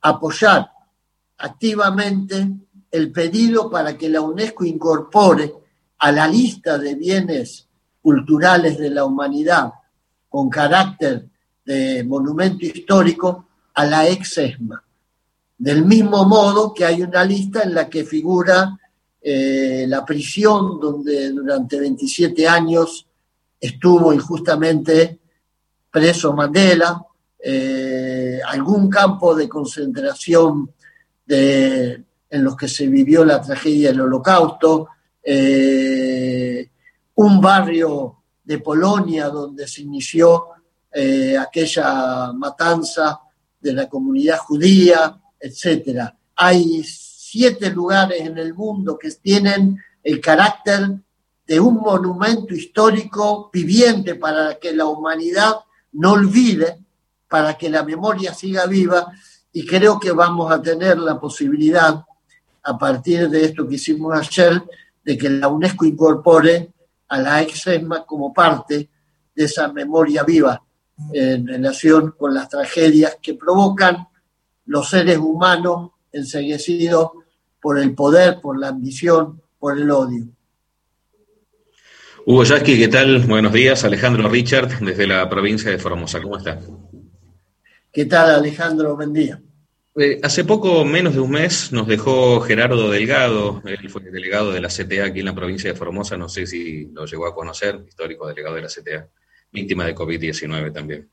apoyar 0.00 0.72
activamente 1.36 2.48
el 2.90 3.12
pedido 3.12 3.70
para 3.70 3.96
que 3.96 4.08
la 4.08 4.20
UNESCO 4.20 4.64
incorpore 4.64 5.54
a 5.98 6.12
la 6.12 6.26
lista 6.26 6.78
de 6.78 6.94
bienes 6.94 7.66
culturales 8.00 8.78
de 8.78 8.90
la 8.90 9.04
humanidad 9.04 9.72
con 10.28 10.48
carácter 10.48 11.26
de 11.64 12.04
monumento 12.04 12.64
histórico 12.64 13.46
a 13.74 13.84
la 13.84 14.08
ex 14.08 14.38
ESMA. 14.38 14.82
Del 15.58 15.84
mismo 15.84 16.24
modo 16.24 16.72
que 16.72 16.84
hay 16.84 17.02
una 17.02 17.24
lista 17.24 17.62
en 17.62 17.74
la 17.74 17.88
que 17.88 18.04
figura 18.04 18.78
eh, 19.20 19.84
la 19.88 20.04
prisión 20.04 20.78
donde 20.80 21.30
durante 21.30 21.80
27 21.80 22.46
años 22.46 23.06
estuvo 23.60 24.12
injustamente 24.12 25.18
preso 25.90 26.32
Mandela, 26.32 27.04
eh, 27.40 28.40
algún 28.46 28.88
campo 28.88 29.34
de 29.34 29.48
concentración 29.48 30.70
de, 31.26 32.04
en 32.30 32.44
los 32.44 32.56
que 32.56 32.68
se 32.68 32.86
vivió 32.86 33.24
la 33.24 33.40
tragedia 33.40 33.90
del 33.90 34.02
holocausto, 34.02 34.88
eh, 35.22 36.70
un 37.14 37.40
barrio 37.40 38.22
de 38.44 38.58
Polonia 38.58 39.28
donde 39.28 39.66
se 39.66 39.82
inició 39.82 40.46
eh, 40.90 41.36
aquella 41.36 42.32
matanza 42.32 43.20
de 43.60 43.72
la 43.72 43.88
comunidad 43.88 44.38
judía, 44.38 45.20
etc. 45.38 46.10
Hay 46.36 46.82
siete 46.84 47.70
lugares 47.70 48.20
en 48.20 48.38
el 48.38 48.54
mundo 48.54 48.98
que 48.98 49.10
tienen 49.10 49.78
el 50.02 50.20
carácter 50.20 50.88
de 51.46 51.60
un 51.60 51.76
monumento 51.76 52.54
histórico 52.54 53.50
viviente 53.52 54.14
para 54.14 54.58
que 54.58 54.72
la 54.72 54.86
humanidad 54.86 55.56
no 55.92 56.12
olvide, 56.12 56.78
para 57.28 57.56
que 57.56 57.68
la 57.68 57.82
memoria 57.82 58.32
siga 58.32 58.66
viva, 58.66 59.12
y 59.52 59.66
creo 59.66 59.98
que 59.98 60.12
vamos 60.12 60.52
a 60.52 60.60
tener 60.60 60.98
la 60.98 61.18
posibilidad, 61.18 62.04
a 62.68 62.76
partir 62.76 63.30
de 63.30 63.46
esto 63.46 63.66
que 63.66 63.76
hicimos 63.76 64.14
ayer, 64.14 64.62
de 65.02 65.16
que 65.16 65.30
la 65.30 65.48
UNESCO 65.48 65.86
incorpore 65.86 66.70
a 67.08 67.18
la 67.18 67.40
EXESMA 67.40 68.04
como 68.04 68.32
parte 68.34 68.90
de 69.34 69.44
esa 69.44 69.72
memoria 69.72 70.22
viva 70.22 70.62
en 71.14 71.46
relación 71.46 72.14
con 72.18 72.34
las 72.34 72.50
tragedias 72.50 73.16
que 73.22 73.34
provocan 73.34 74.06
los 74.66 74.90
seres 74.90 75.16
humanos 75.16 75.92
enseguecidos 76.12 77.12
por 77.58 77.78
el 77.78 77.94
poder, 77.94 78.38
por 78.42 78.58
la 78.58 78.68
ambición, 78.68 79.40
por 79.58 79.78
el 79.78 79.90
odio. 79.90 80.26
Hugo 82.26 82.44
Yasky, 82.44 82.78
¿qué 82.78 82.88
tal? 82.88 83.20
Buenos 83.20 83.54
días. 83.54 83.82
Alejandro 83.84 84.28
Richard, 84.28 84.80
desde 84.80 85.06
la 85.06 85.26
provincia 85.30 85.70
de 85.70 85.78
Formosa. 85.78 86.20
¿Cómo 86.20 86.36
está? 86.36 86.60
¿Qué 87.90 88.04
tal, 88.04 88.34
Alejandro? 88.34 88.94
Buen 88.94 89.14
día. 89.14 89.40
Eh, 90.00 90.20
hace 90.22 90.44
poco, 90.44 90.84
menos 90.84 91.14
de 91.14 91.20
un 91.20 91.30
mes, 91.32 91.72
nos 91.72 91.88
dejó 91.88 92.40
Gerardo 92.40 92.88
Delgado, 92.88 93.60
él 93.64 93.90
fue 93.90 94.02
delegado 94.02 94.52
de 94.52 94.60
la 94.60 94.68
CTA 94.68 95.06
aquí 95.06 95.18
en 95.20 95.24
la 95.24 95.34
provincia 95.34 95.72
de 95.72 95.76
Formosa, 95.76 96.16
no 96.16 96.28
sé 96.28 96.46
si 96.46 96.86
lo 96.92 97.04
llegó 97.04 97.26
a 97.26 97.34
conocer, 97.34 97.80
histórico 97.88 98.28
delegado 98.28 98.54
de 98.54 98.62
la 98.62 98.68
CTA, 98.68 99.08
víctima 99.50 99.84
de 99.86 99.96
COVID-19 99.96 100.72
también. 100.72 101.08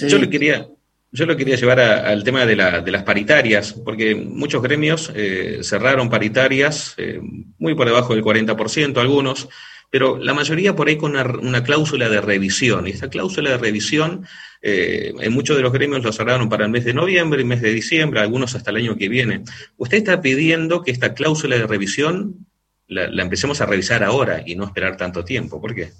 Yo 0.00 0.18
le 0.18 0.28
quería, 0.28 0.68
yo 1.10 1.24
lo 1.24 1.34
quería 1.34 1.56
llevar 1.56 1.80
al 1.80 2.22
tema 2.24 2.44
de, 2.44 2.56
las 2.56 3.02
paritarias, 3.04 3.72
porque 3.72 4.14
muchos 4.14 4.62
gremios 4.62 5.10
eh, 5.14 5.60
cerraron 5.62 6.10
paritarias 6.10 6.94
eh, 6.98 7.20
muy 7.58 7.74
por 7.74 7.86
debajo 7.86 8.14
del 8.14 8.22
40%, 8.22 8.98
algunos, 8.98 9.48
pero 9.90 10.18
la 10.18 10.34
mayoría 10.34 10.76
por 10.76 10.88
ahí 10.88 10.96
con 10.96 11.16
una, 11.16 11.62
cláusula 11.62 12.08
de 12.08 12.20
revisión. 12.20 12.86
Y 12.86 12.90
esta 12.90 13.08
cláusula 13.08 13.50
de 13.50 13.58
revisión, 13.58 14.26
eh, 14.60 15.14
en 15.18 15.32
muchos 15.32 15.56
de 15.56 15.62
los 15.62 15.72
gremios 15.72 16.02
lo 16.02 16.12
cerraron 16.12 16.48
para 16.48 16.64
el 16.66 16.70
mes 16.70 16.84
de 16.84 16.92
noviembre 16.92 17.40
y 17.40 17.44
mes 17.44 17.62
de 17.62 17.72
diciembre, 17.72 18.20
algunos 18.20 18.54
hasta 18.54 18.70
el 18.70 18.76
año 18.76 18.96
que 18.96 19.08
viene. 19.08 19.44
Usted 19.76 19.98
está 19.98 20.20
pidiendo 20.20 20.82
que 20.82 20.90
esta 20.90 21.14
cláusula 21.14 21.56
de 21.56 21.66
revisión 21.66 22.46
la, 22.86 23.08
la 23.08 23.22
empecemos 23.22 23.60
a 23.60 23.66
revisar 23.66 24.04
ahora 24.04 24.42
y 24.44 24.56
no 24.56 24.64
esperar 24.64 24.96
tanto 24.96 25.24
tiempo. 25.24 25.60
¿Por 25.60 25.74
qué? 25.74 25.92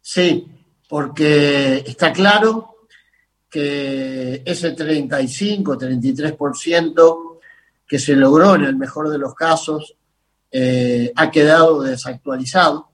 Sí, 0.00 0.46
porque 0.88 1.82
está 1.86 2.12
claro 2.12 2.76
que 3.50 4.42
ese 4.44 4.72
35, 4.72 5.78
33% 5.78 7.38
que 7.86 7.98
se 7.98 8.14
logró 8.14 8.54
en 8.54 8.64
el 8.64 8.76
mejor 8.76 9.08
de 9.08 9.18
los 9.18 9.34
casos 9.34 9.96
eh, 10.50 11.12
ha 11.14 11.30
quedado 11.30 11.82
desactualizado. 11.82 12.90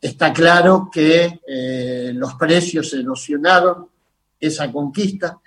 Está 0.00 0.32
claro 0.32 0.88
que 0.92 1.40
eh, 1.46 2.12
los 2.14 2.34
precios 2.34 2.92
erosionaron 2.92 3.88
esa 4.38 4.70
conquista 4.70 5.38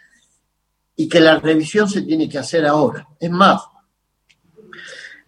y 0.95 1.07
que 1.07 1.19
la 1.19 1.39
revisión 1.39 1.89
se 1.89 2.01
tiene 2.01 2.27
que 2.27 2.39
hacer 2.39 2.65
ahora. 2.65 3.07
Es 3.19 3.31
más, 3.31 3.61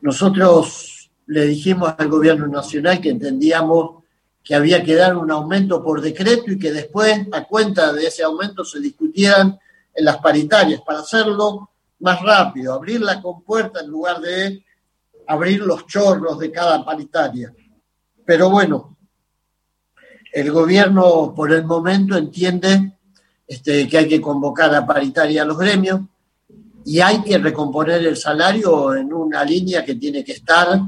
nosotros 0.01 1.11
le 1.27 1.45
dijimos 1.45 1.93
al 1.97 2.09
gobierno 2.09 2.47
nacional 2.47 2.99
que 2.99 3.09
entendíamos 3.09 4.01
que 4.43 4.55
había 4.55 4.83
que 4.83 4.95
dar 4.95 5.15
un 5.15 5.31
aumento 5.31 5.83
por 5.83 6.01
decreto 6.01 6.51
y 6.51 6.59
que 6.59 6.71
después, 6.71 7.27
a 7.31 7.45
cuenta 7.45 7.93
de 7.93 8.07
ese 8.07 8.23
aumento, 8.23 8.65
se 8.65 8.79
discutieran 8.79 9.59
en 9.93 10.05
las 10.05 10.17
paritarias 10.17 10.81
para 10.81 10.99
hacerlo 10.99 11.69
más 11.99 12.21
rápido, 12.21 12.73
abrir 12.73 13.01
la 13.01 13.21
compuerta 13.21 13.81
en 13.81 13.87
lugar 13.87 14.19
de 14.19 14.65
abrir 15.31 15.61
los 15.61 15.87
chorros 15.87 16.37
de 16.39 16.51
cada 16.51 16.83
paritaria. 16.83 17.53
Pero 18.25 18.49
bueno, 18.49 18.97
el 20.33 20.51
gobierno 20.51 21.33
por 21.33 21.53
el 21.53 21.63
momento 21.63 22.17
entiende 22.17 22.97
este, 23.47 23.87
que 23.87 23.97
hay 23.97 24.07
que 24.09 24.19
convocar 24.19 24.75
a 24.75 24.85
paritaria 24.85 25.43
a 25.43 25.45
los 25.45 25.57
gremios 25.57 26.01
y 26.83 26.99
hay 26.99 27.21
que 27.21 27.37
recomponer 27.37 28.05
el 28.05 28.17
salario 28.17 28.93
en 28.93 29.13
una 29.13 29.45
línea 29.45 29.85
que 29.85 29.95
tiene 29.95 30.23
que 30.23 30.33
estar 30.33 30.81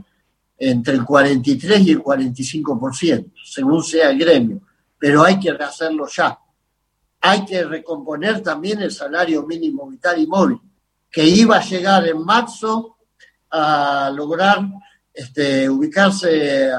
entre 0.58 0.94
el 0.94 1.06
43 1.06 1.80
y 1.82 1.92
el 1.92 2.04
45%, 2.04 3.32
según 3.46 3.82
sea 3.82 4.10
el 4.10 4.20
gremio, 4.20 4.62
pero 4.98 5.24
hay 5.24 5.40
que 5.40 5.52
hacerlo 5.52 6.08
ya. 6.08 6.38
Hay 7.22 7.46
que 7.46 7.64
recomponer 7.64 8.42
también 8.42 8.82
el 8.82 8.92
salario 8.92 9.44
mínimo 9.44 9.88
vital 9.88 10.22
y 10.22 10.28
móvil, 10.28 10.60
que 11.10 11.26
iba 11.26 11.58
a 11.58 11.64
llegar 11.64 12.06
en 12.08 12.24
marzo 12.24 12.93
a 13.56 14.10
lograr 14.10 14.68
este, 15.14 15.70
ubicarse 15.70 16.72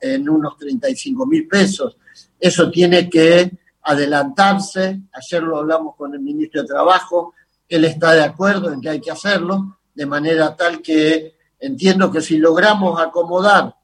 en 0.00 0.28
unos 0.28 0.56
35 0.56 1.24
mil 1.26 1.46
pesos. 1.46 1.96
Eso 2.40 2.68
tiene 2.70 3.08
que 3.08 3.56
adelantarse. 3.82 5.00
Ayer 5.12 5.44
lo 5.44 5.58
hablamos 5.58 5.94
con 5.94 6.12
el 6.14 6.20
ministro 6.20 6.62
de 6.62 6.68
Trabajo. 6.68 7.34
Él 7.68 7.84
está 7.84 8.14
de 8.14 8.24
acuerdo 8.24 8.72
en 8.72 8.80
que 8.80 8.88
hay 8.88 9.00
que 9.00 9.12
hacerlo, 9.12 9.78
de 9.94 10.06
manera 10.06 10.56
tal 10.56 10.82
que 10.82 11.36
entiendo 11.60 12.10
que 12.10 12.20
si 12.20 12.38
logramos 12.38 13.00
acomodar 13.00 13.76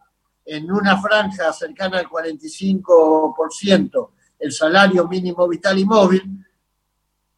en 0.44 0.72
una 0.72 1.00
franja 1.00 1.52
cercana 1.52 2.00
al 2.00 2.08
45% 2.08 4.08
el 4.40 4.52
salario 4.52 5.06
mínimo 5.06 5.46
vital 5.46 5.78
y 5.78 5.84
móvil, 5.84 6.44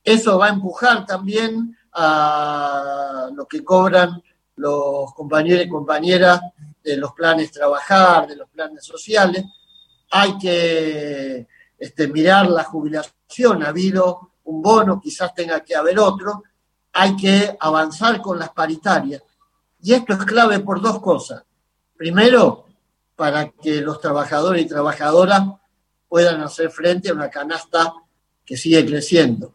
eso 0.03 0.39
va 0.39 0.47
a 0.47 0.51
empujar 0.51 1.05
también 1.05 1.77
a 1.93 3.29
lo 3.35 3.47
que 3.47 3.63
cobran 3.63 4.23
los 4.57 5.13
compañeros 5.15 5.65
y 5.65 5.69
compañeras 5.69 6.41
de 6.83 6.97
los 6.97 7.13
planes 7.13 7.53
trabajar, 7.53 8.27
de 8.27 8.37
los 8.37 8.49
planes 8.49 8.85
sociales. 8.85 9.45
Hay 10.11 10.39
que 10.39 11.47
este, 11.79 12.09
mirar 12.09 12.49
la 12.49 12.65
jubilación, 12.65 13.63
ha 13.63 13.69
habido 13.69 14.33
un 14.45 14.63
bono, 14.63 15.01
quizás 15.01 15.35
tenga 15.35 15.61
que 15.61 15.75
haber 15.75 15.99
otro. 15.99 16.43
Hay 16.93 17.17
que 17.17 17.57
avanzar 17.61 18.23
con 18.23 18.39
las 18.39 18.51
paritarias. 18.51 19.23
Y 19.83 19.93
esto 19.93 20.15
es 20.15 20.25
clave 20.25 20.61
por 20.61 20.81
dos 20.81 21.01
cosas. 21.01 21.43
Primero, 21.97 22.65
para 23.15 23.51
que 23.51 23.81
los 23.81 24.01
trabajadores 24.01 24.63
y 24.63 24.69
trabajadoras 24.69 25.43
puedan 26.09 26.41
hacer 26.43 26.71
frente 26.71 27.11
a 27.11 27.15
una 27.15 27.29
canasta 27.29 27.95
que 28.45 28.57
sigue 28.57 28.87
creciendo. 28.87 29.55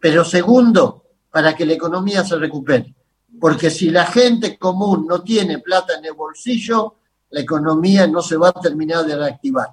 Pero 0.00 0.24
segundo, 0.24 1.04
para 1.30 1.54
que 1.54 1.64
la 1.64 1.74
economía 1.74 2.24
se 2.24 2.36
recupere. 2.36 2.94
Porque 3.40 3.70
si 3.70 3.90
la 3.90 4.06
gente 4.06 4.58
común 4.58 5.06
no 5.06 5.22
tiene 5.22 5.58
plata 5.58 5.98
en 5.98 6.04
el 6.04 6.12
bolsillo, 6.12 6.96
la 7.30 7.40
economía 7.40 8.06
no 8.06 8.22
se 8.22 8.36
va 8.36 8.48
a 8.48 8.60
terminar 8.60 9.04
de 9.04 9.16
reactivar. 9.16 9.68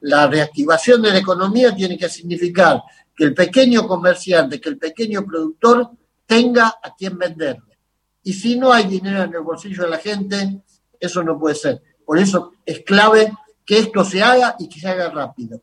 La 0.00 0.26
reactivación 0.26 1.02
de 1.02 1.10
la 1.10 1.18
economía 1.18 1.74
tiene 1.74 1.98
que 1.98 2.08
significar 2.08 2.82
que 3.16 3.24
el 3.24 3.34
pequeño 3.34 3.86
comerciante, 3.86 4.60
que 4.60 4.68
el 4.68 4.78
pequeño 4.78 5.24
productor 5.24 5.90
tenga 6.26 6.74
a 6.82 6.94
quien 6.94 7.18
venderle. 7.18 7.78
Y 8.22 8.32
si 8.32 8.58
no 8.58 8.72
hay 8.72 8.84
dinero 8.84 9.22
en 9.22 9.34
el 9.34 9.40
bolsillo 9.40 9.84
de 9.84 9.90
la 9.90 9.98
gente, 9.98 10.62
eso 10.98 11.22
no 11.22 11.38
puede 11.38 11.54
ser. 11.54 11.82
Por 12.04 12.18
eso 12.18 12.52
es 12.64 12.80
clave 12.80 13.32
que 13.64 13.78
esto 13.78 14.04
se 14.04 14.22
haga 14.22 14.56
y 14.58 14.68
que 14.68 14.80
se 14.80 14.88
haga 14.88 15.10
rápido. 15.10 15.60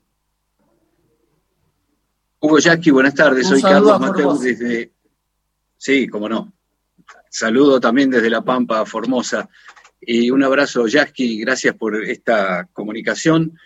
Hugo 2.39 2.59
Yaqui, 2.59 2.89
buenas 2.91 3.13
tardes. 3.13 3.47
Soy 3.47 3.61
Carlos 3.61 3.99
Mateo 3.99 4.35
desde. 4.35 4.91
Sí, 5.77 6.07
cómo 6.07 6.27
no. 6.27 6.51
Saludo 7.33 7.79
también 7.79 8.09
desde 8.09 8.29
La 8.29 8.43
Pampa, 8.43 8.85
Formosa. 8.85 9.49
Y 10.01 10.29
un 10.31 10.43
abrazo, 10.43 10.85
Yasky, 10.85 11.39
gracias 11.39 11.73
por 11.75 12.03
esta 12.03 12.67
comunicación. 12.73 13.57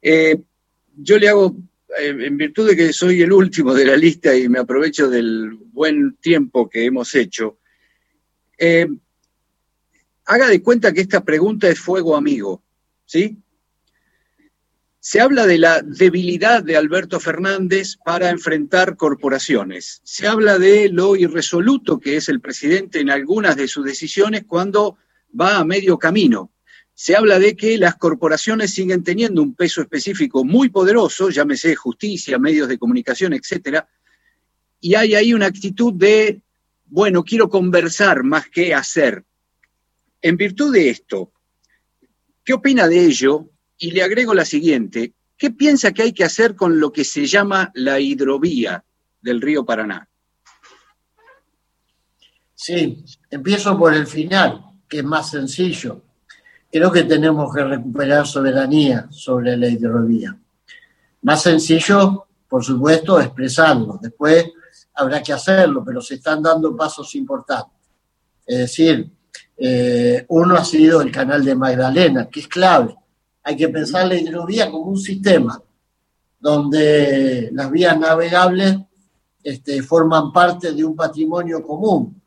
Eh, 0.00 0.40
yo 0.96 1.18
le 1.18 1.28
hago, 1.28 1.54
eh, 1.98 2.16
en 2.18 2.38
virtud 2.38 2.70
de 2.70 2.74
que 2.74 2.92
soy 2.94 3.20
el 3.20 3.30
último 3.30 3.74
de 3.74 3.84
la 3.84 3.98
lista 3.98 4.34
y 4.34 4.48
me 4.48 4.60
aprovecho 4.60 5.10
del 5.10 5.50
buen 5.50 6.16
tiempo 6.22 6.70
que 6.70 6.86
hemos 6.86 7.14
hecho, 7.14 7.58
eh, 8.56 8.88
haga 10.24 10.48
de 10.48 10.62
cuenta 10.62 10.94
que 10.94 11.02
esta 11.02 11.22
pregunta 11.22 11.68
es 11.68 11.78
fuego 11.78 12.16
amigo, 12.16 12.62
¿sí? 13.04 13.36
Se 15.04 15.20
habla 15.20 15.48
de 15.48 15.58
la 15.58 15.82
debilidad 15.82 16.62
de 16.62 16.76
Alberto 16.76 17.18
Fernández 17.18 17.96
para 18.04 18.30
enfrentar 18.30 18.96
corporaciones. 18.96 20.00
Se 20.04 20.28
habla 20.28 20.60
de 20.60 20.90
lo 20.90 21.16
irresoluto 21.16 21.98
que 21.98 22.18
es 22.18 22.28
el 22.28 22.40
presidente 22.40 23.00
en 23.00 23.10
algunas 23.10 23.56
de 23.56 23.66
sus 23.66 23.84
decisiones 23.84 24.44
cuando 24.46 24.98
va 25.38 25.58
a 25.58 25.64
medio 25.64 25.98
camino. 25.98 26.52
Se 26.94 27.16
habla 27.16 27.40
de 27.40 27.56
que 27.56 27.78
las 27.78 27.96
corporaciones 27.96 28.74
siguen 28.74 29.02
teniendo 29.02 29.42
un 29.42 29.56
peso 29.56 29.82
específico 29.82 30.44
muy 30.44 30.68
poderoso, 30.68 31.30
llámese 31.30 31.74
justicia, 31.74 32.38
medios 32.38 32.68
de 32.68 32.78
comunicación, 32.78 33.32
etcétera, 33.32 33.88
y 34.80 34.94
hay 34.94 35.16
ahí 35.16 35.34
una 35.34 35.46
actitud 35.46 35.94
de, 35.94 36.42
bueno, 36.86 37.24
quiero 37.24 37.48
conversar 37.48 38.22
más 38.22 38.48
que 38.48 38.72
hacer. 38.72 39.24
En 40.20 40.36
virtud 40.36 40.72
de 40.72 40.90
esto, 40.90 41.32
¿qué 42.44 42.52
opina 42.52 42.86
de 42.86 43.04
ello 43.04 43.48
y 43.82 43.90
le 43.90 44.04
agrego 44.04 44.32
la 44.32 44.44
siguiente, 44.44 45.12
¿qué 45.36 45.50
piensa 45.50 45.90
que 45.90 46.02
hay 46.02 46.12
que 46.12 46.22
hacer 46.22 46.54
con 46.54 46.78
lo 46.78 46.92
que 46.92 47.02
se 47.02 47.26
llama 47.26 47.72
la 47.74 47.98
hidrovía 47.98 48.84
del 49.20 49.40
río 49.40 49.64
Paraná? 49.64 50.08
Sí, 52.54 53.04
empiezo 53.28 53.76
por 53.76 53.92
el 53.92 54.06
final, 54.06 54.64
que 54.88 54.98
es 54.98 55.04
más 55.04 55.30
sencillo. 55.30 56.00
Creo 56.70 56.92
que 56.92 57.02
tenemos 57.02 57.52
que 57.52 57.64
recuperar 57.64 58.24
soberanía 58.24 59.08
sobre 59.10 59.56
la 59.56 59.66
hidrovía. 59.66 60.38
Más 61.22 61.42
sencillo, 61.42 62.28
por 62.48 62.64
supuesto, 62.64 63.20
expresarlo. 63.20 63.98
Después 64.00 64.46
habrá 64.94 65.20
que 65.24 65.32
hacerlo, 65.32 65.82
pero 65.84 66.00
se 66.00 66.14
están 66.14 66.40
dando 66.40 66.76
pasos 66.76 67.12
importantes. 67.16 67.80
Es 68.46 68.58
decir, 68.58 69.10
eh, 69.56 70.24
uno 70.28 70.54
ha 70.54 70.64
sido 70.64 71.02
el 71.02 71.10
canal 71.10 71.44
de 71.44 71.56
Magdalena, 71.56 72.28
que 72.28 72.38
es 72.38 72.46
clave 72.46 72.96
hay 73.44 73.56
que 73.56 73.68
pensar 73.68 74.06
la 74.06 74.14
hidrovía 74.14 74.70
como 74.70 74.84
un 74.84 74.98
sistema 74.98 75.60
donde 76.38 77.50
las 77.52 77.70
vías 77.70 77.98
navegables 77.98 78.76
este, 79.42 79.82
forman 79.82 80.32
parte 80.32 80.72
de 80.72 80.84
un 80.84 80.96
patrimonio 80.96 81.62
común. 81.62 82.20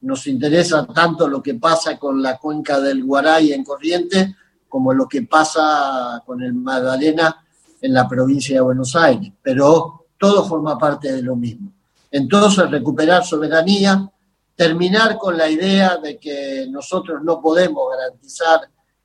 Nos 0.00 0.26
interesa 0.26 0.86
tanto 0.86 1.28
lo 1.28 1.42
que 1.42 1.54
pasa 1.54 1.98
con 1.98 2.22
la 2.22 2.38
cuenca 2.38 2.80
del 2.80 3.04
Guaray 3.04 3.52
en 3.52 3.64
Corrientes 3.64 4.34
como 4.68 4.92
lo 4.94 5.06
que 5.06 5.22
pasa 5.22 6.22
con 6.24 6.42
el 6.42 6.54
Magdalena 6.54 7.44
en 7.80 7.92
la 7.92 8.08
provincia 8.08 8.56
de 8.56 8.60
Buenos 8.60 8.94
Aires, 8.94 9.32
pero 9.42 10.06
todo 10.16 10.46
forma 10.46 10.78
parte 10.78 11.12
de 11.12 11.22
lo 11.22 11.34
mismo. 11.34 11.72
Entonces, 12.10 12.70
recuperar 12.70 13.24
soberanía, 13.24 14.10
terminar 14.54 15.16
con 15.16 15.36
la 15.36 15.48
idea 15.48 15.96
de 15.96 16.18
que 16.18 16.66
nosotros 16.70 17.22
no 17.22 17.40
podemos 17.40 17.84
garantizar 17.90 18.60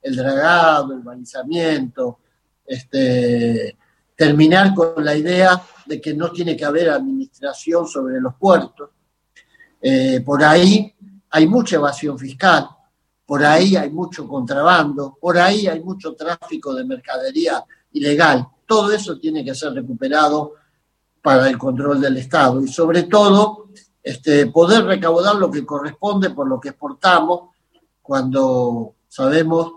el 0.06 0.16
dragado, 0.16 0.94
el 0.94 1.00
balizamiento, 1.00 2.20
este, 2.64 3.76
terminar 4.16 4.76
con 4.76 5.04
la 5.04 5.16
idea 5.16 5.60
de 5.84 6.00
que 6.00 6.14
no 6.14 6.32
tiene 6.32 6.56
que 6.56 6.64
haber 6.64 6.92
administración 6.92 7.88
sobre 7.88 8.22
los 8.22 8.36
puertos. 8.36 8.92
Eh, 9.82 10.22
por 10.24 10.44
ahí 10.44 10.94
hay 11.32 11.48
mucha 11.48 11.78
evasión 11.78 12.20
fiscal, 12.20 12.70
por 13.26 13.44
ahí 13.44 13.76
hay 13.76 13.90
mucho 13.90 14.28
contrabando, 14.28 15.18
por 15.20 15.40
ahí 15.40 15.66
hay 15.66 15.84
mucho 15.84 16.14
tráfico 16.14 16.76
de 16.76 16.86
mercadería 16.86 17.66
ilegal. 17.94 18.48
Todo 18.68 18.92
eso 18.92 19.18
tiene 19.18 19.44
que 19.44 19.56
ser 19.56 19.74
recuperado 19.74 20.54
para 21.20 21.50
el 21.50 21.58
control 21.58 22.00
del 22.00 22.18
Estado 22.18 22.62
y 22.62 22.68
sobre 22.68 23.04
todo 23.04 23.70
este, 24.04 24.46
poder 24.48 24.86
recaudar 24.86 25.36
lo 25.38 25.50
que 25.50 25.66
corresponde 25.66 26.30
por 26.30 26.48
lo 26.48 26.60
que 26.60 26.70
exportamos 26.70 27.50
cuando 28.04 28.94
sabemos 29.08 29.74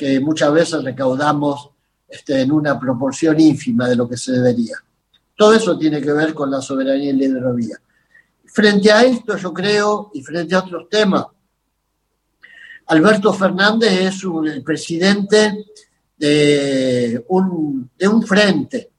que 0.00 0.18
muchas 0.18 0.50
veces 0.50 0.82
recaudamos 0.82 1.72
este, 2.08 2.40
en 2.40 2.52
una 2.52 2.80
proporción 2.80 3.38
ínfima 3.38 3.86
de 3.86 3.96
lo 3.96 4.08
que 4.08 4.16
se 4.16 4.32
debería. 4.32 4.76
Todo 5.36 5.52
eso 5.52 5.76
tiene 5.76 6.00
que 6.00 6.10
ver 6.10 6.32
con 6.32 6.50
la 6.50 6.62
soberanía 6.62 7.10
en 7.10 7.18
la 7.18 7.24
hidrovía. 7.26 7.76
Frente 8.46 8.90
a 8.90 9.02
esto, 9.02 9.36
yo 9.36 9.52
creo, 9.52 10.10
y 10.14 10.22
frente 10.22 10.54
a 10.54 10.60
otros 10.60 10.88
temas, 10.88 11.26
Alberto 12.86 13.34
Fernández 13.34 13.92
es 13.92 14.24
el 14.24 14.62
presidente 14.62 15.66
de 16.16 17.22
un, 17.28 17.90
de 17.98 18.08
un 18.08 18.22
frente 18.22 18.90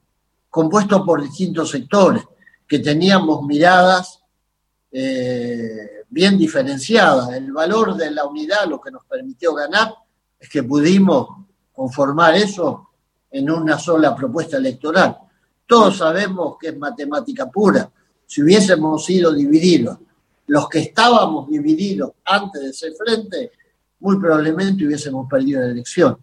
compuesto 0.52 1.04
por 1.04 1.24
distintos 1.24 1.72
sectores, 1.72 2.22
que 2.68 2.78
teníamos 2.78 3.42
miradas 3.42 4.22
eh, 4.92 6.04
bien 6.08 6.38
diferenciadas. 6.38 7.32
El 7.34 7.52
valor 7.52 7.96
de 7.96 8.12
la 8.12 8.26
unidad, 8.26 8.68
lo 8.68 8.80
que 8.80 8.92
nos 8.92 9.04
permitió 9.06 9.56
ganar, 9.56 9.96
es 10.42 10.50
que 10.50 10.64
pudimos 10.64 11.28
conformar 11.72 12.36
eso 12.36 12.90
en 13.30 13.50
una 13.50 13.78
sola 13.78 14.16
propuesta 14.16 14.58
electoral. 14.58 15.16
Todos 15.68 15.98
sabemos 15.98 16.58
que 16.60 16.70
es 16.70 16.78
matemática 16.78 17.50
pura. 17.50 17.90
Si 18.26 18.42
hubiésemos 18.42 19.06
sido 19.06 19.32
divididos, 19.32 20.00
los 20.48 20.68
que 20.68 20.80
estábamos 20.80 21.48
divididos 21.48 22.14
antes 22.26 22.62
de 22.62 22.70
ese 22.70 22.92
frente, 22.94 23.52
muy 24.00 24.20
probablemente 24.20 24.86
hubiésemos 24.86 25.30
perdido 25.30 25.62
la 25.62 25.72
elección. 25.72 26.18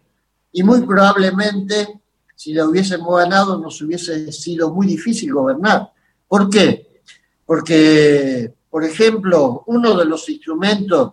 Y 0.50 0.64
muy 0.64 0.82
probablemente, 0.82 2.00
si 2.34 2.52
la 2.52 2.66
hubiésemos 2.66 3.16
ganado, 3.16 3.58
nos 3.58 3.80
hubiese 3.80 4.32
sido 4.32 4.74
muy 4.74 4.88
difícil 4.88 5.32
gobernar. 5.32 5.92
¿Por 6.26 6.50
qué? 6.50 7.02
Porque, 7.46 8.52
por 8.68 8.84
ejemplo, 8.84 9.62
uno 9.66 9.96
de 9.96 10.04
los 10.04 10.28
instrumentos 10.28 11.12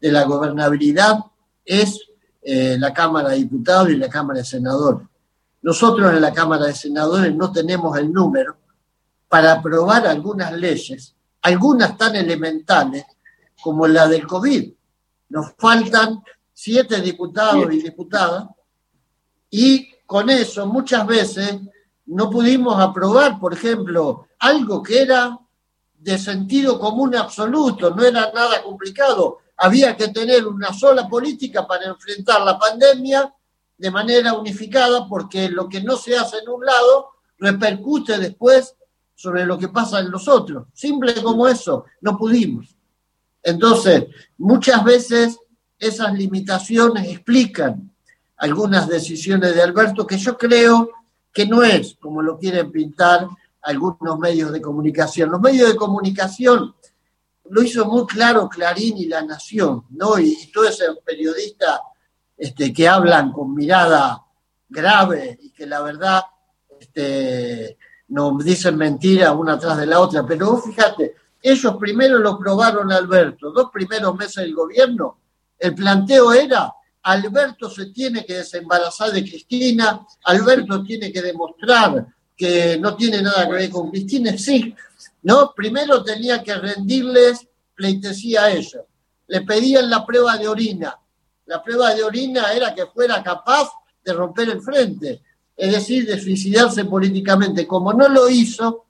de 0.00 0.12
la 0.12 0.24
gobernabilidad 0.24 1.18
es 1.64 2.05
eh, 2.48 2.76
la 2.78 2.94
Cámara 2.94 3.30
de 3.30 3.38
Diputados 3.38 3.90
y 3.90 3.96
la 3.96 4.08
Cámara 4.08 4.38
de 4.38 4.44
Senadores. 4.44 5.08
Nosotros 5.62 6.12
en 6.12 6.20
la 6.20 6.32
Cámara 6.32 6.66
de 6.66 6.74
Senadores 6.74 7.34
no 7.34 7.50
tenemos 7.50 7.98
el 7.98 8.12
número 8.12 8.56
para 9.26 9.54
aprobar 9.54 10.06
algunas 10.06 10.52
leyes, 10.52 11.16
algunas 11.42 11.98
tan 11.98 12.14
elementales 12.14 13.04
como 13.60 13.88
la 13.88 14.06
del 14.06 14.28
COVID, 14.28 14.72
nos 15.30 15.54
faltan 15.58 16.22
siete 16.52 17.00
diputados 17.00 17.66
y 17.74 17.82
diputadas 17.82 18.46
y 19.50 19.88
con 20.06 20.30
eso 20.30 20.68
muchas 20.68 21.04
veces 21.04 21.56
no 22.06 22.30
pudimos 22.30 22.78
aprobar, 22.78 23.40
por 23.40 23.54
ejemplo, 23.54 24.28
algo 24.38 24.84
que 24.84 25.02
era 25.02 25.36
de 25.98 26.16
sentido 26.16 26.78
común 26.78 27.16
absoluto, 27.16 27.92
no 27.92 28.04
era 28.04 28.30
nada 28.32 28.62
complicado. 28.62 29.38
Había 29.58 29.96
que 29.96 30.08
tener 30.08 30.46
una 30.46 30.72
sola 30.72 31.08
política 31.08 31.66
para 31.66 31.86
enfrentar 31.86 32.42
la 32.42 32.58
pandemia 32.58 33.32
de 33.78 33.90
manera 33.90 34.34
unificada, 34.34 35.06
porque 35.08 35.48
lo 35.48 35.68
que 35.68 35.82
no 35.82 35.96
se 35.96 36.16
hace 36.16 36.38
en 36.38 36.48
un 36.48 36.64
lado 36.64 37.10
repercute 37.38 38.18
después 38.18 38.74
sobre 39.14 39.46
lo 39.46 39.58
que 39.58 39.68
pasa 39.68 40.00
en 40.00 40.10
los 40.10 40.28
otros. 40.28 40.66
Simple 40.72 41.22
como 41.22 41.48
eso, 41.48 41.84
no 42.00 42.16
pudimos. 42.16 42.76
Entonces, 43.42 44.06
muchas 44.38 44.84
veces 44.84 45.38
esas 45.78 46.12
limitaciones 46.14 47.08
explican 47.08 47.90
algunas 48.36 48.88
decisiones 48.88 49.54
de 49.54 49.62
Alberto 49.62 50.06
que 50.06 50.18
yo 50.18 50.36
creo 50.36 50.90
que 51.32 51.46
no 51.46 51.62
es 51.62 51.96
como 52.00 52.22
lo 52.22 52.38
quieren 52.38 52.70
pintar 52.72 53.28
algunos 53.62 54.18
medios 54.18 54.52
de 54.52 54.60
comunicación. 54.60 55.30
Los 55.30 55.40
medios 55.40 55.68
de 55.68 55.76
comunicación 55.76 56.74
lo 57.50 57.62
hizo 57.62 57.84
muy 57.86 58.06
claro 58.06 58.48
Clarín 58.48 58.96
y 58.98 59.06
La 59.06 59.22
Nación, 59.22 59.84
¿no? 59.90 60.18
Y, 60.18 60.50
todos 60.52 60.80
esos 60.80 60.98
periodistas 61.04 61.80
este, 62.36 62.72
que 62.72 62.88
hablan 62.88 63.32
con 63.32 63.54
mirada 63.54 64.22
grave 64.68 65.38
y 65.40 65.50
que 65.50 65.66
la 65.66 65.80
verdad 65.82 66.22
este, 66.80 67.78
nos 68.08 68.44
dicen 68.44 68.76
mentiras 68.76 69.34
una 69.34 69.58
tras 69.58 69.78
de 69.78 69.86
la 69.86 70.00
otra. 70.00 70.26
Pero 70.26 70.58
fíjate, 70.58 71.14
ellos 71.42 71.76
primero 71.78 72.18
lo 72.18 72.38
probaron 72.38 72.90
Alberto, 72.92 73.50
dos 73.52 73.70
primeros 73.72 74.16
meses 74.16 74.36
del 74.36 74.54
gobierno, 74.54 75.18
el 75.58 75.74
planteo 75.74 76.32
era, 76.32 76.72
Alberto 77.02 77.70
se 77.70 77.86
tiene 77.86 78.24
que 78.24 78.38
desembarazar 78.38 79.12
de 79.12 79.22
Cristina, 79.22 80.04
Alberto 80.24 80.82
tiene 80.82 81.12
que 81.12 81.22
demostrar 81.22 82.06
que 82.36 82.76
no 82.78 82.96
tiene 82.96 83.22
nada 83.22 83.46
que 83.46 83.52
ver 83.52 83.70
con 83.70 83.90
Cristina, 83.90 84.36
sí, 84.36 84.74
¿no? 85.26 85.52
Primero 85.56 86.04
tenía 86.04 86.40
que 86.40 86.54
rendirles 86.54 87.48
pleitesía 87.74 88.44
a 88.44 88.52
ellos. 88.52 88.84
Le 89.26 89.40
pedían 89.40 89.90
la 89.90 90.06
prueba 90.06 90.36
de 90.36 90.46
orina. 90.46 90.96
La 91.46 91.60
prueba 91.64 91.92
de 91.92 92.04
orina 92.04 92.52
era 92.52 92.72
que 92.72 92.86
fuera 92.86 93.24
capaz 93.24 93.72
de 94.04 94.12
romper 94.12 94.50
el 94.50 94.60
frente, 94.60 95.22
es 95.56 95.72
decir, 95.72 96.06
de 96.06 96.20
suicidarse 96.20 96.84
políticamente. 96.84 97.66
Como 97.66 97.92
no 97.92 98.08
lo 98.08 98.30
hizo, 98.30 98.84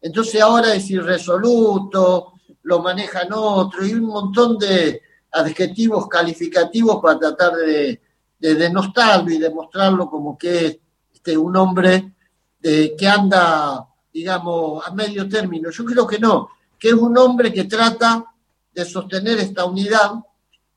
entonces 0.00 0.40
ahora 0.40 0.74
es 0.74 0.90
irresoluto, 0.90 2.32
lo 2.62 2.78
manejan 2.80 3.28
otro 3.34 3.86
y 3.86 3.92
un 3.92 4.06
montón 4.06 4.56
de 4.56 5.02
adjetivos 5.32 6.08
calificativos 6.08 6.98
para 7.02 7.18
tratar 7.18 7.56
de, 7.56 8.00
denostarlo 8.38 9.30
y 9.30 9.38
demostrarlo 9.38 10.08
como 10.08 10.38
que 10.38 10.66
es 10.66 10.78
este, 11.12 11.36
un 11.36 11.54
hombre 11.56 12.14
eh, 12.62 12.94
que 12.96 13.06
anda, 13.06 13.86
digamos, 14.14 14.86
a 14.86 14.92
medio 14.92 15.28
término. 15.28 15.70
Yo 15.70 15.84
creo 15.84 16.06
que 16.06 16.20
no, 16.20 16.50
que 16.78 16.88
es 16.88 16.94
un 16.94 17.18
hombre 17.18 17.52
que 17.52 17.64
trata 17.64 18.24
de 18.72 18.84
sostener 18.84 19.40
esta 19.40 19.64
unidad 19.64 20.12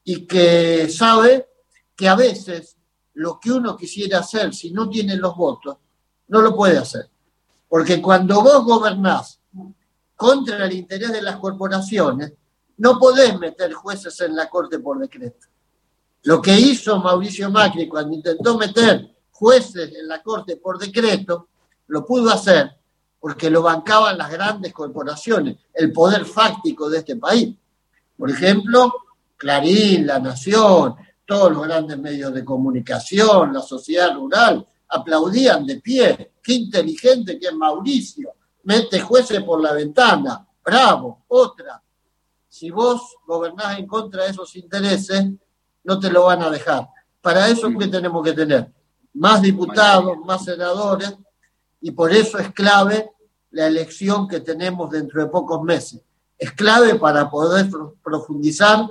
y 0.04 0.26
que 0.26 0.90
sabe 0.90 1.48
que 1.96 2.10
a 2.10 2.16
veces 2.16 2.76
lo 3.14 3.40
que 3.40 3.52
uno 3.52 3.78
quisiera 3.78 4.20
hacer 4.20 4.54
si 4.56 4.72
no 4.72 4.90
tiene 4.90 5.16
los 5.16 5.36
votos, 5.36 5.78
no 6.30 6.42
lo 6.42 6.56
puede 6.56 6.80
hacer. 6.80 7.10
Porque 7.70 8.02
cuando 8.02 8.42
vos 8.42 8.66
gobernás 8.66 9.40
contra 10.16 10.66
el 10.66 10.74
interés 10.74 11.12
de 11.12 11.22
las 11.22 11.38
corporaciones, 11.38 12.34
no 12.78 12.98
podés 12.98 13.38
meter 13.38 13.74
jueces 13.74 14.20
en 14.22 14.36
la 14.36 14.50
Corte 14.50 14.80
por 14.80 14.98
decreto. 15.00 15.48
Lo 16.24 16.42
que 16.42 16.60
hizo 16.60 17.00
Mauricio 17.00 17.52
Macri 17.52 17.88
cuando 17.88 18.16
intentó 18.16 18.58
meter 18.58 19.16
jueces 19.32 19.94
en 19.96 20.08
la 20.08 20.24
Corte 20.24 20.58
por 20.58 20.80
decreto, 20.80 21.50
lo 21.88 22.06
pudo 22.06 22.32
hacer 22.32 22.77
porque 23.28 23.50
lo 23.50 23.62
bancaban 23.62 24.18
las 24.18 24.32
grandes 24.32 24.72
corporaciones, 24.72 25.58
el 25.74 25.92
poder 25.92 26.24
fáctico 26.24 26.90
de 26.90 27.00
este 27.00 27.18
país. 27.18 27.54
Por 28.18 28.32
ejemplo, 28.32 28.94
Clarín, 29.36 30.08
La 30.08 30.18
Nación, 30.18 30.96
todos 31.26 31.52
los 31.52 31.68
grandes 31.68 32.00
medios 32.00 32.34
de 32.34 32.46
comunicación, 32.46 33.52
la 33.52 33.60
sociedad 33.60 34.16
rural, 34.16 34.66
aplaudían 34.88 35.66
de 35.66 35.82
pie. 35.82 36.32
Qué 36.42 36.54
inteligente 36.54 37.38
que 37.38 37.48
es 37.48 37.54
Mauricio. 37.54 38.32
Mete 38.64 39.02
jueces 39.02 39.44
por 39.44 39.62
la 39.62 39.74
ventana. 39.74 40.48
Bravo. 40.64 41.26
Otra. 41.28 41.84
Si 42.48 42.70
vos 42.70 43.14
gobernás 43.26 43.78
en 43.78 43.88
contra 43.88 44.24
de 44.24 44.30
esos 44.30 44.56
intereses, 44.56 45.26
no 45.84 46.00
te 46.00 46.10
lo 46.10 46.24
van 46.24 46.44
a 46.44 46.50
dejar. 46.50 46.88
Para 47.20 47.50
eso, 47.50 47.68
¿qué 47.78 47.90
tenemos 47.90 48.24
que 48.24 48.32
tener? 48.32 48.72
Más 49.16 49.42
diputados, 49.42 50.18
más 50.26 50.46
senadores, 50.46 51.14
y 51.82 51.92
por 51.92 52.10
eso 52.14 52.38
es 52.38 52.54
clave 52.54 53.12
la 53.52 53.68
elección 53.68 54.28
que 54.28 54.42
tenemos 54.42 54.90
dentro 54.90 55.24
de 55.24 55.30
pocos 55.30 55.62
meses. 55.64 56.02
Es 56.38 56.52
clave 56.52 56.96
para 56.96 57.30
poder 57.30 57.68
profundizar 58.04 58.88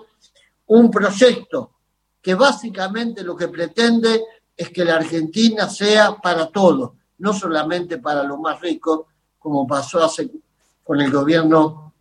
un 0.67 0.91
proyecto 0.91 1.73
que 2.21 2.35
básicamente 2.35 3.23
lo 3.23 3.37
que 3.37 3.49
pretende 3.49 4.25
es 4.57 4.71
que 4.71 4.85
la 4.85 4.97
Argentina 4.97 5.69
sea 5.69 6.17
para 6.17 6.49
todos, 6.49 6.93
no 7.19 7.33
solamente 7.33 7.99
para 7.99 8.25
los 8.25 8.41
más 8.41 8.61
ricos, 8.61 9.07
como 9.39 9.67
pasó 9.67 10.03
hace 10.03 10.31
con 10.83 11.01
el 11.01 11.11
gobierno 11.11 11.93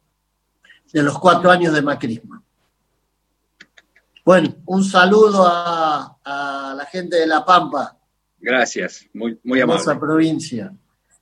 de 0.92 1.04
los 1.04 1.20
cuatro 1.20 1.52
años 1.52 1.74
de 1.74 1.82
macrismo. 1.82 2.42
Bueno, 4.24 4.56
un 4.66 4.84
saludo 4.84 5.46
a, 5.46 6.18
la 6.76 6.86
gente 6.88 7.18
de 7.18 7.28
La 7.28 7.46
Pampa. 7.46 7.96
Gracias, 8.40 9.06
muy, 9.14 9.40
muy 9.44 9.62
amable. 9.62 9.82
Hermosa 9.82 10.00
provincia. 10.00 10.74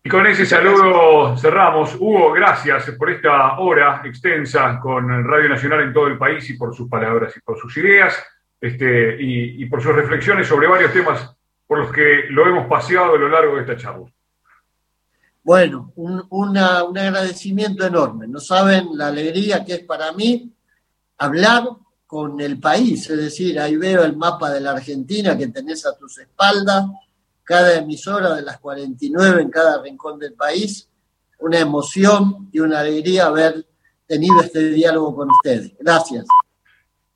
Y 0.06 0.10
con 0.10 0.28
ese 0.28 0.45
saludo 0.45 1.38
cerramos. 1.38 1.95
Hugo, 1.95 2.34
gracias 2.34 2.91
por 2.91 3.10
esta 3.10 3.58
hora 3.60 4.01
extensa 4.04 4.78
con 4.82 5.08
Radio 5.24 5.47
Nacional 5.47 5.80
en 5.80 5.93
todo 5.93 6.08
el 6.08 6.18
país 6.18 6.49
y 6.49 6.56
por 6.56 6.76
sus 6.76 6.89
palabras 6.89 7.36
y 7.38 7.39
por 7.39 7.58
sus 7.58 7.78
ideas 7.78 8.22
este, 8.60 9.16
y, 9.18 9.66
por 9.68 9.82
sus 9.82 9.95
reflexiones 9.95 10.45
sobre 10.45 10.68
varios 10.68 10.91
temas 10.91 11.34
por 11.66 11.80
los 11.80 11.91
que 11.93 12.26
lo 12.30 12.45
hemos 12.45 12.68
paseado 12.68 13.16
a 13.16 13.18
lo 13.18 13.30
largo 13.30 13.56
de 13.56 13.62
esta 13.62 13.78
charla. 13.78 14.06
Bueno, 15.41 15.93
un, 15.95 16.58
agradecimiento 16.58 17.86
enorme. 17.86 18.28
No 18.28 18.41
saben 18.41 18.89
la 18.97 19.08
alegría 19.08 19.64
que 19.64 19.76
es 19.76 19.84
para 19.86 20.12
mí 20.12 20.51
hablar 21.18 21.64
con 22.06 22.41
el 22.41 22.60
país, 22.60 23.10
es 23.10 23.18
decir, 23.18 23.58
ahí 23.58 23.78
veo 23.78 24.04
el 24.04 24.18
mapa 24.18 24.51
de 24.51 24.60
la 24.60 24.72
Argentina 24.72 25.38
que 25.38 25.47
tenés 25.47 25.86
a 25.86 25.97
tus 25.97 26.20
espaldas, 26.20 26.86
cada 27.44 27.76
emisora 27.76 28.36
de 28.36 28.41
las 28.41 28.60
49 28.60 29.41
en 29.41 29.50
cada 29.50 29.82
rincón 29.82 30.20
del 30.20 30.34
país, 30.34 30.89
una 31.39 31.60
emoción 31.60 32.50
y 32.52 32.60
una 32.60 32.80
alegría 32.80 33.26
haber 33.26 33.66
tenido 34.08 34.41
este 34.41 34.70
diálogo 34.70 35.16
con 35.16 35.30
ustedes. 35.30 35.74
Gracias. 35.80 36.26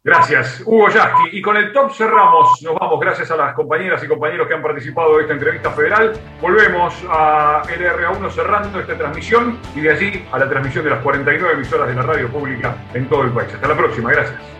Gracias, 0.07 0.63
Hugo 0.65 0.87
Yasky. 0.87 1.37
Y 1.37 1.41
con 1.41 1.57
el 1.57 1.73
top 1.73 1.91
cerramos. 1.91 2.61
Nos 2.61 2.75
vamos, 2.75 2.97
gracias 3.01 3.29
a 3.29 3.35
las 3.35 3.53
compañeras 3.53 4.01
y 4.01 4.07
compañeros 4.07 4.47
que 4.47 4.53
han 4.53 4.61
participado 4.61 5.17
de 5.17 5.23
esta 5.23 5.33
entrevista 5.33 5.71
federal. 5.71 6.13
Volvemos 6.41 6.93
a 7.09 7.61
LRA1 7.63 8.31
cerrando 8.31 8.79
esta 8.79 8.97
transmisión 8.97 9.59
y 9.75 9.81
de 9.81 9.91
allí 9.91 10.25
a 10.31 10.39
la 10.39 10.47
transmisión 10.47 10.85
de 10.85 10.91
las 10.91 11.03
49 11.03 11.55
emisoras 11.55 11.89
de 11.89 11.95
la 11.95 12.03
radio 12.03 12.31
pública 12.31 12.77
en 12.93 13.09
todo 13.09 13.23
el 13.23 13.31
país. 13.31 13.53
Hasta 13.53 13.67
la 13.67 13.75
próxima, 13.75 14.09
gracias. 14.11 14.56